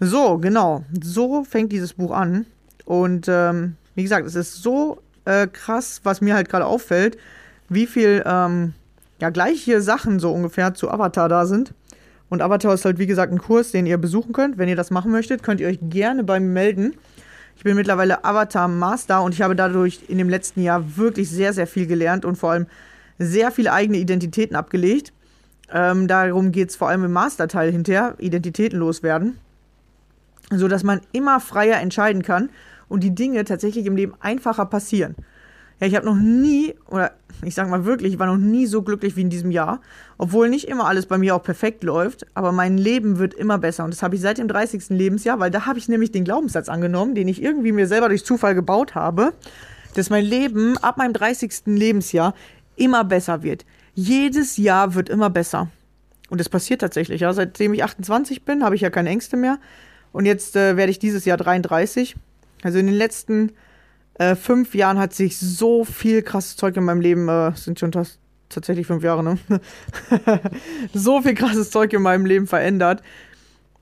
So, 0.00 0.38
genau. 0.38 0.84
So 1.02 1.44
fängt 1.44 1.72
dieses 1.72 1.94
Buch 1.94 2.12
an. 2.12 2.46
Und 2.84 3.26
ähm, 3.28 3.76
wie 3.94 4.02
gesagt, 4.02 4.26
es 4.26 4.34
ist 4.34 4.62
so 4.62 5.02
äh, 5.24 5.46
krass, 5.46 6.00
was 6.04 6.20
mir 6.20 6.34
halt 6.34 6.48
gerade 6.48 6.66
auffällt, 6.66 7.18
wie 7.68 7.86
viel 7.86 8.22
ähm, 8.24 8.74
ja, 9.20 9.30
gleiche 9.30 9.82
Sachen 9.82 10.18
so 10.18 10.32
ungefähr 10.32 10.74
zu 10.74 10.90
Avatar 10.90 11.28
da 11.28 11.46
sind. 11.46 11.74
Und 12.30 12.40
Avatar 12.40 12.72
ist 12.72 12.84
halt, 12.84 12.98
wie 12.98 13.08
gesagt, 13.08 13.32
ein 13.32 13.40
Kurs, 13.40 13.72
den 13.72 13.86
ihr 13.86 13.98
besuchen 13.98 14.32
könnt. 14.32 14.56
Wenn 14.56 14.68
ihr 14.68 14.76
das 14.76 14.90
machen 14.90 15.10
möchtet, 15.10 15.42
könnt 15.42 15.60
ihr 15.60 15.68
euch 15.68 15.80
gerne 15.82 16.24
bei 16.24 16.40
mir 16.40 16.48
melden. 16.48 16.94
Ich 17.56 17.64
bin 17.64 17.76
mittlerweile 17.76 18.24
Avatar 18.24 18.68
Master 18.68 19.22
und 19.22 19.34
ich 19.34 19.42
habe 19.42 19.54
dadurch 19.54 20.00
in 20.08 20.16
dem 20.16 20.30
letzten 20.30 20.62
Jahr 20.62 20.96
wirklich 20.96 21.28
sehr, 21.28 21.52
sehr 21.52 21.66
viel 21.66 21.86
gelernt 21.86 22.24
und 22.24 22.36
vor 22.36 22.52
allem 22.52 22.66
sehr 23.18 23.50
viele 23.50 23.72
eigene 23.72 23.98
Identitäten 23.98 24.56
abgelegt. 24.56 25.12
Ähm, 25.72 26.08
darum 26.08 26.52
geht 26.52 26.70
es 26.70 26.76
vor 26.76 26.88
allem 26.88 27.04
im 27.04 27.12
Masterteil 27.12 27.70
hinterher, 27.70 28.14
Identitäten 28.18 28.78
loswerden. 28.78 29.38
So 30.50 30.68
dass 30.68 30.84
man 30.84 31.00
immer 31.12 31.38
freier 31.40 31.80
entscheiden 31.80 32.22
kann 32.22 32.48
und 32.88 33.04
die 33.04 33.14
Dinge 33.14 33.44
tatsächlich 33.44 33.86
im 33.86 33.96
Leben 33.96 34.14
einfacher 34.20 34.66
passieren. 34.66 35.14
Ja, 35.80 35.86
ich 35.86 35.96
habe 35.96 36.04
noch 36.04 36.16
nie, 36.16 36.74
oder 36.88 37.12
ich 37.42 37.54
sag 37.54 37.68
mal 37.68 37.86
wirklich, 37.86 38.12
ich 38.12 38.18
war 38.18 38.26
noch 38.26 38.36
nie 38.36 38.66
so 38.66 38.82
glücklich 38.82 39.16
wie 39.16 39.22
in 39.22 39.30
diesem 39.30 39.50
Jahr. 39.50 39.80
Obwohl 40.18 40.50
nicht 40.50 40.68
immer 40.68 40.86
alles 40.86 41.06
bei 41.06 41.16
mir 41.16 41.34
auch 41.34 41.42
perfekt 41.42 41.82
läuft, 41.82 42.26
aber 42.34 42.52
mein 42.52 42.76
Leben 42.76 43.18
wird 43.18 43.32
immer 43.32 43.56
besser. 43.56 43.84
Und 43.84 43.94
das 43.94 44.02
habe 44.02 44.14
ich 44.14 44.20
seit 44.20 44.36
dem 44.36 44.46
30. 44.46 44.90
Lebensjahr, 44.90 45.40
weil 45.40 45.50
da 45.50 45.64
habe 45.64 45.78
ich 45.78 45.88
nämlich 45.88 46.12
den 46.12 46.24
Glaubenssatz 46.24 46.68
angenommen, 46.68 47.14
den 47.14 47.28
ich 47.28 47.42
irgendwie 47.42 47.72
mir 47.72 47.86
selber 47.86 48.08
durch 48.08 48.24
Zufall 48.24 48.54
gebaut 48.54 48.94
habe, 48.94 49.32
dass 49.94 50.10
mein 50.10 50.24
Leben 50.24 50.76
ab 50.78 50.98
meinem 50.98 51.14
30. 51.14 51.62
Lebensjahr 51.64 52.34
immer 52.76 53.02
besser 53.04 53.42
wird. 53.42 53.64
Jedes 53.94 54.58
Jahr 54.58 54.94
wird 54.94 55.08
immer 55.08 55.30
besser. 55.30 55.68
Und 56.28 56.40
das 56.40 56.48
passiert 56.50 56.82
tatsächlich. 56.82 57.22
Ja. 57.22 57.32
Seitdem 57.32 57.72
ich 57.72 57.82
28 57.82 58.44
bin, 58.44 58.64
habe 58.64 58.74
ich 58.74 58.82
ja 58.82 58.90
keine 58.90 59.08
Ängste 59.08 59.38
mehr. 59.38 59.58
Und 60.12 60.26
jetzt 60.26 60.56
äh, 60.56 60.76
werde 60.76 60.90
ich 60.90 60.98
dieses 60.98 61.24
Jahr 61.24 61.38
33. 61.38 62.16
Also 62.62 62.78
in 62.78 62.86
den 62.86 62.94
letzten 62.94 63.52
äh, 64.20 64.36
fünf 64.36 64.74
Jahren 64.74 64.98
hat 64.98 65.14
sich 65.14 65.38
so 65.38 65.82
viel 65.82 66.20
krasses 66.20 66.56
Zeug 66.56 66.76
in 66.76 66.84
meinem 66.84 67.00
Leben, 67.00 67.26
äh, 67.30 67.52
sind 67.54 67.80
schon 67.80 67.90
tatsächlich 68.50 68.86
fünf 68.86 69.02
Jahre, 69.02 69.24
ne? 69.24 69.38
so 70.92 71.22
viel 71.22 71.34
krasses 71.34 71.70
Zeug 71.70 71.90
in 71.94 72.02
meinem 72.02 72.26
Leben 72.26 72.46
verändert. 72.46 73.02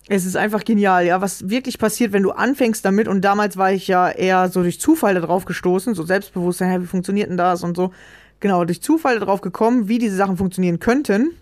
Es 0.09 0.25
ist 0.25 0.37
einfach 0.37 0.63
genial, 0.63 1.05
ja, 1.05 1.21
was 1.21 1.51
wirklich 1.51 1.81
passiert, 1.81 2.13
wenn 2.13 2.23
du 2.23 2.31
anfängst 2.31 2.85
damit. 2.85 3.09
Und 3.09 3.23
damals 3.23 3.57
war 3.57 3.73
ich 3.73 3.89
ja 3.89 4.09
eher 4.09 4.49
so 4.49 4.63
durch 4.63 4.79
Zufall 4.79 5.15
darauf 5.15 5.45
gestoßen, 5.45 5.97
so 5.97 6.05
Selbstbewusstsein, 6.05 6.71
hey, 6.71 6.83
wie 6.83 6.87
funktioniert 6.87 7.31
denn 7.31 7.37
das 7.37 7.65
und 7.65 7.77
so. 7.77 7.93
Genau, 8.39 8.65
durch 8.65 8.81
Zufall 8.81 9.19
darauf 9.19 9.41
gekommen, 9.41 9.89
wie 9.89 9.99
diese 9.99 10.15
Sachen 10.15 10.37
funktionieren 10.37 10.79
könnten. 10.79 11.33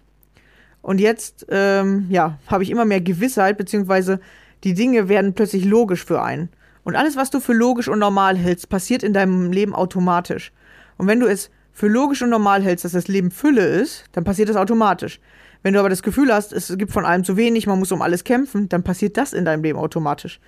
Und 0.80 1.02
jetzt, 1.02 1.44
ähm, 1.50 2.06
ja, 2.08 2.38
habe 2.46 2.62
ich 2.62 2.70
immer 2.70 2.86
mehr 2.86 3.02
Gewissheit, 3.02 3.58
beziehungsweise 3.58 4.20
die 4.64 4.72
Dinge 4.72 5.10
werden 5.10 5.34
plötzlich 5.34 5.66
logisch 5.66 6.02
für 6.02 6.22
einen. 6.22 6.48
Und 6.86 6.94
alles, 6.94 7.16
was 7.16 7.30
du 7.30 7.40
für 7.40 7.52
logisch 7.52 7.88
und 7.88 7.98
normal 7.98 8.36
hältst, 8.36 8.68
passiert 8.68 9.02
in 9.02 9.12
deinem 9.12 9.50
Leben 9.50 9.74
automatisch. 9.74 10.52
Und 10.98 11.08
wenn 11.08 11.18
du 11.18 11.26
es 11.26 11.50
für 11.72 11.88
logisch 11.88 12.22
und 12.22 12.30
normal 12.30 12.62
hältst, 12.62 12.84
dass 12.84 12.92
das 12.92 13.08
Leben 13.08 13.32
Fülle 13.32 13.66
ist, 13.66 14.04
dann 14.12 14.22
passiert 14.22 14.48
das 14.48 14.54
automatisch. 14.54 15.18
Wenn 15.64 15.74
du 15.74 15.80
aber 15.80 15.88
das 15.88 16.04
Gefühl 16.04 16.32
hast, 16.32 16.52
es 16.52 16.78
gibt 16.78 16.92
von 16.92 17.04
allem 17.04 17.24
zu 17.24 17.36
wenig, 17.36 17.66
man 17.66 17.80
muss 17.80 17.90
um 17.90 18.02
alles 18.02 18.22
kämpfen, 18.22 18.68
dann 18.68 18.84
passiert 18.84 19.16
das 19.16 19.32
in 19.32 19.44
deinem 19.44 19.64
Leben 19.64 19.80
automatisch. 19.80 20.38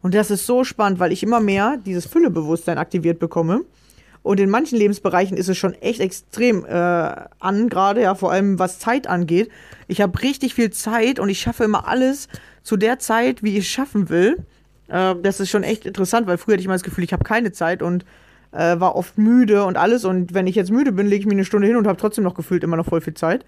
Und 0.00 0.14
das 0.14 0.30
ist 0.30 0.46
so 0.46 0.64
spannend, 0.64 0.98
weil 0.98 1.12
ich 1.12 1.22
immer 1.22 1.40
mehr 1.40 1.76
dieses 1.84 2.06
Füllebewusstsein 2.06 2.78
aktiviert 2.78 3.18
bekomme. 3.18 3.60
Und 4.22 4.40
in 4.40 4.48
manchen 4.48 4.78
Lebensbereichen 4.78 5.36
ist 5.36 5.50
es 5.50 5.58
schon 5.58 5.74
echt 5.74 6.00
extrem 6.00 6.64
äh, 6.64 6.70
an, 6.70 7.68
gerade 7.68 8.00
ja, 8.00 8.14
vor 8.14 8.32
allem 8.32 8.58
was 8.58 8.78
Zeit 8.78 9.08
angeht. 9.08 9.50
Ich 9.88 10.00
habe 10.00 10.22
richtig 10.22 10.54
viel 10.54 10.70
Zeit 10.70 11.20
und 11.20 11.28
ich 11.28 11.40
schaffe 11.40 11.64
immer 11.64 11.86
alles 11.86 12.28
zu 12.62 12.78
der 12.78 12.98
Zeit, 12.98 13.42
wie 13.42 13.58
ich 13.58 13.66
es 13.66 13.70
schaffen 13.70 14.08
will. 14.08 14.38
Äh, 14.92 15.16
das 15.22 15.40
ist 15.40 15.50
schon 15.50 15.64
echt 15.64 15.86
interessant, 15.86 16.26
weil 16.26 16.38
früher 16.38 16.54
hatte 16.54 16.60
ich 16.60 16.68
mal 16.68 16.74
das 16.74 16.82
Gefühl, 16.82 17.04
ich 17.04 17.12
habe 17.12 17.24
keine 17.24 17.50
Zeit 17.52 17.82
und 17.82 18.04
äh, 18.52 18.78
war 18.78 18.94
oft 18.94 19.18
müde 19.18 19.64
und 19.64 19.76
alles. 19.76 20.04
Und 20.04 20.34
wenn 20.34 20.46
ich 20.46 20.54
jetzt 20.54 20.70
müde 20.70 20.92
bin, 20.92 21.06
lege 21.06 21.20
ich 21.20 21.26
mich 21.26 21.34
eine 21.34 21.44
Stunde 21.44 21.66
hin 21.66 21.76
und 21.76 21.86
habe 21.86 21.98
trotzdem 21.98 22.24
noch 22.24 22.34
gefühlt 22.34 22.62
immer 22.62 22.76
noch 22.76 22.86
voll 22.86 23.00
viel 23.00 23.14
Zeit. 23.14 23.44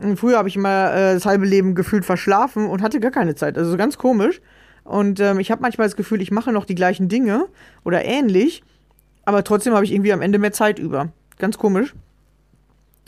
Und 0.00 0.18
früher 0.18 0.38
habe 0.38 0.48
ich 0.48 0.56
immer 0.56 0.92
äh, 0.92 1.14
das 1.14 1.26
halbe 1.26 1.46
Leben 1.46 1.74
gefühlt 1.74 2.04
verschlafen 2.04 2.66
und 2.66 2.82
hatte 2.82 3.00
gar 3.00 3.10
keine 3.10 3.34
Zeit. 3.34 3.56
Also 3.58 3.76
ganz 3.76 3.98
komisch. 3.98 4.40
Und 4.84 5.20
ähm, 5.20 5.40
ich 5.40 5.50
habe 5.50 5.62
manchmal 5.62 5.86
das 5.86 5.96
Gefühl, 5.96 6.20
ich 6.20 6.30
mache 6.30 6.52
noch 6.52 6.64
die 6.64 6.74
gleichen 6.74 7.08
Dinge 7.08 7.46
oder 7.84 8.04
ähnlich, 8.04 8.62
aber 9.24 9.44
trotzdem 9.44 9.74
habe 9.74 9.84
ich 9.84 9.92
irgendwie 9.92 10.12
am 10.12 10.22
Ende 10.22 10.38
mehr 10.38 10.52
Zeit 10.52 10.78
über. 10.78 11.08
Ganz 11.38 11.58
komisch. 11.58 11.94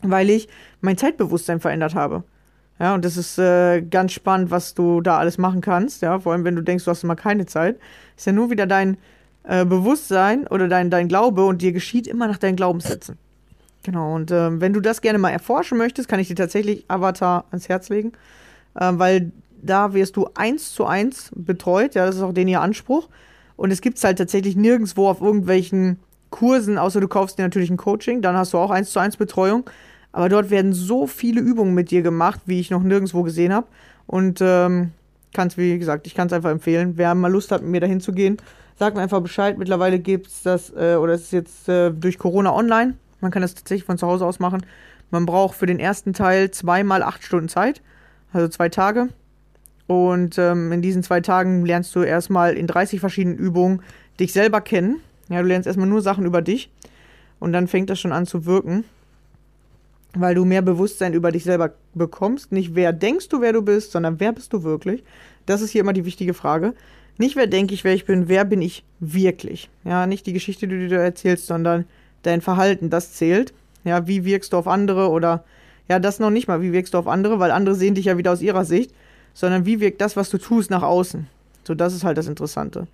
Weil 0.02 0.30
ich 0.30 0.48
mein 0.80 0.98
Zeitbewusstsein 0.98 1.60
verändert 1.60 1.94
habe. 1.94 2.24
Ja, 2.78 2.94
und 2.94 3.04
das 3.04 3.16
ist 3.16 3.38
äh, 3.38 3.80
ganz 3.82 4.12
spannend, 4.12 4.50
was 4.50 4.74
du 4.74 5.00
da 5.00 5.18
alles 5.18 5.38
machen 5.38 5.60
kannst. 5.60 6.02
Ja, 6.02 6.18
vor 6.18 6.32
allem, 6.32 6.44
wenn 6.44 6.56
du 6.56 6.62
denkst, 6.62 6.84
du 6.84 6.90
hast 6.90 7.04
immer 7.04 7.16
keine 7.16 7.46
Zeit. 7.46 7.78
Ist 8.16 8.26
ja 8.26 8.32
nur 8.32 8.50
wieder 8.50 8.66
dein 8.66 8.96
äh, 9.44 9.64
Bewusstsein 9.64 10.46
oder 10.48 10.68
dein, 10.68 10.90
dein 10.90 11.08
Glaube 11.08 11.44
und 11.44 11.62
dir 11.62 11.72
geschieht 11.72 12.06
immer 12.06 12.26
nach 12.26 12.38
deinen 12.38 12.56
Glaubenssätzen. 12.56 13.18
Genau, 13.84 14.14
und 14.14 14.30
äh, 14.30 14.60
wenn 14.60 14.72
du 14.72 14.80
das 14.80 15.00
gerne 15.00 15.18
mal 15.18 15.30
erforschen 15.30 15.76
möchtest, 15.78 16.08
kann 16.08 16.20
ich 16.20 16.28
dir 16.28 16.36
tatsächlich 16.36 16.84
Avatar 16.88 17.46
ans 17.50 17.68
Herz 17.68 17.88
legen, 17.88 18.12
äh, 18.74 18.92
weil 18.92 19.32
da 19.60 19.94
wirst 19.94 20.16
du 20.16 20.28
eins 20.34 20.72
zu 20.72 20.86
eins 20.86 21.30
betreut. 21.34 21.94
Ja, 21.94 22.06
das 22.06 22.16
ist 22.16 22.22
auch 22.22 22.32
den 22.32 22.48
ihr 22.48 22.60
Anspruch. 22.60 23.08
Und 23.56 23.70
es 23.70 23.80
gibt 23.80 23.98
es 23.98 24.04
halt 24.04 24.18
tatsächlich 24.18 24.56
nirgendwo 24.56 25.08
auf 25.08 25.20
irgendwelchen 25.20 25.98
Kursen, 26.30 26.78
außer 26.78 27.00
du 27.00 27.08
kaufst 27.08 27.38
dir 27.38 27.42
natürlich 27.42 27.70
ein 27.70 27.76
Coaching, 27.76 28.22
dann 28.22 28.36
hast 28.36 28.52
du 28.54 28.58
auch 28.58 28.70
eins 28.70 28.90
zu 28.90 28.98
eins 28.98 29.16
Betreuung. 29.16 29.68
Aber 30.12 30.28
dort 30.28 30.50
werden 30.50 30.72
so 30.72 31.06
viele 31.06 31.40
Übungen 31.40 31.74
mit 31.74 31.90
dir 31.90 32.02
gemacht, 32.02 32.40
wie 32.46 32.60
ich 32.60 32.70
noch 32.70 32.82
nirgendwo 32.82 33.22
gesehen 33.22 33.52
habe. 33.52 33.66
Und 34.06 34.40
ähm, 34.42 34.92
kann 35.32 35.48
es, 35.48 35.56
wie 35.56 35.78
gesagt, 35.78 36.06
ich 36.06 36.14
kann 36.14 36.26
es 36.26 36.32
einfach 36.32 36.50
empfehlen. 36.50 36.92
Wer 36.96 37.14
mal 37.14 37.32
Lust 37.32 37.50
hat, 37.50 37.62
mit 37.62 37.70
mir 37.70 37.80
dahin 37.80 38.00
zu 38.00 38.12
gehen, 38.12 38.36
sagt 38.78 38.94
mir 38.94 39.02
einfach 39.02 39.22
Bescheid. 39.22 39.56
Mittlerweile 39.58 39.98
gibt 39.98 40.26
es 40.26 40.42
das, 40.42 40.70
äh, 40.70 40.96
oder 40.96 41.14
es 41.14 41.22
ist 41.22 41.32
jetzt 41.32 41.68
äh, 41.68 41.90
durch 41.90 42.18
Corona 42.18 42.54
online. 42.54 42.94
Man 43.20 43.30
kann 43.30 43.42
das 43.42 43.54
tatsächlich 43.54 43.84
von 43.84 43.96
zu 43.96 44.06
Hause 44.06 44.26
aus 44.26 44.38
machen. 44.38 44.66
Man 45.10 45.24
braucht 45.24 45.56
für 45.56 45.66
den 45.66 45.78
ersten 45.78 46.12
Teil 46.12 46.50
zweimal 46.50 47.02
acht 47.02 47.22
Stunden 47.22 47.48
Zeit, 47.48 47.80
also 48.32 48.48
zwei 48.48 48.68
Tage. 48.68 49.08
Und 49.86 50.38
ähm, 50.38 50.72
in 50.72 50.82
diesen 50.82 51.02
zwei 51.02 51.20
Tagen 51.20 51.64
lernst 51.64 51.94
du 51.94 52.02
erstmal 52.02 52.54
in 52.54 52.66
30 52.66 53.00
verschiedenen 53.00 53.36
Übungen 53.36 53.82
dich 54.20 54.32
selber 54.32 54.60
kennen. 54.60 55.00
Ja, 55.28 55.40
du 55.40 55.48
lernst 55.48 55.66
erstmal 55.66 55.88
nur 55.88 56.02
Sachen 56.02 56.24
über 56.26 56.42
dich. 56.42 56.70
Und 57.40 57.52
dann 57.52 57.66
fängt 57.66 57.90
das 57.90 57.98
schon 57.98 58.12
an 58.12 58.26
zu 58.26 58.44
wirken 58.46 58.84
weil 60.14 60.34
du 60.34 60.44
mehr 60.44 60.62
Bewusstsein 60.62 61.14
über 61.14 61.32
dich 61.32 61.44
selber 61.44 61.72
bekommst. 61.94 62.52
Nicht 62.52 62.74
wer 62.74 62.92
denkst 62.92 63.28
du, 63.28 63.40
wer 63.40 63.52
du 63.52 63.62
bist, 63.62 63.92
sondern 63.92 64.20
wer 64.20 64.32
bist 64.32 64.52
du 64.52 64.62
wirklich? 64.62 65.02
Das 65.46 65.60
ist 65.60 65.70
hier 65.70 65.80
immer 65.80 65.92
die 65.92 66.04
wichtige 66.04 66.34
Frage. 66.34 66.74
Nicht 67.18 67.36
wer 67.36 67.46
denke 67.46 67.74
ich, 67.74 67.84
wer 67.84 67.94
ich 67.94 68.04
bin, 68.04 68.28
wer 68.28 68.44
bin 68.44 68.62
ich 68.62 68.84
wirklich? 69.00 69.68
Ja, 69.84 70.06
nicht 70.06 70.26
die 70.26 70.32
Geschichte, 70.32 70.66
die 70.68 70.78
du 70.78 70.88
dir 70.88 71.00
erzählst, 71.00 71.46
sondern 71.46 71.84
dein 72.22 72.40
Verhalten, 72.40 72.90
das 72.90 73.12
zählt. 73.12 73.52
Ja, 73.84 74.06
wie 74.06 74.24
wirkst 74.24 74.52
du 74.52 74.56
auf 74.56 74.68
andere 74.68 75.10
oder 75.10 75.44
ja, 75.88 75.98
das 75.98 76.20
noch 76.20 76.30
nicht 76.30 76.48
mal, 76.48 76.62
wie 76.62 76.72
wirkst 76.72 76.94
du 76.94 76.98
auf 76.98 77.08
andere, 77.08 77.38
weil 77.38 77.50
andere 77.50 77.74
sehen 77.74 77.94
dich 77.94 78.06
ja 78.06 78.16
wieder 78.16 78.32
aus 78.32 78.40
ihrer 78.40 78.64
Sicht, 78.64 78.92
sondern 79.34 79.66
wie 79.66 79.80
wirkt 79.80 80.00
das, 80.00 80.16
was 80.16 80.30
du 80.30 80.38
tust, 80.38 80.70
nach 80.70 80.82
außen. 80.82 81.26
So, 81.64 81.74
das 81.74 81.94
ist 81.94 82.04
halt 82.04 82.18
das 82.18 82.28
Interessante. 82.28 82.86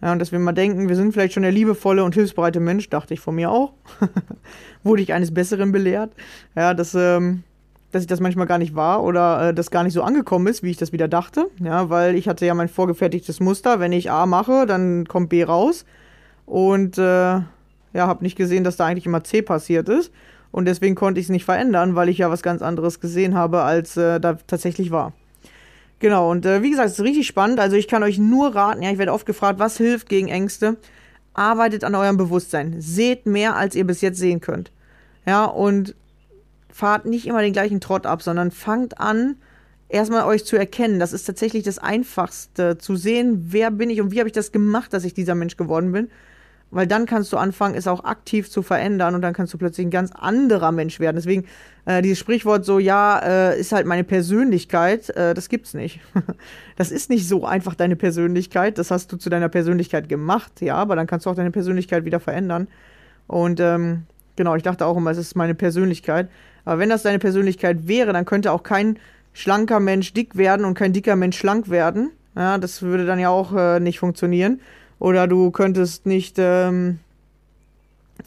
Ja, 0.00 0.12
und 0.12 0.20
dass 0.20 0.30
wir 0.30 0.38
mal 0.38 0.52
denken, 0.52 0.88
wir 0.88 0.96
sind 0.96 1.12
vielleicht 1.12 1.34
schon 1.34 1.42
der 1.42 1.52
liebevolle 1.52 2.04
und 2.04 2.14
hilfsbereite 2.14 2.60
Mensch, 2.60 2.88
dachte 2.88 3.14
ich 3.14 3.20
von 3.20 3.34
mir 3.34 3.50
auch. 3.50 3.72
Wurde 4.84 5.02
ich 5.02 5.12
eines 5.12 5.34
Besseren 5.34 5.72
belehrt. 5.72 6.12
Ja, 6.54 6.72
dass, 6.72 6.94
ähm, 6.94 7.42
dass 7.90 8.02
ich 8.02 8.06
das 8.06 8.20
manchmal 8.20 8.46
gar 8.46 8.58
nicht 8.58 8.76
war 8.76 9.02
oder 9.02 9.48
äh, 9.48 9.54
das 9.54 9.70
gar 9.70 9.82
nicht 9.82 9.94
so 9.94 10.02
angekommen 10.02 10.46
ist, 10.46 10.62
wie 10.62 10.70
ich 10.70 10.76
das 10.76 10.92
wieder 10.92 11.08
dachte. 11.08 11.50
Ja, 11.60 11.90
weil 11.90 12.14
ich 12.14 12.28
hatte 12.28 12.46
ja 12.46 12.54
mein 12.54 12.68
vorgefertigtes 12.68 13.40
Muster. 13.40 13.80
Wenn 13.80 13.92
ich 13.92 14.10
A 14.10 14.26
mache, 14.26 14.66
dann 14.66 15.06
kommt 15.08 15.30
B 15.30 15.42
raus. 15.42 15.84
Und 16.46 16.96
äh, 16.96 17.02
ja, 17.02 17.46
habe 17.94 18.22
nicht 18.22 18.36
gesehen, 18.36 18.64
dass 18.64 18.76
da 18.76 18.86
eigentlich 18.86 19.06
immer 19.06 19.24
C 19.24 19.42
passiert 19.42 19.88
ist. 19.88 20.12
Und 20.50 20.66
deswegen 20.66 20.94
konnte 20.94 21.20
ich 21.20 21.26
es 21.26 21.30
nicht 21.30 21.44
verändern, 21.44 21.94
weil 21.94 22.08
ich 22.08 22.18
ja 22.18 22.30
was 22.30 22.42
ganz 22.42 22.62
anderes 22.62 23.00
gesehen 23.00 23.34
habe, 23.34 23.62
als 23.62 23.96
äh, 23.96 24.20
da 24.20 24.34
tatsächlich 24.46 24.90
war. 24.90 25.12
Genau, 26.00 26.30
und 26.30 26.46
äh, 26.46 26.62
wie 26.62 26.70
gesagt, 26.70 26.88
es 26.88 26.98
ist 26.98 27.04
richtig 27.04 27.26
spannend. 27.26 27.58
Also 27.58 27.76
ich 27.76 27.88
kann 27.88 28.02
euch 28.02 28.18
nur 28.18 28.54
raten, 28.54 28.82
ja, 28.82 28.90
ich 28.90 28.98
werde 28.98 29.12
oft 29.12 29.26
gefragt, 29.26 29.58
was 29.58 29.76
hilft 29.76 30.08
gegen 30.08 30.28
Ängste? 30.28 30.76
Arbeitet 31.34 31.84
an 31.84 31.94
eurem 31.94 32.16
Bewusstsein. 32.16 32.76
Seht 32.80 33.26
mehr, 33.26 33.56
als 33.56 33.74
ihr 33.74 33.86
bis 33.86 34.00
jetzt 34.00 34.18
sehen 34.18 34.40
könnt. 34.40 34.70
Ja, 35.26 35.44
und 35.44 35.94
fahrt 36.70 37.06
nicht 37.06 37.26
immer 37.26 37.42
den 37.42 37.52
gleichen 37.52 37.80
Trott 37.80 38.06
ab, 38.06 38.22
sondern 38.22 38.50
fangt 38.50 39.00
an, 39.00 39.36
erstmal 39.88 40.24
euch 40.24 40.44
zu 40.44 40.56
erkennen. 40.56 41.00
Das 41.00 41.12
ist 41.12 41.24
tatsächlich 41.24 41.64
das 41.64 41.78
Einfachste, 41.78 42.78
zu 42.78 42.96
sehen, 42.96 43.46
wer 43.48 43.70
bin 43.70 43.90
ich 43.90 44.00
und 44.00 44.12
wie 44.12 44.20
habe 44.20 44.28
ich 44.28 44.34
das 44.34 44.52
gemacht, 44.52 44.92
dass 44.92 45.04
ich 45.04 45.14
dieser 45.14 45.34
Mensch 45.34 45.56
geworden 45.56 45.92
bin. 45.92 46.10
Weil 46.70 46.86
dann 46.86 47.06
kannst 47.06 47.32
du 47.32 47.36
anfangen, 47.36 47.74
es 47.74 47.86
auch 47.86 48.04
aktiv 48.04 48.50
zu 48.50 48.62
verändern 48.62 49.14
und 49.14 49.22
dann 49.22 49.32
kannst 49.32 49.54
du 49.54 49.58
plötzlich 49.58 49.86
ein 49.86 49.90
ganz 49.90 50.12
anderer 50.12 50.72
Mensch 50.72 51.00
werden. 51.00 51.16
Deswegen 51.16 51.46
äh, 51.86 52.02
dieses 52.02 52.18
Sprichwort 52.18 52.64
so, 52.64 52.78
ja, 52.78 53.18
äh, 53.18 53.58
ist 53.58 53.72
halt 53.72 53.86
meine 53.86 54.04
Persönlichkeit, 54.04 55.08
äh, 55.10 55.34
das 55.34 55.48
gibt's 55.48 55.74
nicht. 55.74 56.00
das 56.76 56.90
ist 56.90 57.10
nicht 57.10 57.26
so 57.26 57.46
einfach 57.46 57.74
deine 57.74 57.96
Persönlichkeit, 57.96 58.78
das 58.78 58.90
hast 58.90 59.10
du 59.12 59.16
zu 59.16 59.30
deiner 59.30 59.48
Persönlichkeit 59.48 60.08
gemacht, 60.08 60.60
ja, 60.60 60.74
aber 60.74 60.96
dann 60.96 61.06
kannst 61.06 61.26
du 61.26 61.30
auch 61.30 61.34
deine 61.36 61.50
Persönlichkeit 61.50 62.04
wieder 62.04 62.20
verändern. 62.20 62.68
Und 63.26 63.60
ähm, 63.60 64.04
genau, 64.36 64.54
ich 64.56 64.62
dachte 64.62 64.84
auch 64.84 64.96
immer, 64.96 65.10
es 65.10 65.18
ist 65.18 65.36
meine 65.36 65.54
Persönlichkeit. 65.54 66.28
Aber 66.64 66.78
wenn 66.78 66.90
das 66.90 67.02
deine 67.02 67.18
Persönlichkeit 67.18 67.88
wäre, 67.88 68.12
dann 68.12 68.26
könnte 68.26 68.52
auch 68.52 68.62
kein 68.62 68.98
schlanker 69.32 69.80
Mensch 69.80 70.12
dick 70.12 70.36
werden 70.36 70.66
und 70.66 70.74
kein 70.74 70.92
dicker 70.92 71.16
Mensch 71.16 71.38
schlank 71.38 71.70
werden. 71.70 72.10
Ja, 72.36 72.58
das 72.58 72.82
würde 72.82 73.06
dann 73.06 73.18
ja 73.18 73.30
auch 73.30 73.54
äh, 73.54 73.80
nicht 73.80 73.98
funktionieren. 73.98 74.60
Oder 74.98 75.26
du 75.26 75.50
könntest 75.50 76.06
nicht 76.06 76.36
ähm, 76.38 76.98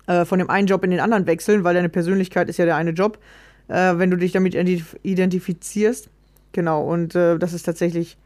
äh, 0.07 0.25
von 0.25 0.39
dem 0.39 0.49
einen 0.49 0.67
Job 0.67 0.83
in 0.83 0.91
den 0.91 0.99
anderen 0.99 1.27
wechseln, 1.27 1.63
weil 1.63 1.73
deine 1.73 1.89
Persönlichkeit 1.89 2.49
ist 2.49 2.57
ja 2.57 2.65
der 2.65 2.75
eine 2.75 2.91
Job, 2.91 3.19
äh, 3.67 3.97
wenn 3.97 4.11
du 4.11 4.17
dich 4.17 4.31
damit 4.31 4.55
identifizierst. 4.55 6.09
Genau, 6.53 6.83
und 6.83 7.15
äh, 7.15 7.37
das 7.37 7.53
ist 7.53 7.63
tatsächlich 7.63 8.17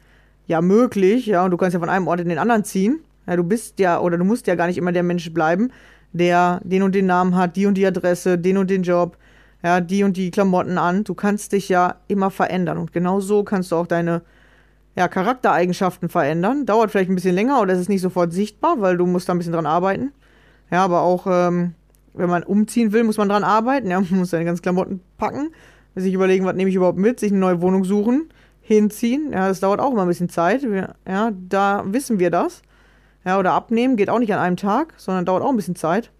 ja 0.46 0.60
möglich, 0.60 1.26
ja, 1.26 1.44
und 1.44 1.50
du 1.50 1.56
kannst 1.56 1.74
ja 1.74 1.80
von 1.80 1.88
einem 1.88 2.06
Ort 2.06 2.20
in 2.20 2.28
den 2.28 2.38
anderen 2.38 2.64
ziehen. 2.64 3.00
Ja, 3.26 3.36
du 3.36 3.42
bist 3.42 3.78
ja, 3.80 4.00
oder 4.00 4.18
du 4.18 4.24
musst 4.24 4.46
ja 4.46 4.54
gar 4.54 4.68
nicht 4.68 4.78
immer 4.78 4.92
der 4.92 5.02
Mensch 5.02 5.32
bleiben, 5.32 5.72
der 6.12 6.60
den 6.64 6.82
und 6.82 6.94
den 6.94 7.06
Namen 7.06 7.34
hat, 7.34 7.56
die 7.56 7.66
und 7.66 7.74
die 7.74 7.86
Adresse, 7.86 8.38
den 8.38 8.56
und 8.56 8.70
den 8.70 8.84
Job, 8.84 9.16
ja, 9.62 9.80
die 9.80 10.04
und 10.04 10.16
die 10.16 10.30
Klamotten 10.30 10.78
an. 10.78 11.02
Du 11.02 11.14
kannst 11.14 11.52
dich 11.52 11.68
ja 11.68 11.96
immer 12.06 12.30
verändern. 12.30 12.78
Und 12.78 12.92
genau 12.92 13.20
so 13.20 13.42
kannst 13.42 13.72
du 13.72 13.76
auch 13.76 13.86
deine 13.86 14.22
ja, 14.96 15.08
Charaktereigenschaften 15.08 16.08
verändern. 16.08 16.64
Dauert 16.64 16.90
vielleicht 16.90 17.10
ein 17.10 17.14
bisschen 17.14 17.34
länger 17.34 17.60
oder 17.60 17.74
es 17.74 17.80
ist 17.80 17.88
nicht 17.88 18.00
sofort 18.00 18.32
sichtbar, 18.32 18.80
weil 18.80 18.96
du 18.96 19.06
musst 19.06 19.28
da 19.28 19.34
ein 19.34 19.38
bisschen 19.38 19.52
dran 19.52 19.66
arbeiten. 19.66 20.12
Ja, 20.70 20.84
aber 20.84 21.02
auch, 21.02 21.26
ähm, 21.28 21.74
wenn 22.14 22.30
man 22.30 22.42
umziehen 22.42 22.92
will, 22.92 23.04
muss 23.04 23.18
man 23.18 23.28
dran 23.28 23.44
arbeiten. 23.44 23.90
Ja, 23.90 24.00
man 24.10 24.18
muss 24.18 24.30
seine 24.30 24.46
ganzen 24.46 24.62
Klamotten 24.62 25.00
packen, 25.18 25.50
sich 25.94 26.14
überlegen, 26.14 26.46
was 26.46 26.56
nehme 26.56 26.70
ich 26.70 26.76
überhaupt 26.76 26.98
mit, 26.98 27.20
sich 27.20 27.30
eine 27.30 27.40
neue 27.40 27.60
Wohnung 27.60 27.84
suchen, 27.84 28.30
hinziehen. 28.62 29.32
Ja, 29.32 29.48
das 29.48 29.60
dauert 29.60 29.80
auch 29.80 29.92
immer 29.92 30.02
ein 30.02 30.08
bisschen 30.08 30.30
Zeit. 30.30 30.66
Ja, 31.06 31.30
da 31.48 31.84
wissen 31.86 32.18
wir 32.18 32.30
das. 32.30 32.62
Ja, 33.24 33.38
oder 33.38 33.52
abnehmen 33.52 33.96
geht 33.96 34.08
auch 34.08 34.18
nicht 34.18 34.32
an 34.32 34.38
einem 34.38 34.56
Tag, 34.56 34.94
sondern 34.96 35.26
dauert 35.26 35.42
auch 35.42 35.50
ein 35.50 35.56
bisschen 35.56 35.76
Zeit. 35.76 36.10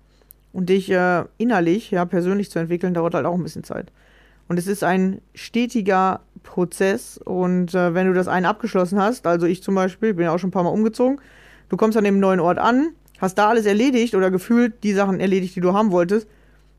Und 0.53 0.69
dich 0.69 0.91
äh, 0.91 1.25
innerlich, 1.39 1.91
ja, 1.91 2.05
persönlich 2.05 2.51
zu 2.51 2.59
entwickeln, 2.59 2.95
dauert 2.95 3.15
halt 3.15 3.27
auch 3.27 3.35
ein 3.35 3.43
bisschen 3.43 3.65
Zeit. 3.65 3.93
Und 4.49 4.59
es 4.59 4.67
ist 4.67 4.85
ein 4.85 5.21
stetiger 5.35 6.21
Prozess. 6.47 7.19
Und 7.19 7.75
äh, 7.75 7.93
wenn 7.93 8.07
du 8.07 8.15
das 8.15 8.29
einen 8.29 8.47
abgeschlossen 8.47 8.99
hast, 8.99 9.27
also 9.27 9.45
ich 9.45 9.63
zum 9.63 9.75
Beispiel, 9.75 10.15
bin 10.15 10.25
ja 10.25 10.35
auch 10.35 10.39
schon 10.39 10.49
ein 10.49 10.53
paar 10.53 10.63
Mal 10.63 10.71
umgezogen, 10.71 11.21
du 11.69 11.77
kommst 11.77 11.99
an 11.99 12.05
dem 12.05 12.19
neuen 12.19 12.41
Ort 12.41 12.59
an, 12.59 12.93
hast 13.19 13.37
da 13.37 13.49
alles 13.49 13.67
erledigt 13.67 14.15
oder 14.15 14.31
gefühlt 14.31 14.83
die 14.83 14.95
Sachen 14.95 15.21
erledigt, 15.21 15.55
die 15.57 15.61
du 15.61 15.75
haben 15.75 15.91
wolltest, 15.91 16.27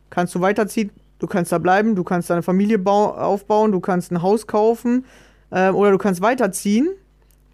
kannst 0.09 0.33
du 0.33 0.41
weiterziehen, 0.41 0.89
du 1.19 1.27
kannst 1.27 1.51
da 1.51 1.59
bleiben, 1.59 1.95
du 1.95 2.03
kannst 2.03 2.29
deine 2.31 2.41
Familie 2.41 2.83
aufbauen, 2.83 3.71
du 3.71 3.79
kannst 3.79 4.11
ein 4.11 4.23
Haus 4.23 4.47
kaufen 4.47 5.05
äh, 5.51 5.69
oder 5.69 5.91
du 5.91 5.97
kannst 5.99 6.21
weiterziehen. 6.21 6.89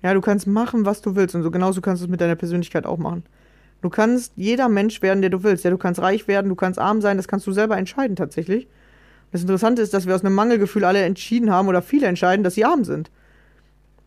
Ja, 0.01 0.13
du 0.13 0.21
kannst 0.21 0.47
machen, 0.47 0.85
was 0.85 1.01
du 1.01 1.15
willst. 1.15 1.33
Und 1.33 1.43
so 1.43 1.51
genauso 1.51 1.79
kannst 1.79 2.01
du 2.01 2.05
es 2.05 2.11
mit 2.11 2.19
deiner 2.19 2.35
Persönlichkeit 2.35 2.85
auch 2.85 2.97
machen. 2.97 3.23
Du 3.81 3.89
kannst 3.89 4.33
jeder 4.35 4.67
Mensch 4.67 5.01
werden, 5.01 5.21
der 5.21 5.29
du 5.29 5.43
willst. 5.43 5.63
Ja, 5.63 5.71
du 5.71 5.77
kannst 5.77 6.01
reich 6.01 6.27
werden, 6.27 6.49
du 6.49 6.55
kannst 6.55 6.77
arm 6.77 7.01
sein, 7.01 7.15
das 7.15 7.27
kannst 7.27 7.47
du 7.47 7.53
selber 7.53 7.77
entscheiden 7.77 8.17
tatsächlich. 8.17 8.67
Das 9.33 9.41
Interessante 9.41 9.81
ist, 9.81 9.93
dass 9.93 10.05
wir 10.05 10.15
aus 10.15 10.23
einem 10.23 10.35
Mangelgefühl 10.35 10.85
alle 10.85 11.01
entschieden 11.01 11.51
haben 11.51 11.67
oder 11.67 11.81
viele 11.81 12.07
entscheiden, 12.07 12.43
dass 12.43 12.53
sie 12.53 12.65
arm 12.65 12.85
sind. 12.85 13.09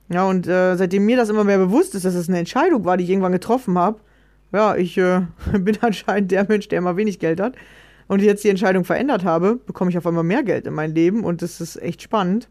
Ja, 0.09 0.25
und 0.25 0.47
äh, 0.47 0.77
seitdem 0.77 1.05
mir 1.05 1.17
das 1.17 1.29
immer 1.29 1.43
mehr 1.43 1.59
bewusst 1.59 1.97
ist, 1.97 2.05
dass 2.05 2.15
es 2.15 2.21
das 2.21 2.29
eine 2.29 2.39
Entscheidung 2.39 2.85
war, 2.85 2.97
die 2.97 3.03
ich 3.05 3.11
irgendwann 3.11 3.33
getroffen 3.33 3.77
habe, 3.77 3.99
ja, 4.53 4.77
ich 4.77 4.97
äh, 4.97 5.23
bin 5.59 5.77
anscheinend 5.81 6.31
der 6.31 6.47
Mensch, 6.49 6.69
der 6.69 6.79
immer 6.79 6.97
wenig 6.97 7.19
Geld 7.19 7.41
hat. 7.41 7.55
Und 8.07 8.23
jetzt 8.23 8.45
die 8.45 8.51
Entscheidung 8.51 8.85
verändert 8.85 9.25
habe, 9.25 9.57
bekomme 9.57 9.91
ich 9.91 9.99
auf 9.99 10.07
einmal 10.07 10.23
mehr 10.23 10.45
Geld 10.45 10.65
in 10.69 10.75
mein 10.75 10.95
Leben 10.95 11.25
und 11.25 11.43
das 11.43 11.61
ist 11.61 11.83
echt 11.83 12.03
spannend, 12.03 12.49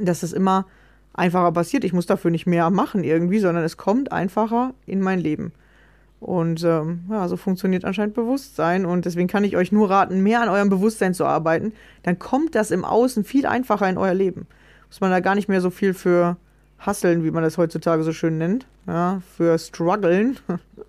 dass 0.00 0.20
das 0.20 0.32
immer 0.32 0.66
einfacher 1.12 1.52
passiert. 1.52 1.84
Ich 1.84 1.92
muss 1.92 2.06
dafür 2.06 2.30
nicht 2.30 2.46
mehr 2.46 2.70
machen 2.70 3.04
irgendwie, 3.04 3.38
sondern 3.38 3.64
es 3.64 3.76
kommt 3.76 4.12
einfacher 4.12 4.72
in 4.86 5.02
mein 5.02 5.20
Leben. 5.20 5.52
Und 6.24 6.64
ähm, 6.64 7.00
ja, 7.10 7.28
so 7.28 7.36
funktioniert 7.36 7.84
anscheinend 7.84 8.14
Bewusstsein. 8.14 8.86
Und 8.86 9.04
deswegen 9.04 9.28
kann 9.28 9.44
ich 9.44 9.58
euch 9.58 9.72
nur 9.72 9.90
raten, 9.90 10.22
mehr 10.22 10.40
an 10.40 10.48
eurem 10.48 10.70
Bewusstsein 10.70 11.12
zu 11.12 11.26
arbeiten. 11.26 11.74
Dann 12.02 12.18
kommt 12.18 12.54
das 12.54 12.70
im 12.70 12.82
Außen 12.82 13.24
viel 13.24 13.44
einfacher 13.44 13.90
in 13.90 13.98
euer 13.98 14.14
Leben. 14.14 14.46
Muss 14.88 15.02
man 15.02 15.10
da 15.10 15.20
gar 15.20 15.34
nicht 15.34 15.50
mehr 15.50 15.60
so 15.60 15.68
viel 15.68 15.92
für 15.92 16.38
hasseln, 16.78 17.24
wie 17.24 17.30
man 17.30 17.42
das 17.42 17.58
heutzutage 17.58 18.04
so 18.04 18.14
schön 18.14 18.38
nennt. 18.38 18.66
Ja, 18.86 19.20
für 19.36 19.58
strugglen, 19.58 20.38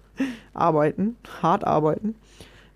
arbeiten, 0.53 1.17
hart 1.41 1.67
arbeiten. 1.67 2.15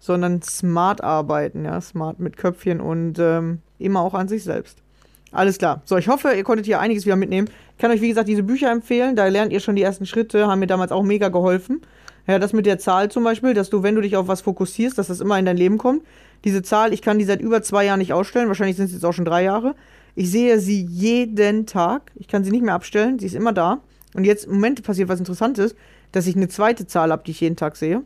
Sondern 0.01 0.41
smart 0.41 1.01
arbeiten, 1.01 1.63
ja, 1.63 1.79
smart 1.79 2.19
mit 2.19 2.35
Köpfchen 2.35 2.81
und 2.81 3.19
ähm, 3.19 3.59
immer 3.77 4.01
auch 4.01 4.15
an 4.15 4.27
sich 4.27 4.43
selbst. 4.43 4.79
Alles 5.31 5.59
klar. 5.59 5.81
So, 5.85 5.95
ich 5.95 6.09
hoffe, 6.09 6.33
ihr 6.33 6.43
konntet 6.43 6.65
hier 6.65 6.81
einiges 6.81 7.05
wieder 7.05 7.15
mitnehmen. 7.15 7.49
Ich 7.71 7.77
kann 7.77 7.91
euch, 7.91 8.01
wie 8.01 8.09
gesagt, 8.09 8.27
diese 8.27 8.43
Bücher 8.43 8.69
empfehlen. 8.69 9.15
Da 9.15 9.27
lernt 9.27 9.53
ihr 9.53 9.61
schon 9.61 9.77
die 9.77 9.81
ersten 9.81 10.05
Schritte, 10.05 10.47
haben 10.47 10.59
mir 10.59 10.67
damals 10.67 10.91
auch 10.91 11.03
mega 11.03 11.29
geholfen. 11.29 11.81
Ja, 12.29 12.37
das 12.37 12.53
mit 12.53 12.67
der 12.67 12.77
Zahl 12.77 13.09
zum 13.09 13.23
Beispiel, 13.23 13.55
dass 13.55 13.71
du, 13.71 13.81
wenn 13.81 13.95
du 13.95 14.01
dich 14.01 14.15
auf 14.15 14.27
was 14.27 14.41
fokussierst, 14.41 14.99
dass 14.99 15.07
das 15.07 15.19
immer 15.19 15.39
in 15.39 15.45
dein 15.45 15.57
Leben 15.57 15.79
kommt. 15.79 16.03
Diese 16.43 16.61
Zahl, 16.61 16.93
ich 16.93 17.01
kann 17.01 17.17
die 17.17 17.25
seit 17.25 17.41
über 17.41 17.63
zwei 17.63 17.85
Jahren 17.85 17.97
nicht 17.97 18.13
ausstellen. 18.13 18.49
Wahrscheinlich 18.49 18.77
sind 18.77 18.85
es 18.85 18.91
jetzt 18.91 19.03
auch 19.03 19.13
schon 19.13 19.25
drei 19.25 19.41
Jahre. 19.41 19.73
Ich 20.13 20.29
sehe 20.29 20.59
sie 20.59 20.83
jeden 20.83 21.65
Tag. 21.65 22.11
Ich 22.13 22.27
kann 22.27 22.43
sie 22.43 22.51
nicht 22.51 22.63
mehr 22.63 22.75
abstellen. 22.75 23.17
Sie 23.17 23.25
ist 23.25 23.33
immer 23.33 23.51
da. 23.51 23.79
Und 24.13 24.25
jetzt 24.25 24.45
im 24.45 24.53
Moment 24.53 24.83
passiert 24.83 25.09
was 25.09 25.17
Interessantes, 25.17 25.73
dass 26.11 26.27
ich 26.27 26.35
eine 26.35 26.49
zweite 26.49 26.85
Zahl 26.85 27.11
habe, 27.11 27.23
die 27.25 27.31
ich 27.31 27.41
jeden 27.41 27.55
Tag 27.55 27.75
sehe. 27.75 28.03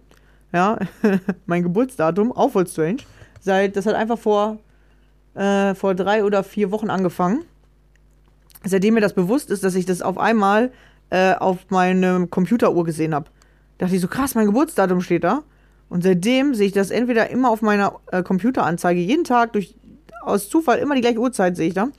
Ja, 0.54 0.80
mein 1.46 1.62
Geburtsdatum, 1.62 2.32
auch 2.32 2.52
voll 2.52 2.66
strange. 2.66 3.00
Seit, 3.42 3.76
das 3.76 3.86
hat 3.86 3.96
einfach 3.96 4.18
vor, 4.18 4.58
äh, 5.36 5.76
vor 5.76 5.96
drei 5.96 6.24
oder 6.24 6.46
vier 6.46 6.72
Wochen 6.72 6.90
angefangen. 6.90 7.44
Seitdem 8.64 8.94
mir 8.94 9.02
das 9.02 9.16
bewusst 9.16 9.50
ist, 9.50 9.66
dass 9.66 9.76
ich 9.76 9.86
das 9.86 10.02
auf 10.02 10.18
einmal 10.18 10.72
äh, 11.10 11.34
auf 11.34 11.58
meiner 11.68 12.26
Computeruhr 12.28 12.86
gesehen 12.86 13.14
habe 13.14 13.26
dachte 13.78 13.96
ich 13.96 14.02
so, 14.02 14.08
krass, 14.08 14.36
mein 14.36 14.46
Geburtsdatum 14.46 15.02
steht 15.02 15.24
da. 15.24 15.44
Und 15.90 16.04
seitdem 16.04 16.56
sehe 16.56 16.68
ich 16.68 16.74
das 16.74 16.90
entweder 16.90 17.30
immer 17.30 17.50
auf 17.50 17.62
meiner 17.62 18.00
äh, 18.12 18.24
Computeranzeige, 18.24 19.00
jeden 19.00 19.24
Tag 19.24 19.54
durch 19.54 19.76
aus 20.24 20.50
Zufall 20.50 20.80
immer 20.80 20.96
die 20.96 21.02
gleiche 21.02 21.20
Uhrzeit 21.20 21.56
sehe 21.56 21.68
ich 21.68 21.74
da. 21.74 21.90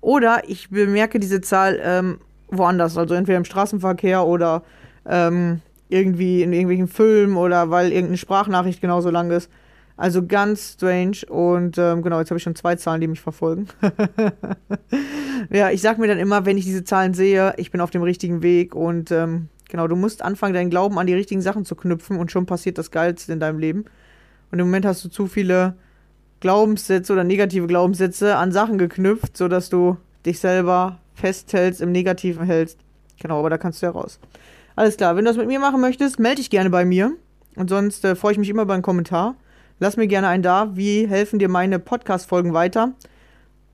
Oder 0.00 0.42
ich 0.48 0.70
bemerke 0.70 1.18
diese 1.18 1.40
Zahl 1.40 1.80
ähm, 1.82 2.18
woanders, 2.48 2.96
also 2.96 3.14
entweder 3.14 3.38
im 3.38 3.44
Straßenverkehr 3.44 4.24
oder 4.26 4.62
ähm, 5.04 5.60
irgendwie 5.88 6.42
in 6.42 6.52
irgendwelchen 6.52 6.88
Filmen 6.88 7.36
oder 7.36 7.70
weil 7.70 7.92
irgendeine 7.92 8.16
Sprachnachricht 8.16 8.80
genauso 8.80 9.10
lang 9.10 9.30
ist. 9.30 9.50
Also 9.96 10.26
ganz 10.26 10.74
strange 10.74 11.18
und 11.28 11.78
ähm, 11.78 12.02
genau, 12.02 12.18
jetzt 12.18 12.30
habe 12.30 12.36
ich 12.36 12.42
schon 12.42 12.54
zwei 12.54 12.76
Zahlen, 12.76 13.00
die 13.00 13.06
mich 13.06 13.20
verfolgen. 13.20 13.66
ja, 15.50 15.70
ich 15.70 15.80
sage 15.80 16.00
mir 16.00 16.06
dann 16.06 16.18
immer, 16.18 16.44
wenn 16.44 16.58
ich 16.58 16.66
diese 16.66 16.84
Zahlen 16.84 17.14
sehe, 17.14 17.54
ich 17.56 17.70
bin 17.70 17.80
auf 17.80 17.90
dem 17.90 18.02
richtigen 18.02 18.42
Weg 18.42 18.74
und 18.74 19.10
ähm, 19.10 19.48
Genau, 19.68 19.88
du 19.88 19.96
musst 19.96 20.22
anfangen, 20.22 20.54
deinen 20.54 20.70
Glauben 20.70 20.98
an 20.98 21.06
die 21.06 21.14
richtigen 21.14 21.40
Sachen 21.40 21.64
zu 21.64 21.74
knüpfen 21.74 22.18
und 22.18 22.30
schon 22.30 22.46
passiert 22.46 22.78
das 22.78 22.90
Geilste 22.90 23.32
in 23.32 23.40
deinem 23.40 23.58
Leben. 23.58 23.84
Und 24.52 24.58
im 24.58 24.66
Moment 24.66 24.86
hast 24.86 25.04
du 25.04 25.08
zu 25.08 25.26
viele 25.26 25.74
Glaubenssätze 26.40 27.12
oder 27.12 27.24
negative 27.24 27.66
Glaubenssätze 27.66 28.36
an 28.36 28.52
Sachen 28.52 28.78
geknüpft, 28.78 29.36
sodass 29.36 29.68
du 29.68 29.96
dich 30.24 30.38
selber 30.38 30.98
festhältst, 31.14 31.80
im 31.80 31.92
Negativen 31.92 32.46
hältst. 32.46 32.78
Genau, 33.20 33.40
aber 33.40 33.50
da 33.50 33.58
kannst 33.58 33.82
du 33.82 33.86
ja 33.86 33.92
raus. 33.92 34.20
Alles 34.76 34.96
klar, 34.96 35.16
wenn 35.16 35.24
du 35.24 35.30
das 35.30 35.38
mit 35.38 35.46
mir 35.46 35.58
machen 35.58 35.80
möchtest, 35.80 36.18
melde 36.18 36.36
dich 36.36 36.50
gerne 36.50 36.70
bei 36.70 36.84
mir. 36.84 37.12
Und 37.56 37.70
sonst 37.70 38.04
äh, 38.04 38.14
freue 38.14 38.32
ich 38.32 38.38
mich 38.38 38.50
immer 38.50 38.62
über 38.62 38.74
einen 38.74 38.82
Kommentar. 38.82 39.34
Lass 39.78 39.96
mir 39.96 40.06
gerne 40.06 40.28
einen 40.28 40.42
da. 40.42 40.76
Wie 40.76 41.06
helfen 41.06 41.38
dir 41.38 41.48
meine 41.48 41.78
Podcast-Folgen 41.78 42.52
weiter? 42.52 42.92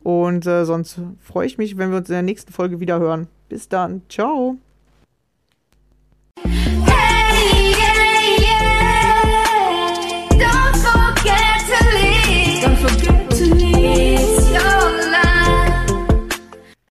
Und 0.03 0.47
äh, 0.47 0.65
sonst 0.65 1.01
freue 1.21 1.47
ich 1.47 1.59
mich, 1.59 1.77
wenn 1.77 1.91
wir 1.91 1.99
uns 1.99 2.09
in 2.09 2.15
der 2.15 2.23
nächsten 2.23 2.53
Folge 2.53 2.81
wieder 2.81 2.99
hören. 2.99 3.29
Bis 3.49 3.69
dann. 3.69 4.03
Ciao. 4.09 4.59
Yeah. 6.45 6.82